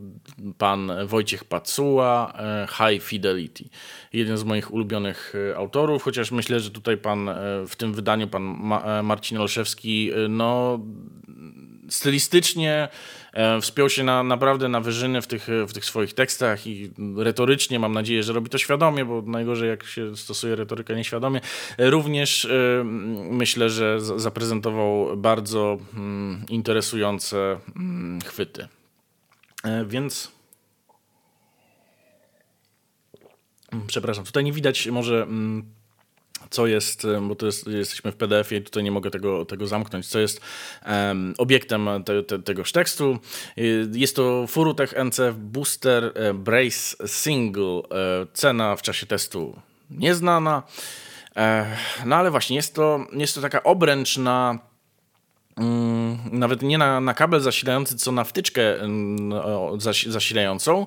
Pan 0.58 0.92
Wojciech 1.06 1.44
Pacuła, 1.44 2.32
High 2.68 3.02
Fidelity. 3.02 3.64
Jeden 4.12 4.36
z 4.36 4.44
moich 4.44 4.74
ulubionych 4.74 5.34
autorów, 5.56 6.02
chociaż 6.02 6.30
myślę, 6.30 6.60
że 6.60 6.70
tutaj 6.70 6.96
pan 6.96 7.30
w 7.68 7.76
tym 7.76 7.94
wydaniu, 7.94 8.28
pan 8.28 8.42
Marcin 9.02 9.38
Olszewski, 9.38 10.10
no 10.28 10.80
stylistycznie 11.89 12.89
e, 13.32 13.61
wspiął 13.61 13.91
się 13.91 14.05
na, 14.05 14.22
naprawdę 14.22 14.68
na 14.68 14.80
wyżyny 14.80 15.22
w 15.22 15.26
tych, 15.26 15.49
w 15.68 15.72
tych 15.72 15.84
swoich 15.84 16.14
tekstach 16.14 16.66
i 16.66 16.91
retorycznie 17.16 17.78
mam 17.78 17.93
nadzieję, 17.93 18.22
że 18.22 18.32
robi 18.32 18.51
to 18.51 18.59
świadomie, 18.59 19.05
bo 19.05 19.22
najgorzej 19.22 19.68
jak 19.68 19.84
się 19.84 20.16
stosuje 20.16 20.57
retorykę 20.57 20.97
nieświadomie. 20.97 21.41
Również 21.78 22.45
e, 22.45 22.84
myślę, 23.30 23.70
że 23.70 24.01
zaprezentował 24.01 25.16
bardzo 25.16 25.78
mm, 25.95 26.45
interesujące 26.49 27.61
mm, 27.76 28.20
chwyty. 28.20 28.68
E, 29.64 29.84
więc 29.84 30.32
przepraszam, 33.87 34.24
tutaj 34.24 34.45
nie 34.45 34.53
widać 34.53 34.87
może 34.87 35.22
mm, 35.22 35.75
co 36.51 36.66
jest, 36.66 37.07
bo 37.28 37.34
to 37.34 37.47
jest, 37.47 37.66
jesteśmy 37.66 38.12
w 38.12 38.16
PDF-ie 38.16 38.61
i 38.61 38.64
tutaj 38.64 38.82
nie 38.82 38.90
mogę 38.90 39.11
tego, 39.11 39.44
tego 39.44 39.66
zamknąć, 39.66 40.07
co 40.07 40.18
jest 40.18 40.40
um, 40.86 41.34
obiektem 41.38 41.88
te, 42.05 42.22
te, 42.22 42.38
tegoż 42.38 42.72
tekstu. 42.72 43.18
Jest 43.92 44.16
to 44.16 44.47
Furutech 44.47 44.94
NCF 45.05 45.36
Booster 45.36 46.12
e, 46.14 46.34
Brace 46.34 46.97
Single. 47.07 47.82
E, 47.90 48.26
cena 48.32 48.76
w 48.76 48.82
czasie 48.82 49.07
testu 49.07 49.57
nieznana. 49.90 50.62
E, 51.36 51.76
no 52.05 52.16
ale 52.16 52.30
właśnie, 52.30 52.57
jest 52.57 52.74
to, 52.74 53.07
jest 53.12 53.34
to 53.34 53.40
taka 53.40 53.62
obręcz 53.62 54.16
na 54.16 54.59
mm, 55.57 56.18
nawet 56.32 56.62
nie 56.62 56.78
na, 56.78 57.01
na 57.01 57.14
kabel 57.14 57.40
zasilający, 57.40 57.97
co 57.97 58.12
na 58.12 58.24
wtyczkę 58.24 58.80
mm, 58.80 59.32
zasilającą, 60.07 60.86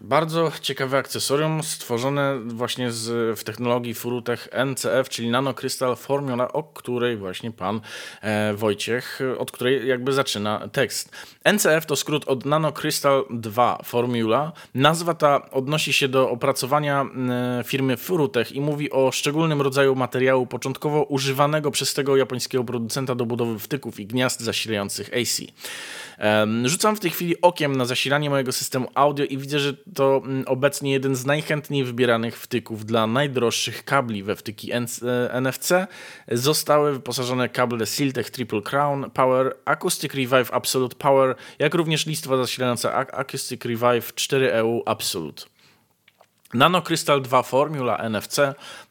bardzo 0.00 0.52
ciekawe 0.60 0.98
akcesorium 0.98 1.62
stworzone 1.62 2.40
właśnie 2.46 2.92
z, 2.92 3.38
w 3.38 3.44
technologii 3.44 3.94
Furutech 3.94 4.48
NCF, 4.66 5.08
czyli 5.08 5.30
Nano 5.30 5.54
Crystal 5.54 5.96
Formula, 5.96 6.52
o 6.52 6.62
której 6.62 7.16
właśnie 7.16 7.50
pan 7.50 7.80
e, 8.22 8.54
Wojciech, 8.54 9.20
od 9.38 9.52
której 9.52 9.88
jakby 9.88 10.12
zaczyna 10.12 10.68
tekst. 10.68 11.10
NCF 11.52 11.86
to 11.86 11.96
skrót 11.96 12.24
od 12.28 12.44
Nano 12.44 12.72
Crystal 12.72 13.24
2 13.30 13.78
Formula. 13.84 14.52
Nazwa 14.74 15.14
ta 15.14 15.50
odnosi 15.50 15.92
się 15.92 16.08
do 16.08 16.30
opracowania 16.30 17.06
e, 17.60 17.64
firmy 17.64 17.96
Furutech 17.96 18.52
i 18.52 18.60
mówi 18.60 18.90
o 18.90 19.12
szczególnym 19.12 19.62
rodzaju 19.62 19.94
materiału 19.94 20.46
początkowo 20.46 21.02
używanego 21.02 21.70
przez 21.70 21.94
tego 21.94 22.16
japońskiego 22.16 22.64
producenta 22.64 23.14
do 23.14 23.26
budowy 23.26 23.58
wtyków 23.58 24.00
i 24.00 24.06
gniazd 24.06 24.40
zasilających 24.40 25.10
AC. 25.14 25.40
Rzucam 26.64 26.96
w 26.96 27.00
tej 27.00 27.10
chwili 27.10 27.40
okiem 27.40 27.76
na 27.76 27.84
zasilanie 27.84 28.30
mojego 28.30 28.52
systemu 28.52 28.88
audio 28.94 29.13
i 29.22 29.38
widzę, 29.38 29.58
że 29.58 29.74
to 29.94 30.22
mm, 30.24 30.44
obecnie 30.46 30.92
jeden 30.92 31.16
z 31.16 31.26
najchętniej 31.26 31.84
wybieranych 31.84 32.38
wtyków 32.38 32.86
dla 32.86 33.06
najdroższych 33.06 33.84
kabli 33.84 34.22
we 34.22 34.36
wtyki 34.36 34.70
NFC. 35.40 35.72
E, 35.72 35.86
Zostały 36.32 36.92
wyposażone 36.92 37.48
kable 37.48 37.86
Siltech 37.86 38.30
Triple 38.30 38.62
Crown 38.62 39.10
Power, 39.10 39.56
Acoustic 39.64 40.14
Revive 40.14 40.50
Absolute 40.52 40.96
Power, 40.96 41.34
jak 41.58 41.74
również 41.74 42.06
listwa 42.06 42.36
zasilająca 42.36 42.94
Acoustic 42.94 43.64
Revive 43.64 44.12
4EU 44.14 44.80
Absolute. 44.86 45.53
Nanokrystal 46.54 47.22
2 47.22 47.42
Formula 47.42 47.96
NFC 48.08 48.40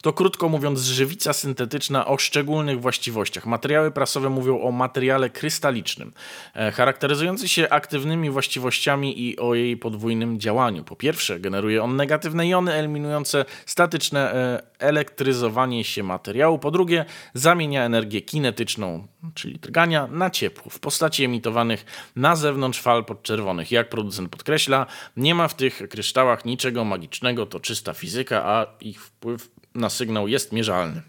to 0.02 0.12
krótko 0.12 0.48
mówiąc 0.48 0.80
żywica 0.80 1.32
syntetyczna 1.32 2.06
o 2.06 2.18
szczególnych 2.18 2.80
właściwościach. 2.80 3.46
Materiały 3.46 3.90
prasowe 3.90 4.30
mówią 4.30 4.60
o 4.60 4.72
materiale 4.72 5.30
krystalicznym, 5.30 6.12
e, 6.54 6.72
charakteryzujący 6.72 7.48
się 7.48 7.68
aktywnymi 7.68 8.30
właściwościami 8.30 9.22
i 9.22 9.38
o 9.38 9.54
jej 9.54 9.76
podwójnym 9.76 10.40
działaniu. 10.40 10.84
Po 10.84 10.96
pierwsze, 10.96 11.40
generuje 11.40 11.82
on 11.82 11.96
negatywne 11.96 12.48
jony 12.48 12.72
eliminujące 12.72 13.44
statyczne 13.66 14.34
e, 14.34 14.62
elektryzowanie 14.78 15.84
się 15.84 16.02
materiału. 16.02 16.58
Po 16.58 16.70
drugie, 16.70 17.04
zamienia 17.34 17.84
energię 17.84 18.20
kinetyczną, 18.20 19.06
czyli 19.34 19.58
drgania, 19.58 20.06
na 20.06 20.30
ciepło 20.30 20.70
w 20.70 20.80
postaci 20.80 21.24
emitowanych 21.24 21.84
na 22.16 22.36
zewnątrz 22.36 22.80
fal 22.80 23.04
podczerwonych. 23.04 23.72
Jak 23.72 23.88
producent 23.88 24.28
podkreśla, 24.28 24.86
nie 25.16 25.34
ma 25.34 25.48
w 25.48 25.54
tych 25.54 25.88
kryształach 25.88 26.44
niczego 26.44 26.84
magicznego 26.84 27.46
to 27.54 27.60
czysta 27.60 27.94
fizyka, 27.94 28.44
a 28.44 28.66
ich 28.80 29.04
wpływ 29.04 29.50
na 29.74 29.90
sygnał 29.90 30.28
jest 30.28 30.52
mierzalny. 30.52 31.02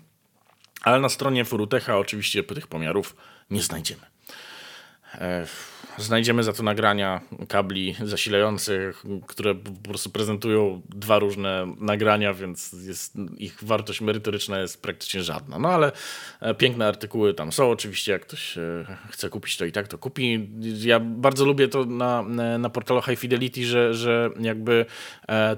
Ale 0.81 0.99
na 0.99 1.09
stronie 1.09 1.45
Furutecha 1.45 1.97
oczywiście 1.97 2.43
tych 2.43 2.67
pomiarów 2.67 3.15
nie 3.49 3.61
znajdziemy. 3.61 4.14
E, 5.21 5.45
Znajdziemy 5.97 6.43
za 6.43 6.53
to 6.53 6.63
nagrania 6.63 7.21
kabli 7.47 7.95
zasilających, 8.03 9.03
które 9.27 9.55
po 9.55 9.89
prostu 9.89 10.09
prezentują 10.09 10.81
dwa 10.89 11.19
różne 11.19 11.73
nagrania, 11.79 12.33
więc 12.33 12.75
jest, 12.87 13.13
ich 13.37 13.63
wartość 13.63 14.01
merytoryczna 14.01 14.59
jest 14.59 14.81
praktycznie 14.81 15.23
żadna. 15.23 15.59
No 15.59 15.69
ale 15.69 15.91
e, 16.41 16.53
piękne 16.53 16.87
artykuły 16.87 17.33
tam 17.33 17.51
są. 17.51 17.71
Oczywiście, 17.71 18.11
jak 18.11 18.21
ktoś 18.21 18.57
e, 18.57 18.85
chce 19.09 19.29
kupić, 19.29 19.57
to 19.57 19.65
i 19.65 19.71
tak 19.71 19.87
to 19.87 19.97
kupi. 19.97 20.49
Ja 20.79 20.99
bardzo 20.99 21.45
lubię 21.45 21.67
to 21.67 21.85
na, 21.85 22.23
na 22.59 22.69
portalu 22.69 23.01
High 23.01 23.19
Fidelity, 23.19 23.65
że, 23.65 23.93
że 23.93 24.29
jakby 24.39 24.85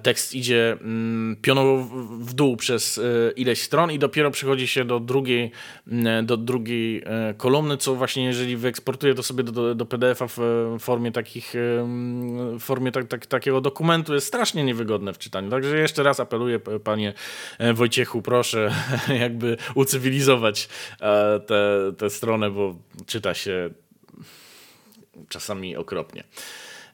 tekst 0.04 0.34
idzie 0.34 0.72
mm, 0.82 1.36
pionowo 1.42 1.78
w 2.20 2.34
dół 2.34 2.58
przez 2.58 3.00
ileś 3.36 3.62
stron 3.62 3.92
i 3.92 4.00
dopiero 4.00 4.32
przychodzi 4.32 4.68
się 4.68 4.86
do 4.86 5.00
drugiej, 5.00 5.52
do 6.24 6.38
drugiej 6.38 7.04
kolumny, 7.38 7.78
co 7.78 7.96
właśnie 7.96 8.26
jeżeli 8.26 8.58
wyeksportuję 8.58 9.14
to 9.14 9.24
sobie 9.24 9.44
do, 9.52 9.76
do 9.76 9.86
PDF-a 9.86 10.28
w 10.28 10.38
formie 10.80 11.12
takich, 11.12 11.54
w 12.54 12.60
formie 12.60 12.92
tak, 12.92 13.08
tak, 13.08 13.26
takiego 13.26 13.62
dokumentu 13.62 14.14
jest 14.14 14.28
strasznie 14.28 14.64
niewygodne 14.64 15.14
w 15.14 15.18
czytaniu. 15.18 15.50
Także 15.50 15.78
jeszcze 15.78 16.04
raz 16.04 16.20
apeluję, 16.20 16.60
panie 16.84 17.14
e, 17.58 17.74
Wojciechu, 17.74 18.22
proszę 18.22 18.72
jakby 19.20 19.58
ucywilizować 19.76 20.70
e, 21.02 21.40
tę 21.98 22.10
stronę, 22.10 22.50
bo 22.52 22.76
czyta 23.06 23.34
się 23.34 23.70
czasami 25.30 25.76
okropnie. 25.76 26.24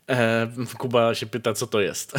E, 0.10 0.48
Kuba 0.78 1.16
się 1.16 1.26
pyta, 1.26 1.54
co 1.54 1.68
to 1.68 1.82
jest. 1.82 2.14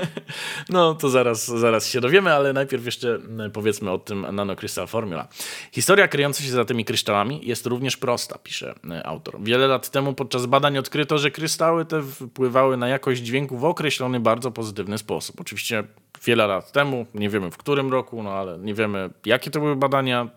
no 0.68 0.94
to 0.94 1.08
zaraz, 1.08 1.46
zaraz 1.46 1.88
się 1.88 2.00
dowiemy, 2.00 2.32
ale 2.32 2.52
najpierw 2.52 2.84
jeszcze 2.84 3.18
powiedzmy 3.52 3.90
o 3.90 3.98
tym 3.98 4.26
Nano 4.32 4.56
Crystal 4.56 4.86
Formula. 4.86 5.28
Historia 5.72 6.08
kryjąca 6.08 6.42
się 6.42 6.50
za 6.50 6.64
tymi 6.64 6.84
kryształami 6.84 7.40
jest 7.42 7.66
również 7.66 7.96
prosta, 7.96 8.38
pisze 8.38 8.74
e, 8.90 9.06
autor. 9.06 9.36
Wiele 9.42 9.66
lat 9.66 9.90
temu 9.90 10.12
podczas 10.12 10.46
badań 10.46 10.78
odkryto, 10.78 11.18
że 11.18 11.30
kryształy 11.30 11.84
te 11.84 12.02
wpływały 12.02 12.76
na 12.76 12.88
jakość 12.88 13.22
dźwięku 13.22 13.58
w 13.58 13.64
określony, 13.64 14.20
bardzo 14.20 14.50
pozytywny 14.50 14.98
sposób. 14.98 15.40
Oczywiście 15.40 15.84
wiele 16.24 16.46
lat 16.46 16.72
temu, 16.72 17.06
nie 17.14 17.28
wiemy 17.28 17.50
w 17.50 17.56
którym 17.56 17.92
roku, 17.92 18.22
no 18.22 18.32
ale 18.32 18.58
nie 18.58 18.74
wiemy 18.74 19.10
jakie 19.24 19.50
to 19.50 19.60
były 19.60 19.76
badania, 19.76 20.28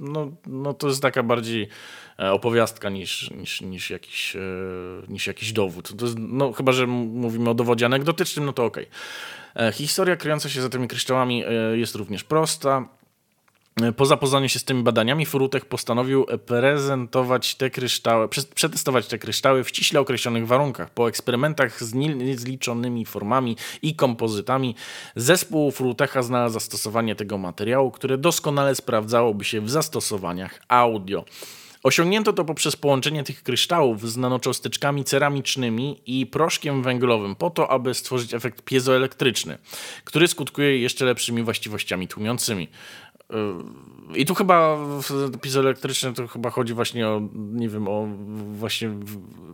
no, 0.00 0.32
no 0.46 0.74
to 0.74 0.88
jest 0.88 1.02
taka 1.02 1.22
bardziej 1.22 1.68
opowiastka 2.20 2.88
niż, 2.88 3.30
niż, 3.30 3.60
niż, 3.60 3.90
jakiś, 3.90 4.36
e, 4.36 4.40
niż 5.08 5.26
jakiś 5.26 5.52
dowód. 5.52 6.02
Jest, 6.02 6.14
no, 6.18 6.52
chyba, 6.52 6.72
że 6.72 6.86
mówimy 6.86 7.50
o 7.50 7.54
dowodzie 7.54 7.86
anegdotycznym, 7.86 8.44
no 8.44 8.52
to 8.52 8.64
okej. 8.64 8.86
Okay. 9.54 9.72
Historia 9.72 10.16
kryjąca 10.16 10.48
się 10.48 10.62
za 10.62 10.68
tymi 10.68 10.88
kryształami 10.88 11.44
jest 11.74 11.94
również 11.94 12.24
prosta. 12.24 12.88
Po 13.96 14.06
zapoznaniu 14.06 14.48
się 14.48 14.58
z 14.58 14.64
tymi 14.64 14.82
badaniami, 14.82 15.26
Furutek 15.26 15.64
postanowił 15.64 16.26
prezentować 16.46 17.54
te 17.54 17.70
kryształy, 17.70 18.28
przetestować 18.54 19.06
te 19.06 19.18
kryształy 19.18 19.64
w 19.64 19.68
ściśle 19.68 20.00
określonych 20.00 20.46
warunkach. 20.46 20.90
Po 20.90 21.08
eksperymentach 21.08 21.84
z 21.84 21.94
niezliczonymi 21.94 23.06
formami 23.06 23.56
i 23.82 23.94
kompozytami, 23.94 24.74
zespół 25.16 25.70
Furutecha 25.70 26.22
znalazł 26.22 26.54
zastosowanie 26.54 27.16
tego 27.16 27.38
materiału, 27.38 27.90
które 27.90 28.18
doskonale 28.18 28.74
sprawdzałoby 28.74 29.44
się 29.44 29.60
w 29.60 29.70
zastosowaniach 29.70 30.62
audio. 30.68 31.24
Osiągnięto 31.82 32.32
to 32.32 32.44
poprzez 32.44 32.76
połączenie 32.76 33.24
tych 33.24 33.42
kryształów 33.42 34.10
z 34.10 34.16
nanocząsteczkami 34.16 35.04
ceramicznymi 35.04 36.00
i 36.06 36.26
proszkiem 36.26 36.82
węglowym, 36.82 37.36
po 37.36 37.50
to, 37.50 37.70
aby 37.70 37.94
stworzyć 37.94 38.34
efekt 38.34 38.62
piezoelektryczny, 38.62 39.58
który 40.04 40.28
skutkuje 40.28 40.78
jeszcze 40.78 41.04
lepszymi 41.04 41.42
właściwościami 41.42 42.08
tłumiącymi. 42.08 42.68
I 44.14 44.26
tu 44.26 44.34
chyba 44.34 44.76
w 44.76 45.38
piezoelektrycznym 45.40 46.14
to 46.14 46.28
chyba 46.28 46.50
chodzi 46.50 46.74
właśnie 46.74 47.08
o, 47.08 47.28
nie 47.34 47.68
wiem, 47.68 47.88
o 47.88 48.08
właśnie 48.52 48.90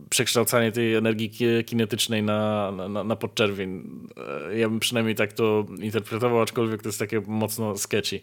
przekształcanie 0.09 0.71
tej 0.71 0.95
energii 0.95 1.31
kinetycznej 1.65 2.23
na, 2.23 2.71
na, 2.71 3.03
na 3.03 3.15
podczerwień. 3.15 3.83
E, 4.49 4.57
ja 4.57 4.69
bym 4.69 4.79
przynajmniej 4.79 5.15
tak 5.15 5.33
to 5.33 5.65
interpretował, 5.79 6.41
aczkolwiek 6.41 6.81
to 6.81 6.89
jest 6.89 6.99
takie 6.99 7.21
mocno 7.27 7.77
sketchy. 7.77 8.21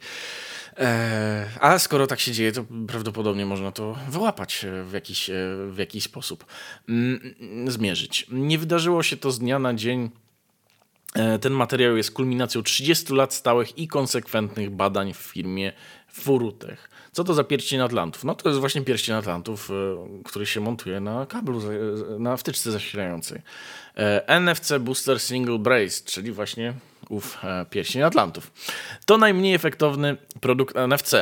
E, 0.79 1.47
a 1.61 1.79
skoro 1.79 2.07
tak 2.07 2.21
się 2.21 2.33
dzieje, 2.33 2.53
to 2.53 2.65
prawdopodobnie 2.89 3.47
można 3.47 3.73
to 3.73 3.99
wyłapać 4.09 4.67
w 4.85 4.93
jakiś, 4.93 5.31
w 5.69 5.79
jakiś 5.79 6.05
sposób, 6.05 6.45
mm, 6.89 7.35
zmierzyć. 7.67 8.27
Nie 8.31 8.59
wydarzyło 8.59 9.03
się 9.03 9.17
to 9.17 9.31
z 9.31 9.39
dnia 9.39 9.59
na 9.59 9.75
dzień 9.75 10.11
E, 11.15 11.39
ten 11.39 11.53
materiał 11.53 11.97
jest 11.97 12.11
kulminacją 12.11 12.63
30 12.63 13.15
lat 13.15 13.35
stałych 13.35 13.79
i 13.79 13.89
konsekwentnych 13.89 14.71
badań 14.71 15.13
w 15.13 15.17
firmie 15.17 15.73
Furutech. 16.09 16.91
Co 17.13 17.25
to 17.25 17.35
za 17.35 17.45
pierścień 17.45 17.81
Atlantów? 17.81 18.25
No 18.25 18.35
to 18.35 18.49
jest 18.49 18.61
właśnie 18.61 18.83
pierścień 18.83 19.15
Atlantów, 19.15 19.71
e, 19.71 19.75
który 20.25 20.47
się 20.47 20.61
montuje 20.61 21.01
na 21.01 21.27
kablu, 21.27 21.61
na 22.19 22.37
wtyczce 22.37 22.73
zasilającej. 22.73 23.43
E, 23.97 24.29
NFC 24.41 24.79
Booster 24.81 25.21
Single 25.21 25.59
Brace, 25.59 26.05
czyli 26.05 26.33
właśnie 26.33 26.75
ów 27.09 27.39
pierścień 27.71 28.03
Atlantów. 28.03 28.53
To 29.07 29.19
najmniej 29.19 29.55
efektowny 29.55 30.17
produkt 30.41 30.77
NFC, 30.89 31.15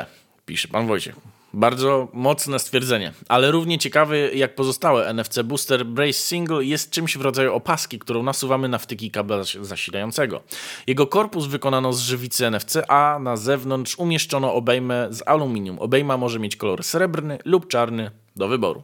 pisze 0.46 0.68
pan 0.68 0.86
Wojciech. 0.86 1.16
Bardzo 1.54 2.08
mocne 2.12 2.58
stwierdzenie, 2.58 3.12
ale 3.28 3.50
równie 3.50 3.78
ciekawy 3.78 4.30
jak 4.34 4.54
pozostałe 4.54 5.14
NFC 5.14 5.38
Booster 5.42 5.86
Brace 5.86 6.12
Single 6.12 6.64
jest 6.64 6.90
czymś 6.90 7.18
w 7.18 7.20
rodzaju 7.20 7.54
opaski, 7.54 7.98
którą 7.98 8.22
nasuwamy 8.22 8.68
na 8.68 8.78
wtyki 8.78 9.10
kabla 9.10 9.36
zasilającego. 9.60 10.42
Jego 10.86 11.06
korpus 11.06 11.46
wykonano 11.46 11.92
z 11.92 12.00
żywicy 12.00 12.50
NFC, 12.50 12.76
a 12.88 13.18
na 13.20 13.36
zewnątrz 13.36 13.98
umieszczono 13.98 14.54
obejmę 14.54 15.08
z 15.10 15.22
aluminium. 15.26 15.78
Obejma 15.78 16.16
może 16.16 16.38
mieć 16.38 16.56
kolor 16.56 16.84
srebrny 16.84 17.38
lub 17.44 17.68
czarny 17.68 18.10
do 18.36 18.48
wyboru. 18.48 18.82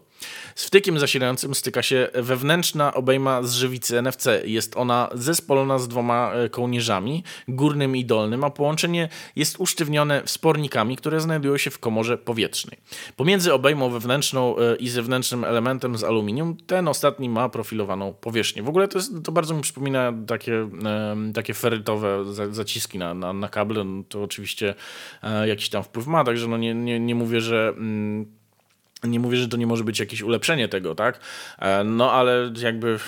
Z 0.55 0.65
wtykiem 0.65 0.99
zasilającym 0.99 1.55
styka 1.55 1.83
się 1.83 2.09
wewnętrzna 2.15 2.95
obejma 2.95 3.43
z 3.43 3.55
żywicy 3.55 4.03
NFC. 4.03 4.27
Jest 4.45 4.77
ona 4.77 5.09
zespolona 5.15 5.79
z 5.79 5.89
dwoma 5.89 6.33
e, 6.33 6.49
kołnierzami, 6.49 7.25
górnym 7.49 7.97
i 7.97 8.05
dolnym, 8.05 8.45
a 8.45 8.51
połączenie 8.51 9.09
jest 9.37 9.61
usztywnione 9.61 10.23
wspornikami, 10.25 10.97
które 10.97 11.21
znajdują 11.21 11.57
się 11.57 11.71
w 11.71 11.79
komorze 11.79 12.19
powietrznej. 12.19 12.79
Pomiędzy 13.17 13.55
obejmą 13.55 13.91
wewnętrzną 13.91 14.59
e, 14.59 14.77
i 14.77 14.89
zewnętrznym 14.89 15.45
elementem 15.45 15.99
z 15.99 16.05
aluminium, 16.05 16.57
ten 16.67 16.89
ostatni 16.89 17.29
ma 17.29 17.49
profilowaną 17.49 18.13
powierzchnię. 18.13 18.63
W 18.63 18.69
ogóle 18.69 18.89
to, 18.89 18.99
jest, 18.99 19.13
to 19.25 19.33
bardzo 19.33 19.55
mi 19.55 19.63
przypomina 19.63 20.13
takie, 20.27 20.69
takie 21.35 21.55
ferytowe 21.55 22.25
zaciski 22.51 22.99
na, 22.99 23.15
na, 23.15 23.33
na 23.33 23.49
kable. 23.49 23.85
No 23.85 24.03
to 24.09 24.23
oczywiście 24.23 24.75
e, 25.23 25.49
jakiś 25.49 25.69
tam 25.69 25.83
wpływ 25.83 26.07
ma, 26.07 26.25
także 26.25 26.49
no 26.49 26.57
nie, 26.57 26.75
nie, 26.75 27.01
nie 27.01 27.15
mówię, 27.15 27.41
że 27.41 27.69
mm, 27.69 28.38
nie 29.05 29.21
mówię, 29.21 29.37
że 29.37 29.49
to 29.49 29.57
nie 29.57 29.67
może 29.67 29.85
być 29.85 30.01
jakieś 30.01 30.23
ulepszenie 30.23 30.69
tego, 30.69 30.95
tak? 30.95 31.21
E, 31.59 31.85
no 31.85 32.13
ale 32.13 32.53
jakby 32.63 32.99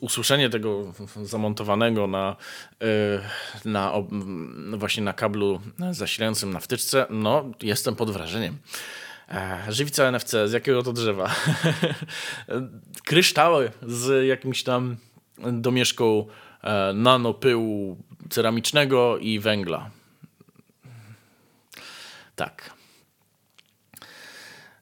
usłyszenie 0.00 0.50
tego 0.50 0.92
zamontowanego 1.22 2.06
na, 2.06 2.36
e, 2.82 3.68
na 3.68 3.92
właśnie 4.76 5.02
na 5.02 5.12
kablu 5.12 5.60
zasilającym 5.90 6.52
na 6.52 6.60
wtyczce, 6.60 7.06
no 7.10 7.44
jestem 7.62 7.96
pod 7.96 8.10
wrażeniem. 8.10 8.58
E, 9.28 9.64
żywica 9.68 10.04
NFC, 10.12 10.30
z 10.46 10.52
jakiego 10.52 10.82
to 10.82 10.92
drzewa? 10.92 11.34
Kryształy 13.08 13.70
z 13.86 14.26
jakimś 14.26 14.62
tam 14.62 14.96
domieszką 15.52 16.26
nanopyłu 16.94 17.96
ceramicznego 18.30 19.18
i 19.18 19.38
węgla. 19.38 19.90
Tak. 22.36 22.77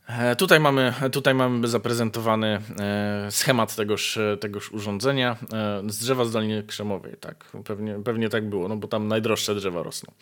E, 0.06 0.36
tutaj 0.36 0.60
mamy, 0.60 0.92
tutaj 1.12 1.34
mamy 1.34 1.68
zaprezentowany 1.68 2.60
e, 2.80 3.26
schemat 3.30 3.76
tegoż, 3.76 4.18
tegoż 4.40 4.72
urządzenia 4.72 5.36
e, 5.52 5.82
z 5.90 5.98
drzewa 5.98 6.24
zdalnie 6.24 6.62
krzemowej. 6.62 7.16
Tak, 7.20 7.44
pewnie, 7.64 7.98
pewnie 8.04 8.28
tak 8.28 8.48
było, 8.48 8.68
no 8.68 8.76
bo 8.76 8.88
tam 8.88 9.08
najdroższe 9.08 9.54
drzewa 9.54 9.82
rosną. 9.82 10.12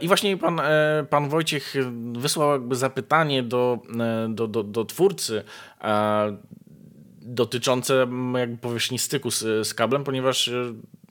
I 0.00 0.08
właśnie 0.08 0.36
pan, 0.36 0.60
pan 1.10 1.28
Wojciech 1.28 1.74
wysłał 2.12 2.52
jakby 2.52 2.76
zapytanie 2.76 3.42
do, 3.42 3.78
do, 4.28 4.48
do, 4.48 4.62
do 4.62 4.84
twórcy 4.84 5.44
dotyczące 7.22 8.06
jakby 8.38 8.56
powierzchni 8.56 8.98
styku 8.98 9.30
z, 9.30 9.68
z 9.68 9.74
kablem, 9.74 10.04
ponieważ 10.04 10.50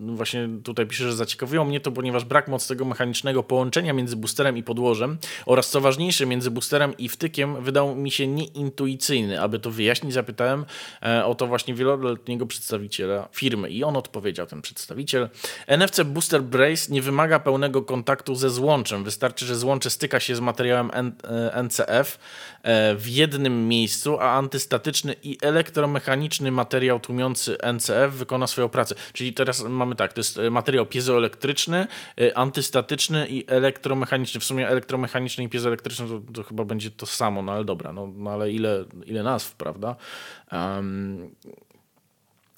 właśnie 0.01 0.49
tutaj 0.63 0.87
pisze, 0.87 1.03
że 1.03 1.15
zaciekawiło 1.15 1.65
mnie 1.65 1.79
to, 1.79 1.91
ponieważ 1.91 2.25
brak 2.25 2.47
mocnego 2.47 2.85
mechanicznego 2.85 3.43
połączenia 3.43 3.93
między 3.93 4.15
boosterem 4.15 4.57
i 4.57 4.63
podłożem 4.63 5.17
oraz 5.45 5.69
co 5.69 5.81
ważniejsze 5.81 6.25
między 6.25 6.51
boosterem 6.51 6.97
i 6.97 7.09
wtykiem 7.09 7.63
wydał 7.63 7.95
mi 7.95 8.11
się 8.11 8.27
nieintuicyjny. 8.27 9.41
Aby 9.41 9.59
to 9.59 9.71
wyjaśnić, 9.71 10.13
zapytałem 10.13 10.65
e, 11.03 11.25
o 11.25 11.35
to 11.35 11.47
właśnie 11.47 11.73
wieloletniego 11.73 12.45
przedstawiciela 12.45 13.27
firmy 13.31 13.69
i 13.69 13.83
on 13.83 13.97
odpowiedział, 13.97 14.47
ten 14.47 14.61
przedstawiciel. 14.61 15.29
NFC 15.67 16.03
Booster 16.03 16.43
Brace 16.43 16.91
nie 16.93 17.01
wymaga 17.01 17.39
pełnego 17.39 17.81
kontaktu 17.81 18.35
ze 18.35 18.49
złączem. 18.49 19.03
Wystarczy, 19.03 19.45
że 19.45 19.55
złącze 19.55 19.89
styka 19.89 20.19
się 20.19 20.35
z 20.35 20.39
materiałem 20.39 20.91
NCF 21.63 22.19
e, 22.63 22.95
w 22.95 23.07
jednym 23.07 23.67
miejscu, 23.67 24.19
a 24.19 24.31
antystatyczny 24.31 25.15
i 25.23 25.37
elektromechaniczny 25.41 26.51
materiał 26.51 26.99
tłumiący 26.99 27.57
NCF 27.73 28.13
wykona 28.13 28.47
swoją 28.47 28.69
pracę. 28.69 28.95
Czyli 29.13 29.33
teraz 29.33 29.63
mamy 29.63 29.90
mamy 29.91 29.95
tak, 29.95 30.13
to 30.13 30.19
jest 30.19 30.37
e, 30.37 30.49
materiał 30.49 30.85
piezoelektryczny, 30.85 31.87
e, 32.21 32.37
antystatyczny 32.37 33.27
i 33.27 33.43
elektromechaniczny. 33.47 34.39
W 34.39 34.43
sumie 34.43 34.67
elektromechaniczny 34.67 35.43
i 35.43 35.49
piezoelektryczny 35.49 36.07
to, 36.07 36.21
to 36.33 36.43
chyba 36.43 36.65
będzie 36.65 36.91
to 36.91 37.05
samo, 37.05 37.41
no 37.41 37.51
ale 37.51 37.65
dobra, 37.65 37.93
no, 37.93 38.07
no 38.15 38.31
ale 38.31 38.51
ile, 38.51 38.85
ile 39.05 39.23
nazw, 39.23 39.55
prawda? 39.55 39.95
Um, 40.51 41.35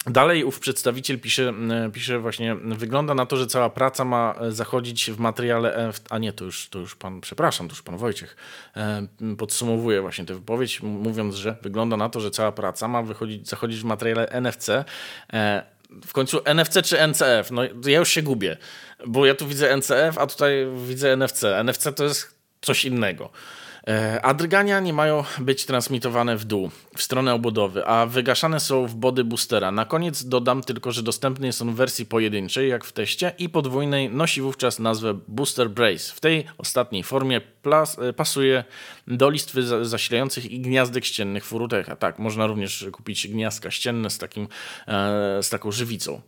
Dalej 0.06 0.44
ów 0.44 0.60
przedstawiciel 0.60 1.20
pisze, 1.20 1.52
pisze 1.92 2.18
właśnie, 2.18 2.54
wygląda 2.54 3.14
na 3.14 3.26
to, 3.26 3.36
że 3.36 3.46
cała 3.46 3.70
praca 3.70 4.04
ma 4.04 4.34
zachodzić 4.48 5.10
w 5.10 5.18
materiale, 5.18 5.92
a 6.10 6.18
nie, 6.18 6.32
to 6.32 6.44
już, 6.44 6.68
to 6.68 6.78
już 6.78 6.96
pan, 6.96 7.20
przepraszam, 7.20 7.68
to 7.68 7.72
już 7.72 7.82
pan 7.82 7.96
Wojciech 7.96 8.36
podsumowuje 9.38 10.00
właśnie 10.00 10.24
tę 10.24 10.34
wypowiedź, 10.34 10.82
mówiąc, 10.82 11.34
że 11.34 11.56
wygląda 11.62 11.96
na 11.96 12.08
to, 12.08 12.20
że 12.20 12.30
cała 12.30 12.52
praca 12.52 12.88
ma 12.88 13.02
wychodzić, 13.02 13.48
zachodzić 13.48 13.80
w 13.80 13.84
materiale 13.84 14.28
NFC, 14.28 14.70
w 16.06 16.12
końcu 16.12 16.40
NFC 16.44 16.82
czy 16.82 17.00
NCF? 17.00 17.50
No 17.50 17.62
ja 17.86 17.98
już 17.98 18.08
się 18.08 18.22
gubię, 18.22 18.56
bo 19.06 19.26
ja 19.26 19.34
tu 19.34 19.46
widzę 19.46 19.76
NCF, 19.76 20.18
a 20.18 20.26
tutaj 20.26 20.66
widzę 20.86 21.12
NFC. 21.12 21.44
NFC 21.44 21.86
to 21.96 22.04
jest 22.04 22.38
coś 22.60 22.84
innego. 22.84 23.30
E, 23.88 24.20
a 24.22 24.34
drgania 24.34 24.80
nie 24.80 24.92
mają 24.92 25.24
być 25.38 25.66
transmitowane 25.66 26.36
w 26.36 26.44
dół, 26.44 26.70
w 26.96 27.02
stronę 27.02 27.34
obudowy, 27.34 27.86
a 27.86 28.06
wygaszane 28.06 28.60
są 28.60 28.86
w 28.86 28.94
body 28.94 29.24
boostera. 29.24 29.72
Na 29.72 29.84
koniec 29.84 30.24
dodam 30.24 30.62
tylko, 30.62 30.92
że 30.92 31.02
dostępny 31.02 31.46
jest 31.46 31.62
on 31.62 31.72
w 31.72 31.76
wersji 31.76 32.06
pojedynczej, 32.06 32.68
jak 32.68 32.84
w 32.84 32.92
teście, 32.92 33.32
i 33.38 33.48
podwójnej 33.48 34.10
nosi 34.10 34.40
wówczas 34.40 34.78
nazwę 34.78 35.18
Booster 35.28 35.70
Brace. 35.70 36.14
W 36.14 36.20
tej 36.20 36.44
ostatniej 36.58 37.02
formie 37.02 37.40
plas, 37.40 37.98
e, 37.98 38.12
pasuje 38.12 38.64
do 39.06 39.30
listwy 39.30 39.86
zasilających 39.86 40.50
i 40.50 40.60
gniazdek 40.60 41.04
ściennych 41.04 41.44
furutecha. 41.44 41.96
Tak, 41.96 42.18
można 42.18 42.46
również 42.46 42.86
kupić 42.92 43.28
gniazdka 43.28 43.70
ścienne 43.70 44.10
z, 44.10 44.18
takim, 44.18 44.48
e, 44.88 45.42
z 45.42 45.48
taką 45.48 45.72
żywicą. 45.72 46.20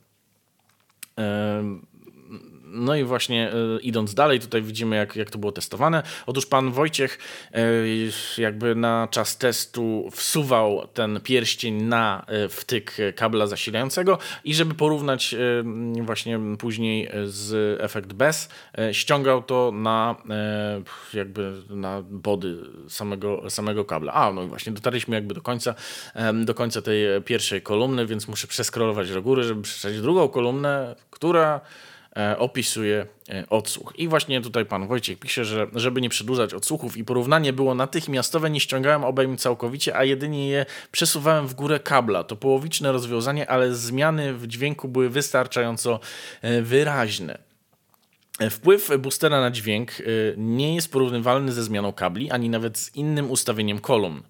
No 2.67 2.97
i 2.97 3.05
właśnie 3.05 3.53
y, 3.77 3.81
idąc 3.81 4.15
dalej, 4.15 4.41
tutaj 4.41 4.63
widzimy, 4.63 4.97
jak, 4.97 5.17
jak 5.17 5.31
to 5.31 5.39
było 5.39 5.53
testowane. 5.53 6.03
Otóż 6.27 6.47
pan 6.47 6.71
Wojciech 6.71 7.19
y, 7.57 8.43
jakby 8.43 8.75
na 8.75 9.09
czas 9.11 9.39
testu 9.39 10.09
wsuwał 10.13 10.87
ten 10.95 11.21
pierścień 11.21 11.83
na 11.83 12.27
y, 12.45 12.49
wtyk 12.49 12.97
kabla 13.17 13.47
zasilającego 13.47 14.19
i 14.45 14.55
żeby 14.55 14.75
porównać 14.75 15.35
właśnie 16.03 16.41
później 16.59 17.11
z 17.25 17.81
efekt 17.81 18.13
bez, 18.13 18.49
ściągał 18.93 19.43
to 19.43 19.73
na 19.75 20.17
jakby 21.15 21.53
na 21.71 22.03
body 22.03 22.57
samego, 22.89 23.51
samego 23.51 23.85
kabla. 23.85 24.13
A, 24.13 24.33
no 24.33 24.43
i 24.43 24.47
właśnie 24.47 24.73
dotarliśmy 24.73 25.15
jakby 25.15 25.35
do 25.35 25.43
końca, 25.43 25.75
do 26.45 26.55
końca 26.55 26.83
tej 26.83 27.23
pierwszej 27.23 27.63
kolumny, 27.63 28.07
więc 28.07 28.29
muszę 28.29 28.47
przeskrolować 28.47 29.13
do 29.13 29.23
góry, 29.23 29.43
żeby 29.43 29.63
przeczytać 29.63 30.01
drugą 30.01 30.29
kolumnę, 30.29 30.97
która 31.11 31.61
E, 31.61 31.61
opisuje 32.39 33.07
e, 33.29 33.45
odsłuch. 33.51 33.93
I 33.97 34.09
właśnie 34.09 34.41
tutaj 34.41 34.67
pan 34.67 34.89
Wojciech 34.89 35.19
pisze, 35.19 35.45
że 35.45 35.67
żeby 35.75 36.01
nie 36.01 36.09
przedłużać 36.09 36.55
odsłuchów 36.55 36.97
i 36.97 37.05
porównanie 37.05 37.53
było 37.53 37.75
natychmiastowe, 37.75 38.51
nie 38.51 38.61
ściągałem 38.61 39.05
obejm 39.05 39.37
całkowicie, 39.37 39.97
a 39.97 40.05
jedynie 40.05 40.49
je 40.49 40.67
przesuwałem 40.93 41.47
w 41.47 41.55
górę 41.55 41.81
kabla. 41.81 42.25
To 42.25 42.37
połowiczne 42.37 42.93
rozwiązanie, 42.93 43.51
ale 43.51 43.75
zmiany 43.75 44.35
w 44.35 44.47
dźwięku 44.47 44.89
były 44.89 45.11
wystarczająco 45.11 46.01
e, 46.43 46.63
wyraźne. 46.63 47.39
Wpływ 48.51 48.91
boostera 48.99 49.41
na 49.41 49.51
dźwięk 49.51 49.93
nie 50.37 50.75
jest 50.75 50.93
porównywalny 50.93 51.53
ze 51.53 51.63
zmianą 51.63 51.93
kabli, 51.93 52.31
ani 52.31 52.51
nawet 52.51 52.79
z 52.79 52.95
innym 52.95 53.31
ustawieniem 53.31 53.79
kolumn 53.79 54.23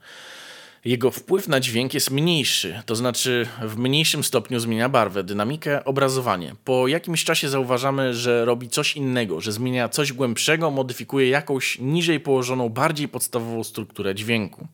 jego 0.87 1.11
wpływ 1.11 1.49
na 1.49 1.61
dźwięk 1.61 1.95
jest 1.95 2.11
mniejszy, 2.11 2.83
to 2.87 2.97
znaczy 2.97 3.47
w 3.63 3.77
mniejszym 3.77 4.25
stopniu 4.25 4.61
zmienia 4.61 4.89
barwę, 4.89 5.25
dynamikę, 5.25 5.85
obrazowanie. 5.85 6.55
Po 6.65 6.89
jakimś 6.89 7.25
czasie 7.25 7.49
zauważamy, 7.49 8.15
że 8.15 8.45
robi 8.45 8.69
coś 8.69 8.97
innego, 8.97 9.41
że 9.41 9.53
zmienia 9.53 9.89
coś 9.89 10.13
głębszego, 10.13 10.71
modyfikuje 10.71 11.29
jakąś 11.29 11.79
niżej 11.79 12.21
położoną, 12.21 12.69
bardziej 12.69 13.09
podstawową 13.09 13.65
strukturę 13.65 14.15
dźwięku. 14.15 14.67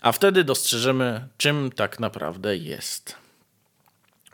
A 0.00 0.12
wtedy 0.12 0.44
dostrzeżemy, 0.44 1.28
czym 1.36 1.70
tak 1.76 2.00
naprawdę 2.00 2.56
jest 2.56 3.16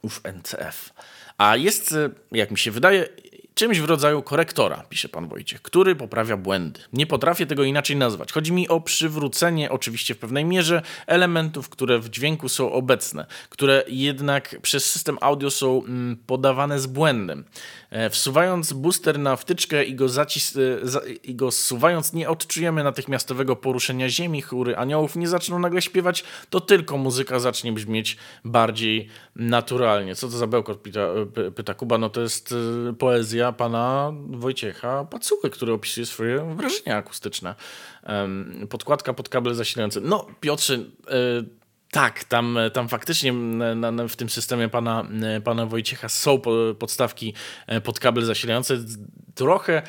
ów 0.02 0.20
NCF. 0.24 0.92
A 1.38 1.56
jest, 1.56 1.94
jak 2.32 2.50
mi 2.50 2.58
się 2.58 2.70
wydaje, 2.70 3.08
czymś 3.60 3.80
w 3.80 3.84
rodzaju 3.84 4.22
korektora, 4.22 4.84
pisze 4.88 5.08
pan 5.08 5.28
Wojciech, 5.28 5.62
który 5.62 5.96
poprawia 5.96 6.36
błędy. 6.36 6.80
Nie 6.92 7.06
potrafię 7.06 7.46
tego 7.46 7.64
inaczej 7.64 7.96
nazwać. 7.96 8.32
Chodzi 8.32 8.52
mi 8.52 8.68
o 8.68 8.80
przywrócenie, 8.80 9.70
oczywiście 9.70 10.14
w 10.14 10.18
pewnej 10.18 10.44
mierze, 10.44 10.82
elementów, 11.06 11.68
które 11.68 11.98
w 11.98 12.08
dźwięku 12.08 12.48
są 12.48 12.72
obecne, 12.72 13.26
które 13.48 13.84
jednak 13.88 14.56
przez 14.62 14.84
system 14.84 15.18
audio 15.20 15.50
są 15.50 15.84
mm, 15.84 16.16
podawane 16.26 16.80
z 16.80 16.86
błędem. 16.86 17.44
E, 17.90 18.10
wsuwając 18.10 18.72
booster 18.72 19.18
na 19.18 19.36
wtyczkę 19.36 19.84
i 19.84 19.94
go, 19.94 20.08
zacis 20.08 20.56
e, 20.56 20.60
i 21.12 21.34
go 21.34 21.50
zsuwając, 21.50 22.12
nie 22.12 22.28
odczujemy 22.28 22.84
natychmiastowego 22.84 23.56
poruszenia 23.56 24.08
ziemi, 24.08 24.42
chóry 24.42 24.76
aniołów 24.76 25.16
nie 25.16 25.28
zaczną 25.28 25.58
nagle 25.58 25.82
śpiewać, 25.82 26.24
to 26.50 26.60
tylko 26.60 26.98
muzyka 26.98 27.38
zacznie 27.40 27.72
brzmieć 27.72 28.16
bardziej 28.44 29.08
naturalnie. 29.36 30.14
Co 30.14 30.28
to 30.28 30.38
za 30.38 30.46
bełkot, 30.46 30.78
pyta, 30.78 31.00
pyta 31.54 31.74
Kuba? 31.74 31.98
No 31.98 32.10
to 32.10 32.20
jest 32.20 32.54
e, 32.88 32.92
pana 33.52 34.12
Wojciecha 34.30 35.04
Pacuchy, 35.04 35.50
który 35.50 35.72
opisuje 35.72 36.06
swoje 36.06 36.54
wrażenia 36.56 36.96
akustyczne. 36.96 37.54
Podkładka 38.70 39.14
pod 39.14 39.28
kable 39.28 39.54
zasilające. 39.54 40.00
No 40.00 40.26
Piotrze, 40.40 40.78
tak, 41.90 42.24
tam, 42.24 42.58
tam 42.72 42.88
faktycznie 42.88 43.32
w 44.08 44.16
tym 44.16 44.30
systemie 44.30 44.68
pana, 44.68 45.08
pana 45.44 45.66
Wojciecha 45.66 46.08
są 46.08 46.40
podstawki 46.78 47.34
e, 47.66 47.80
pod 47.80 48.00
kabel 48.00 48.24
zasilające. 48.24 48.76
Trochę 49.34 49.82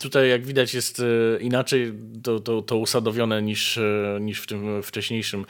tutaj, 0.00 0.28
jak 0.28 0.46
widać, 0.46 0.74
jest 0.74 1.00
e, 1.00 1.40
inaczej 1.40 1.92
to, 2.22 2.40
to, 2.40 2.62
to 2.62 2.76
usadowione 2.76 3.42
niż, 3.42 3.78
e, 3.78 4.18
niż 4.20 4.40
w 4.40 4.46
tym 4.46 4.82
wcześniejszym 4.82 5.44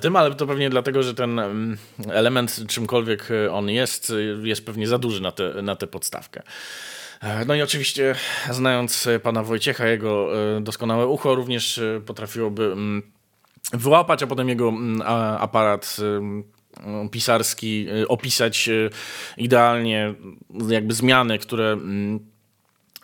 tym, 0.00 0.16
ale 0.16 0.34
to 0.34 0.46
pewnie 0.46 0.70
dlatego, 0.70 1.02
że 1.02 1.14
ten 1.14 1.40
element, 2.10 2.60
czymkolwiek 2.68 3.28
on 3.50 3.70
jest, 3.70 4.12
jest 4.42 4.66
pewnie 4.66 4.88
za 4.88 4.98
duży 4.98 5.22
na, 5.22 5.32
te, 5.32 5.62
na 5.62 5.76
tę 5.76 5.86
podstawkę. 5.86 6.42
No 7.46 7.54
i 7.54 7.62
oczywiście, 7.62 8.14
znając 8.50 9.08
pana 9.22 9.42
Wojciecha, 9.42 9.86
jego 9.86 10.28
doskonałe 10.60 11.06
ucho 11.06 11.34
również 11.34 11.80
potrafiłoby 12.06 12.76
wyłapać, 13.72 14.22
a 14.22 14.26
potem 14.26 14.48
jego 14.48 14.68
mm, 14.68 15.02
aparat 15.38 15.96
pisarski 17.10 17.86
y, 18.02 18.08
opisać 18.08 18.68
y, 18.68 18.90
idealnie 19.36 20.14
jakby 20.68 20.94
zmiany, 20.94 21.38
które 21.38 21.72
mm, 21.72 22.16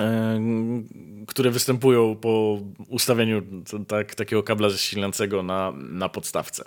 y, 0.00 1.24
które 1.26 1.50
występują 1.50 2.16
po 2.16 2.58
ustawieniu 2.88 3.42
tak, 3.88 4.14
takiego 4.14 4.42
kabla 4.42 4.70
zasilającego 4.70 5.42
na, 5.42 5.72
na 5.76 6.08
podstawce. 6.08 6.64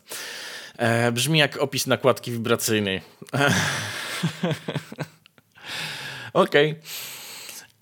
E, 0.78 1.12
brzmi 1.12 1.40
jak 1.40 1.58
opis 1.58 1.88
nakładki 1.88 2.32
wibracyjnej. 2.32 3.02
Okej. 6.34 6.72
Okay. 6.72 6.82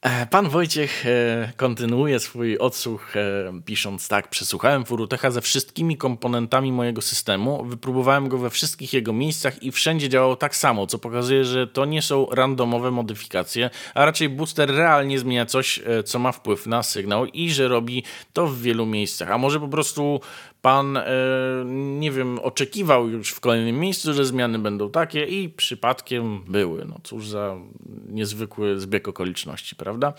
E, 0.04 0.26
pan 0.26 0.50
Wojciech 0.50 1.06
e, 1.06 1.52
kontynuuje 1.58 2.20
swój 2.20 2.58
odsłuch 2.58 3.18
e, 3.18 3.22
pisząc 3.66 4.08
tak, 4.08 4.28
przesłuchałem 4.28 4.86
Furutecha 4.86 5.32
ze 5.32 5.42
wszystkimi 5.42 5.98
komponentami 5.98 6.72
mojego 6.72 7.02
systemu, 7.02 7.66
wypróbowałem 7.66 8.30
go 8.30 8.38
we 8.38 8.50
wszystkich 8.50 8.94
jego 8.94 9.14
miejscach 9.14 9.64
i 9.64 9.72
wszędzie 9.72 10.10
działał 10.10 10.36
tak 10.36 10.56
samo, 10.56 10.88
co 10.88 11.00
pokazuje, 11.00 11.46
że 11.46 11.68
to 11.68 11.86
nie 11.86 12.02
są 12.02 12.28
randomowe 12.32 12.92
modyfikacje, 12.92 13.70
a 13.94 14.06
raczej 14.06 14.30
booster 14.30 14.70
realnie 14.70 15.20
zmienia 15.20 15.46
coś, 15.46 15.80
co 16.06 16.20
ma 16.20 16.32
wpływ 16.32 16.68
na 16.68 16.84
sygnał 16.84 17.26
i 17.26 17.52
że 17.52 17.68
robi 17.68 18.04
to 18.34 18.48
w 18.48 18.62
wielu 18.62 18.86
miejscach. 18.86 19.32
A 19.32 19.38
może 19.38 19.60
po 19.60 19.68
prostu 19.68 20.22
pan, 20.64 20.98
e, 20.98 21.04
nie 22.00 22.12
wiem, 22.12 22.40
oczekiwał 22.40 23.10
już 23.10 23.30
w 23.30 23.40
kolejnym 23.40 23.80
miejscu, 23.80 24.14
że 24.14 24.26
zmiany 24.26 24.60
będą 24.60 24.92
takie 24.92 25.26
i 25.26 25.50
przypadkiem 25.50 26.44
były. 26.48 26.86
No 26.86 27.00
cóż 27.04 27.28
za 27.28 27.58
niezwykły 28.10 28.80
zbieg 28.80 29.08
okoliczności, 29.08 29.76
prawda? 29.76 30.14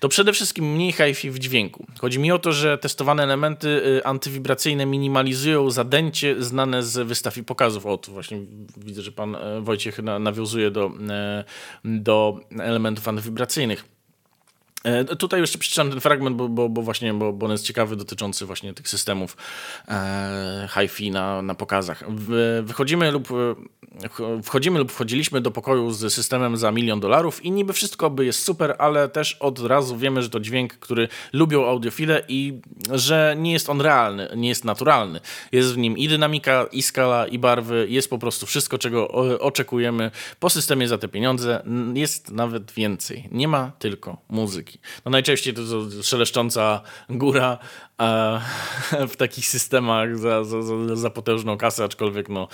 To 0.00 0.08
przede 0.08 0.32
wszystkim 0.32 0.72
mniej 0.74 0.92
hi-fi 0.92 1.30
w 1.30 1.38
dźwięku. 1.38 1.86
Chodzi 1.98 2.18
mi 2.18 2.32
o 2.32 2.38
to, 2.38 2.52
że 2.52 2.78
testowane 2.78 3.22
elementy 3.22 3.98
e, 3.98 4.06
antywibracyjne 4.06 4.86
minimalizują 4.86 5.70
zadęcie 5.70 6.42
znane 6.42 6.82
z 6.82 7.08
wystaw 7.08 7.36
i 7.36 7.44
pokazów. 7.44 7.86
O, 7.86 7.98
tu 7.98 8.12
właśnie 8.12 8.38
widzę, 8.76 9.02
że 9.02 9.12
pan 9.12 9.36
e, 9.36 9.60
Wojciech 9.60 9.98
nawiązuje 10.20 10.70
do, 10.70 10.90
do 11.84 12.40
elementów 12.58 13.08
antywibracyjnych. 13.08 13.93
E, 14.84 15.16
tutaj 15.16 15.40
jeszcze 15.40 15.58
przeczytam 15.58 15.90
ten 15.90 16.00
fragment, 16.00 16.36
bo, 16.36 16.48
bo, 16.48 16.68
bo 16.68 16.82
właśnie 16.82 17.14
bo, 17.14 17.32
bo 17.32 17.46
on 17.46 17.52
jest 17.52 17.64
ciekawy, 17.64 17.96
dotyczący 17.96 18.46
właśnie 18.46 18.74
tych 18.74 18.88
systemów 18.88 19.36
e, 19.88 20.68
hi-fi 20.74 21.10
na, 21.10 21.42
na 21.42 21.54
pokazach. 21.54 22.04
Wychodzimy 22.62 23.10
lub, 23.10 23.28
e, 23.30 24.42
wchodzimy 24.42 24.78
lub 24.78 24.92
wchodziliśmy 24.92 25.40
do 25.40 25.50
pokoju 25.50 25.90
z 25.90 26.14
systemem 26.14 26.56
za 26.56 26.70
milion 26.70 27.00
dolarów 27.00 27.44
i 27.44 27.50
niby 27.50 27.72
wszystko 27.72 28.10
by 28.10 28.24
jest 28.24 28.42
super, 28.42 28.76
ale 28.78 29.08
też 29.08 29.34
od 29.34 29.58
razu 29.58 29.96
wiemy, 29.96 30.22
że 30.22 30.30
to 30.30 30.40
dźwięk, 30.40 30.74
który 30.74 31.08
lubią 31.32 31.66
audiofile 31.66 32.22
i 32.28 32.60
że 32.92 33.34
nie 33.38 33.52
jest 33.52 33.70
on 33.70 33.80
realny, 33.80 34.28
nie 34.36 34.48
jest 34.48 34.64
naturalny. 34.64 35.20
Jest 35.52 35.74
w 35.74 35.78
nim 35.78 35.98
i 35.98 36.08
dynamika, 36.08 36.66
i 36.72 36.82
skala, 36.82 37.26
i 37.26 37.38
barwy, 37.38 37.86
jest 37.90 38.10
po 38.10 38.18
prostu 38.18 38.46
wszystko, 38.46 38.78
czego 38.78 39.08
oczekujemy 39.40 40.10
po 40.40 40.50
systemie 40.50 40.88
za 40.88 40.98
te 40.98 41.08
pieniądze. 41.08 41.62
Jest 41.94 42.30
nawet 42.30 42.72
więcej. 42.72 43.28
Nie 43.32 43.48
ma 43.48 43.72
tylko 43.78 44.16
muzyki. 44.28 44.73
No 45.04 45.10
najczęściej 45.10 45.54
to, 45.54 45.62
to 45.62 46.02
szeleszcząca 46.02 46.80
góra 47.08 47.58
w 49.12 49.16
takich 49.16 49.46
systemach 49.46 50.18
za, 50.18 50.44
za, 50.44 50.58
za, 50.94 51.10
potężną 51.10 51.56
kasę, 51.56 51.84
aczkolwiek 51.84 52.28
no, 52.28 52.48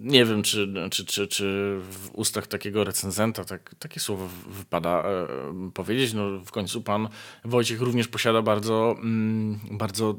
nie 0.00 0.24
wiem, 0.24 0.42
czy, 0.42 0.74
czy, 0.90 1.04
czy, 1.04 1.28
czy 1.28 1.78
w 1.90 2.10
ustach 2.12 2.46
takiego 2.46 2.84
recenzenta 2.84 3.44
tak, 3.44 3.74
takie 3.78 4.00
słowo 4.00 4.28
wypada 4.46 5.02
e, 5.02 5.26
powiedzieć. 5.74 6.12
No, 6.12 6.38
w 6.44 6.50
końcu 6.50 6.82
pan 6.82 7.08
Wojciech 7.44 7.80
również 7.80 8.08
posiada 8.08 8.42
bardzo, 8.42 8.96
mm, 8.98 9.60
bardzo 9.70 10.18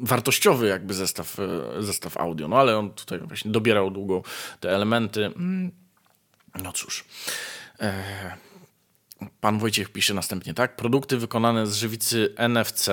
wartościowy 0.00 0.66
jakby 0.66 0.94
zestaw, 0.94 1.38
e, 1.38 1.82
zestaw 1.82 2.16
audio, 2.16 2.48
no 2.48 2.56
ale 2.56 2.78
on 2.78 2.90
tutaj 2.90 3.18
właśnie 3.18 3.50
dobierał 3.50 3.90
długo 3.90 4.22
te 4.60 4.70
elementy. 4.70 5.24
Mm, 5.24 5.70
no 6.62 6.72
cóż. 6.72 7.04
E, 7.80 8.36
Pan 9.40 9.58
Wojciech 9.58 9.92
pisze 9.92 10.14
następnie, 10.14 10.54
tak? 10.54 10.76
Produkty 10.76 11.18
wykonane 11.18 11.66
z 11.66 11.76
żywicy 11.76 12.34
NFC. 12.36 12.88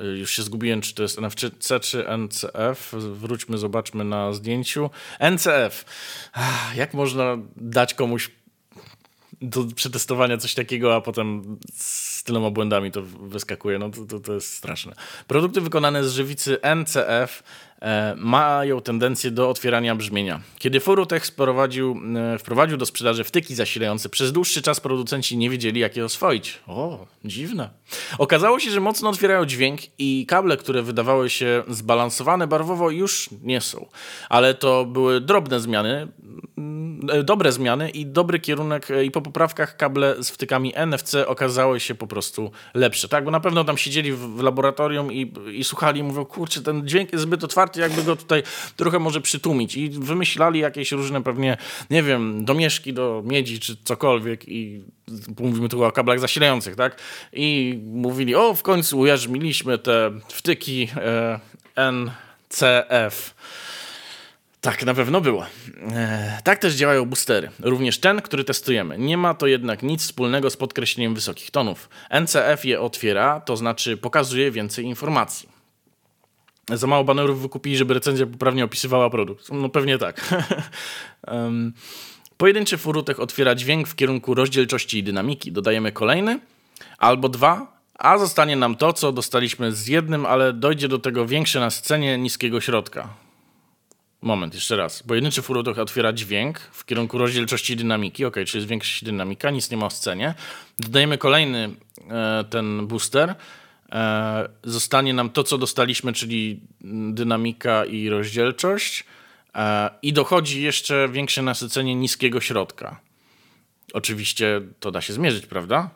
Y, 0.00 0.18
już 0.18 0.30
się 0.30 0.42
zgubiłem, 0.42 0.80
czy 0.80 0.94
to 0.94 1.02
jest 1.02 1.18
NFC 1.18 1.80
czy 1.82 2.08
NCF. 2.18 2.92
Wróćmy, 2.92 3.58
zobaczmy 3.58 4.04
na 4.04 4.32
zdjęciu. 4.32 4.90
NCF. 5.20 5.84
Jak 6.76 6.94
można 6.94 7.36
dać 7.56 7.94
komuś 7.94 8.30
do 9.42 9.64
przetestowania 9.64 10.36
coś 10.36 10.54
takiego, 10.54 10.96
a 10.96 11.00
potem 11.00 11.58
z 12.24 12.26
tyloma 12.26 12.50
błędami 12.50 12.90
to 12.90 13.02
wyskakuje. 13.02 13.78
No 13.78 13.90
to, 13.90 14.04
to, 14.04 14.20
to 14.20 14.34
jest 14.34 14.52
straszne. 14.52 14.94
Produkty 15.26 15.60
wykonane 15.60 16.04
z 16.04 16.12
żywicy 16.12 16.58
NCF 16.76 17.42
E, 17.84 18.14
mają 18.18 18.80
tendencję 18.80 19.30
do 19.30 19.50
otwierania 19.50 19.94
brzmienia. 19.94 20.40
Kiedy 20.58 20.80
Furutech 20.80 21.26
wprowadził, 21.26 22.00
e, 22.34 22.38
wprowadził 22.38 22.76
do 22.76 22.86
sprzedaży 22.86 23.24
wtyki 23.24 23.54
zasilające, 23.54 24.08
przez 24.08 24.32
dłuższy 24.32 24.62
czas 24.62 24.80
producenci 24.80 25.36
nie 25.36 25.50
wiedzieli, 25.50 25.80
jak 25.80 25.96
je 25.96 26.04
oswoić. 26.04 26.60
O, 26.66 27.06
dziwne. 27.24 27.70
Okazało 28.18 28.60
się, 28.60 28.70
że 28.70 28.80
mocno 28.80 29.08
otwierają 29.10 29.46
dźwięk 29.46 29.80
i 29.98 30.26
kable, 30.28 30.56
które 30.56 30.82
wydawały 30.82 31.30
się 31.30 31.62
zbalansowane 31.68 32.46
barwowo, 32.46 32.90
już 32.90 33.28
nie 33.42 33.60
są. 33.60 33.86
Ale 34.28 34.54
to 34.54 34.84
były 34.84 35.20
drobne 35.20 35.60
zmiany, 35.60 36.08
E, 37.12 37.22
dobre 37.22 37.52
zmiany 37.52 37.90
i 37.90 38.06
dobry 38.06 38.40
kierunek 38.40 38.90
e, 38.90 39.04
i 39.04 39.10
po 39.10 39.22
poprawkach 39.22 39.76
kable 39.76 40.22
z 40.22 40.30
wtykami 40.30 40.72
NFC 40.86 41.14
okazały 41.26 41.80
się 41.80 41.94
po 41.94 42.06
prostu 42.14 42.50
lepsze, 42.74 43.08
tak? 43.08 43.24
Bo 43.24 43.30
na 43.30 43.40
pewno 43.40 43.64
tam 43.64 43.78
siedzieli 43.78 44.12
w, 44.12 44.42
laboratorium 44.42 45.12
i, 45.12 45.32
i 45.52 45.64
słuchali 45.64 46.00
i 46.00 46.02
mówią, 46.02 46.24
kurczę, 46.24 46.62
ten 46.62 46.88
dźwięk 46.88 47.12
jest 47.12 47.22
zbyt 47.22 47.44
otwarty, 47.44 47.80
jakby 47.80 48.02
go 48.02 48.16
tutaj 48.16 48.42
trochę 48.76 48.98
może 48.98 49.20
przytłumić 49.20 49.76
i 49.76 49.90
wymyślali 49.90 50.60
jakieś 50.60 50.92
różne 50.92 51.22
pewnie, 51.22 51.56
nie 51.90 52.02
wiem, 52.02 52.44
domieszki 52.44 52.92
do 52.92 53.22
miedzi 53.26 53.60
czy 53.60 53.76
cokolwiek 53.84 54.48
i 54.48 54.82
mówimy 55.40 55.68
tu 55.68 55.84
o 55.84 55.92
kablach 55.92 56.20
zasilających, 56.20 56.76
tak? 56.76 57.00
I 57.32 57.78
mówili, 57.84 58.34
o 58.34 58.54
w 58.54 58.62
końcu 58.62 58.98
ujarzmiliśmy 58.98 59.78
te 59.78 60.10
wtyki 60.28 60.88
e, 60.96 61.40
NCF. 61.76 63.34
Tak, 64.64 64.84
na 64.84 64.94
pewno 64.94 65.20
było. 65.20 65.46
E, 65.92 66.38
tak 66.44 66.58
też 66.58 66.74
działają 66.74 67.04
boostery. 67.06 67.50
Również 67.60 67.98
ten, 67.98 68.22
który 68.22 68.44
testujemy. 68.44 68.98
Nie 68.98 69.16
ma 69.16 69.34
to 69.34 69.46
jednak 69.46 69.82
nic 69.82 70.02
wspólnego 70.02 70.50
z 70.50 70.56
podkreśleniem 70.56 71.14
wysokich 71.14 71.50
tonów. 71.50 71.88
NCF 72.20 72.64
je 72.64 72.80
otwiera, 72.80 73.40
to 73.40 73.56
znaczy 73.56 73.96
pokazuje 73.96 74.50
więcej 74.50 74.84
informacji. 74.84 75.48
Za 76.68 76.86
mało 76.86 77.04
banerów 77.04 77.42
wykupili, 77.42 77.76
żeby 77.76 77.94
recenzja 77.94 78.26
poprawnie 78.26 78.64
opisywała 78.64 79.10
produkt. 79.10 79.52
No 79.52 79.68
pewnie 79.68 79.98
tak. 79.98 80.34
um, 81.26 81.72
pojedynczy 82.36 82.78
furutek 82.78 83.20
otwiera 83.20 83.54
dźwięk 83.54 83.88
w 83.88 83.94
kierunku 83.94 84.34
rozdzielczości 84.34 84.98
i 84.98 85.02
dynamiki. 85.02 85.52
Dodajemy 85.52 85.92
kolejny 85.92 86.40
albo 86.98 87.28
dwa, 87.28 87.80
a 87.98 88.18
zostanie 88.18 88.56
nam 88.56 88.76
to, 88.76 88.92
co 88.92 89.12
dostaliśmy 89.12 89.72
z 89.72 89.86
jednym, 89.86 90.26
ale 90.26 90.52
dojdzie 90.52 90.88
do 90.88 90.98
tego 90.98 91.26
większe 91.26 91.60
na 91.60 91.70
scenie 91.70 92.18
niskiego 92.18 92.60
środka. 92.60 93.23
Moment, 94.24 94.54
jeszcze 94.54 94.76
raz. 94.76 95.02
Pojedynczy 95.02 95.42
furotok 95.42 95.78
otwiera 95.78 96.12
dźwięk 96.12 96.58
w 96.58 96.84
kierunku 96.84 97.18
rozdzielczości 97.18 97.72
i 97.72 97.76
dynamiki. 97.76 98.24
Ok, 98.24 98.36
czyli 98.46 98.64
zwiększa 98.64 99.06
dynamika, 99.06 99.50
nic 99.50 99.70
nie 99.70 99.76
ma 99.76 99.88
w 99.88 99.92
scenie. 99.92 100.34
Dodajemy 100.78 101.18
kolejny 101.18 101.70
e, 102.10 102.44
ten 102.50 102.86
booster. 102.86 103.34
E, 103.92 104.48
zostanie 104.62 105.14
nam 105.14 105.30
to, 105.30 105.44
co 105.44 105.58
dostaliśmy, 105.58 106.12
czyli 106.12 106.60
dynamika 107.10 107.84
i 107.84 108.08
rozdzielczość. 108.08 109.04
E, 109.54 109.90
I 110.02 110.12
dochodzi 110.12 110.62
jeszcze 110.62 111.08
większe 111.08 111.42
nasycenie 111.42 111.94
niskiego 111.94 112.40
środka. 112.40 113.00
Oczywiście 113.92 114.60
to 114.80 114.90
da 114.90 115.00
się 115.00 115.12
zmierzyć, 115.12 115.46
prawda? 115.46 115.90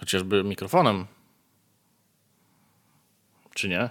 Chociażby 0.00 0.44
mikrofonem. 0.44 1.06
Czy 3.54 3.68
nie? 3.68 3.80
E, 3.80 3.90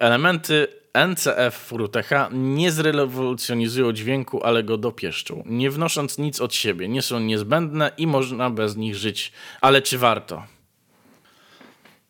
elementy 0.00 0.83
NCF 0.94 1.54
Furutecha 1.54 2.28
nie 2.32 2.72
zrewolucjonizują 2.72 3.92
dźwięku, 3.92 4.44
ale 4.44 4.64
go 4.64 4.76
dopieszczą, 4.76 5.42
nie 5.46 5.70
wnosząc 5.70 6.18
nic 6.18 6.40
od 6.40 6.54
siebie. 6.54 6.88
Nie 6.88 7.02
są 7.02 7.20
niezbędne 7.20 7.90
i 7.98 8.06
można 8.06 8.50
bez 8.50 8.76
nich 8.76 8.96
żyć. 8.96 9.32
Ale 9.60 9.82
czy 9.82 9.98
warto? 9.98 10.42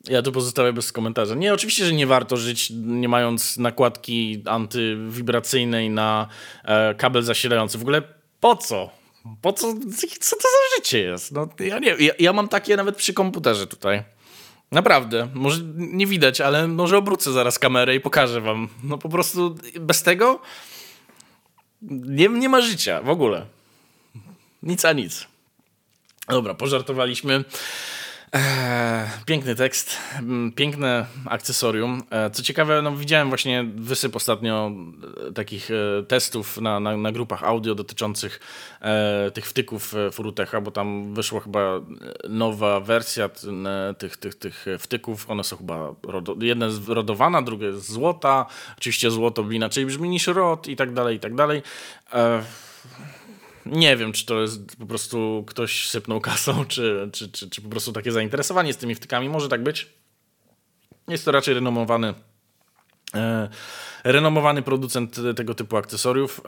Ja 0.09 0.22
tu 0.22 0.32
pozostaję 0.32 0.72
bez 0.72 0.93
komentarza. 0.93 1.35
Nie, 1.35 1.55
oczywiście, 1.55 1.85
że 1.85 1.93
nie 1.93 2.07
warto 2.07 2.37
żyć 2.37 2.72
nie 2.74 3.09
mając 3.09 3.57
nakładki 3.57 4.43
antywibracyjnej 4.47 5.91
na 5.91 6.28
e, 6.64 6.95
kabel 6.95 7.22
zasilający. 7.22 7.78
W 7.78 7.82
ogóle 7.82 8.03
po 8.41 8.57
co? 8.57 8.91
Po 9.43 9.53
co? 9.53 9.74
Co 10.20 10.37
to 10.37 10.43
za 10.43 10.76
życie 10.76 10.99
jest? 10.99 11.32
No, 11.32 11.49
ja, 11.61 11.78
nie, 11.78 11.97
ja, 11.99 12.12
ja 12.18 12.32
mam 12.32 12.49
takie 12.49 12.76
nawet 12.76 12.97
przy 12.97 13.12
komputerze 13.12 13.66
tutaj. 13.66 14.03
Naprawdę. 14.73 15.29
Może 15.35 15.61
nie 15.77 16.07
widać, 16.07 16.41
ale 16.41 16.69
może 16.69 16.99
obrócę 16.99 17.33
zaraz 17.33 17.59
kamerę 17.59 17.95
i 17.95 18.01
pokażę 18.01 18.41
wam. 18.41 18.69
No 18.85 18.99
po 18.99 19.09
prostu 19.09 19.57
bez 19.81 20.03
tego 20.03 20.41
nie, 21.91 22.29
nie 22.29 22.49
ma 22.49 22.61
życia 22.61 23.03
w 23.03 23.09
ogóle. 23.09 23.47
Nic 24.62 24.85
a 24.85 24.93
nic. 24.93 25.27
Dobra, 26.29 26.55
pożartowaliśmy. 26.55 27.45
Eee, 28.35 29.09
piękny 29.26 29.55
tekst, 29.55 29.97
mm, 30.18 30.53
piękne 30.53 31.07
akcesorium. 31.26 32.03
Eee, 32.11 32.30
co 32.30 32.43
ciekawe, 32.43 32.82
no 32.82 32.97
widziałem 32.97 33.28
właśnie 33.28 33.64
wysyp 33.76 34.16
ostatnio 34.16 34.72
e, 35.28 35.32
takich 35.32 35.70
e, 35.70 36.03
testów 36.03 36.61
na, 36.61 36.80
na, 36.80 36.97
na 36.97 37.12
grupach 37.12 37.45
audio 37.45 37.74
dotyczących 37.74 38.41
e, 38.80 39.30
tych 39.30 39.47
wtyków 39.47 39.95
Furutecha, 40.12 40.61
bo 40.61 40.70
tam 40.70 41.14
wyszła 41.14 41.41
chyba 41.41 41.80
nowa 42.28 42.80
wersja 42.80 43.30
tych, 43.99 44.16
tych, 44.16 44.35
tych 44.35 44.66
wtyków. 44.78 45.30
One 45.30 45.45
są 45.45 45.57
chyba, 45.57 45.95
rodo, 46.03 46.37
jedna 46.41 46.66
jest 46.66 46.89
rodowana, 46.89 47.43
druga 47.43 47.66
jest 47.66 47.91
złota. 47.91 48.47
Oczywiście 48.78 49.11
złoto 49.11 49.51
inaczej 49.51 49.87
brzmi 49.87 50.09
niż 50.09 50.26
rod 50.26 50.68
i 50.68 50.76
tak 50.76 50.93
dalej, 50.93 51.16
i 51.16 51.20
tak 51.20 51.35
dalej. 51.35 51.62
Eee, 52.12 52.43
nie 53.67 53.97
wiem, 53.97 54.12
czy 54.12 54.27
to 54.27 54.41
jest 54.41 54.77
po 54.77 54.87
prostu 54.87 55.45
ktoś 55.47 55.89
sypnął 55.89 56.21
kasą, 56.21 56.65
czy, 56.69 57.11
czy, 57.12 57.29
czy, 57.29 57.51
czy 57.51 57.62
po 57.62 57.69
prostu 57.69 57.93
takie 57.93 58.12
zainteresowanie 58.12 58.73
z 58.73 58.77
tymi 58.77 58.95
wtykami. 58.95 59.29
Może 59.29 59.49
tak 59.49 59.62
być. 59.62 59.89
Jest 61.09 61.25
to 61.25 61.33
raczej 61.33 61.55
renomowany, 61.55 62.15
e, 63.15 63.49
renomowany 64.05 64.62
producent 64.62 65.17
tego 65.37 65.55
typu 65.55 65.77
akcesoriów. 65.77 66.41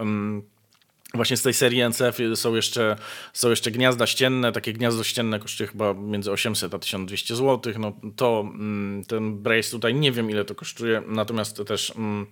Właśnie 1.14 1.36
z 1.36 1.42
tej 1.42 1.54
serii 1.54 1.82
NCF 1.88 2.18
są 2.34 2.54
jeszcze, 2.54 2.96
są 3.32 3.50
jeszcze 3.50 3.70
gniazda 3.70 4.06
ścienne. 4.06 4.52
Takie 4.52 4.72
gniazdo 4.72 5.04
ścienne 5.04 5.38
kosztuje 5.38 5.68
chyba 5.68 5.94
między 5.94 6.32
800 6.32 6.74
a 6.74 6.78
1200 6.78 7.36
zł. 7.36 7.72
No 7.78 7.92
to 8.16 8.40
mm, 8.40 9.04
ten 9.04 9.42
brace 9.42 9.70
tutaj 9.70 9.94
nie 9.94 10.12
wiem 10.12 10.30
ile 10.30 10.44
to 10.44 10.54
kosztuje, 10.54 11.02
natomiast 11.06 11.62
też 11.66 11.92
mm, 11.96 12.26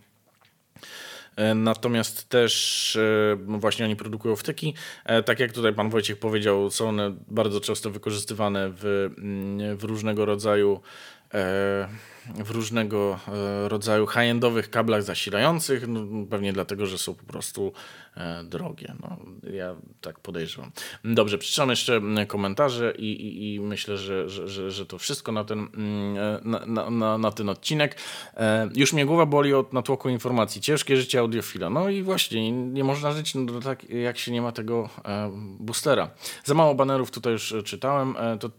natomiast 1.55 2.29
też 2.29 2.97
e, 2.97 3.37
właśnie 3.37 3.85
oni 3.85 3.97
produkują 3.97 4.37
wtyki. 4.37 4.75
E, 5.05 5.23
tak 5.23 5.41
jak 5.41 5.53
tutaj 5.53 5.73
pan 5.73 5.91
Wojciech 5.91 6.19
powiedział, 6.19 6.71
są 6.71 6.89
one 6.89 7.15
bardzo 7.29 7.61
często 7.61 7.91
wykorzystywane 7.91 8.71
w, 8.77 9.11
mm, 9.19 9.77
w 9.77 9.85
różnego 9.85 10.25
rodzaju 10.25 10.81
w 12.27 12.51
różnego 12.51 13.19
e, 13.29 13.69
rodzaju 13.69 14.07
high-endowych 14.07 14.71
kablach 14.71 15.03
zasilających, 15.03 15.89
no, 15.89 16.27
pewnie 16.31 16.53
dlatego, 16.53 16.87
że 16.87 16.99
są 16.99 17.15
po 17.15 17.25
prostu 17.25 17.73
e, 18.17 18.45
drogie. 18.45 18.95
No, 19.01 19.17
ja 19.53 19.75
tak 20.01 20.21
podejrzewam. 20.21 20.71
Dobrze, 21.05 21.39
przeczytam 21.39 21.71
jeszcze 21.71 22.01
komentarze 22.29 22.95
i, 22.99 23.13
i, 23.13 23.55
i 23.55 23.61
myślę, 23.61 23.99
że, 23.99 24.29
że, 24.29 24.49
że, 24.49 24.71
że, 24.71 24.87
to 24.87 24.99
wszystko 24.99 25.33
na 25.33 25.45
ten, 25.45 25.59
e, 25.59 26.41
na, 26.45 26.91
na, 26.91 27.19
na, 27.19 27.33
ten 27.33 27.49
odcinek. 27.49 27.97
Już 28.75 28.93
mnie 28.93 29.07
głowa 29.07 29.27
boli 29.27 29.55
od 29.55 29.73
natłoku 29.73 30.09
informacji. 30.09 30.61
Ciężkie 30.61 30.97
życie 30.97 31.19
audiofila. 31.19 31.71
No 31.71 31.89
i 31.89 32.03
właśnie, 32.03 32.53
nie 32.53 32.85
można 32.85 33.13
żyć 33.13 33.35
no, 33.35 33.61
tak, 33.61 33.91
jak 33.91 34.19
się 34.19 34.33
nie 34.33 34.43
ma 34.43 34.53
tego 34.53 34.89
boostera. 35.61 36.11
Za 36.45 36.55
mało 36.55 36.75
banerów 36.75 37.11
tutaj 37.11 37.33
już 37.33 37.55
czytałem. 37.65 38.17
To 38.41 38.51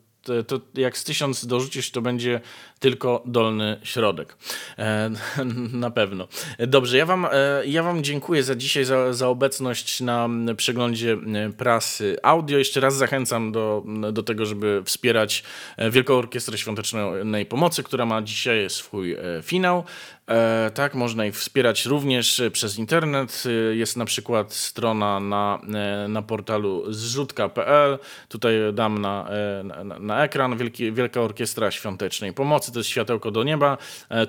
to 0.47 0.61
jak 0.73 0.97
z 0.97 1.03
tysiąc 1.03 1.45
dorzucisz, 1.45 1.91
to 1.91 2.01
będzie 2.01 2.41
tylko 2.79 3.23
dolny 3.25 3.79
środek. 3.83 4.37
E, 4.77 5.11
na 5.85 5.91
pewno. 5.91 6.27
Dobrze, 6.59 6.97
ja 6.97 7.05
wam, 7.05 7.25
e, 7.25 7.29
ja 7.65 7.83
wam 7.83 8.03
dziękuję 8.03 8.43
za 8.43 8.55
dzisiaj, 8.55 8.85
za, 8.85 9.13
za 9.13 9.27
obecność 9.27 10.01
na 10.01 10.29
przeglądzie 10.57 11.13
e, 11.13 11.51
prasy 11.53 12.17
audio. 12.23 12.57
Jeszcze 12.57 12.79
raz 12.79 12.95
zachęcam 12.95 13.51
do, 13.51 13.83
do 14.11 14.23
tego, 14.23 14.45
żeby 14.45 14.81
wspierać 14.85 15.43
Wielką 15.91 16.13
Orkiestrę 16.13 16.57
Świątecznej 16.57 17.45
Pomocy, 17.45 17.83
która 17.83 18.05
ma 18.05 18.21
dzisiaj 18.21 18.69
swój 18.69 19.17
finał. 19.43 19.83
E, 20.29 20.71
tak, 20.73 20.95
można 20.95 21.25
ich 21.25 21.35
wspierać 21.35 21.85
również 21.85 22.41
przez 22.51 22.77
internet. 22.77 23.43
E, 23.45 23.75
jest 23.75 23.97
na 23.97 24.05
przykład 24.05 24.53
strona 24.53 25.19
na, 25.19 25.59
e, 25.73 26.07
na 26.07 26.21
portalu 26.21 26.93
zrzutka.pl. 26.93 27.99
Tutaj 28.29 28.53
dam 28.73 29.01
na, 29.01 29.29
na, 29.63 29.99
na 29.99 30.23
ekran 30.23 30.57
Wielki, 30.57 30.91
Wielka 30.91 31.21
Orkiestra 31.21 31.71
Świątecznej 31.71 32.33
Pomocy. 32.33 32.64
To 32.71 32.79
jest 32.79 32.89
światełko 32.89 33.31
do 33.31 33.43
nieba. 33.43 33.77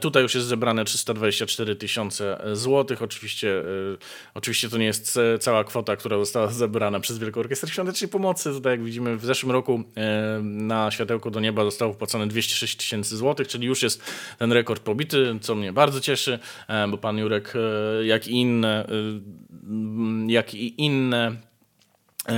Tutaj 0.01 0.23
już 0.23 0.35
jest 0.35 0.47
zebrane 0.47 0.85
324 0.85 1.77
tysiące 1.77 2.43
złotych. 2.53 3.03
Oczywiście, 3.03 3.63
oczywiście 4.35 4.69
to 4.69 4.79
nie 4.79 4.85
jest 4.85 5.19
cała 5.41 5.65
kwota, 5.65 5.97
która 5.97 6.19
została 6.19 6.47
zebrana 6.47 7.01
przez 7.01 7.19
Wielką 7.19 7.41
Orkiestrę 7.41 7.71
Świątecznej 7.71 8.09
Pomocy. 8.09 8.53
Tutaj, 8.53 8.73
jak 8.73 8.85
widzimy, 8.85 9.17
w 9.17 9.25
zeszłym 9.25 9.53
roku 9.53 9.83
na 10.43 10.91
światełko 10.91 11.31
do 11.31 11.41
nieba 11.41 11.65
zostało 11.65 11.93
wpłacone 11.93 12.27
206 12.27 12.77
tysięcy 12.77 13.17
złotych, 13.17 13.49
czyli 13.49 13.67
już 13.67 13.83
jest 13.83 14.03
ten 14.39 14.53
rekord 14.53 14.83
pobity, 14.83 15.39
co 15.41 15.55
mnie 15.55 15.73
bardzo 15.73 16.01
cieszy, 16.01 16.39
e, 16.69 16.89
bo 16.89 16.99
pan 16.99 17.19
Jurek, 17.19 17.53
e, 17.57 18.07
jak 18.07 18.29
i 18.29 18.33
inne, 18.33 18.87
e, 18.87 20.33
jak 20.33 20.55
i 20.55 20.83
inne 20.85 21.17
E, 21.17 21.56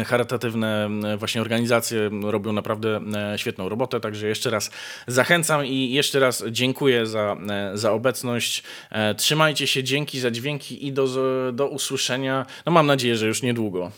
charytatywne 0.06 0.90
e, 1.04 1.16
właśnie 1.16 1.40
organizacje 1.40 2.10
robią 2.22 2.52
naprawdę 2.52 3.00
e, 3.32 3.38
świetną 3.38 3.68
robotę, 3.68 4.00
także 4.00 4.28
jeszcze 4.28 4.50
raz 4.50 4.70
zachęcam 5.06 5.66
i 5.66 5.92
jeszcze 5.92 6.20
raz 6.20 6.44
dziękuję 6.50 7.06
za, 7.06 7.36
za 7.74 7.92
obecność. 7.92 8.62
Trzymajcie 9.16 9.66
się, 9.66 9.84
dzięki 9.84 10.20
za 10.20 10.30
dźwięki 10.30 10.86
i 10.86 10.92
do, 10.92 11.06
do 11.52 11.66
usłyszenia. 11.66 12.46
No 12.66 12.72
mam 12.72 12.86
nadzieję, 12.86 13.16
że 13.16 13.26
już 13.26 13.42
niedługo. 13.42 13.92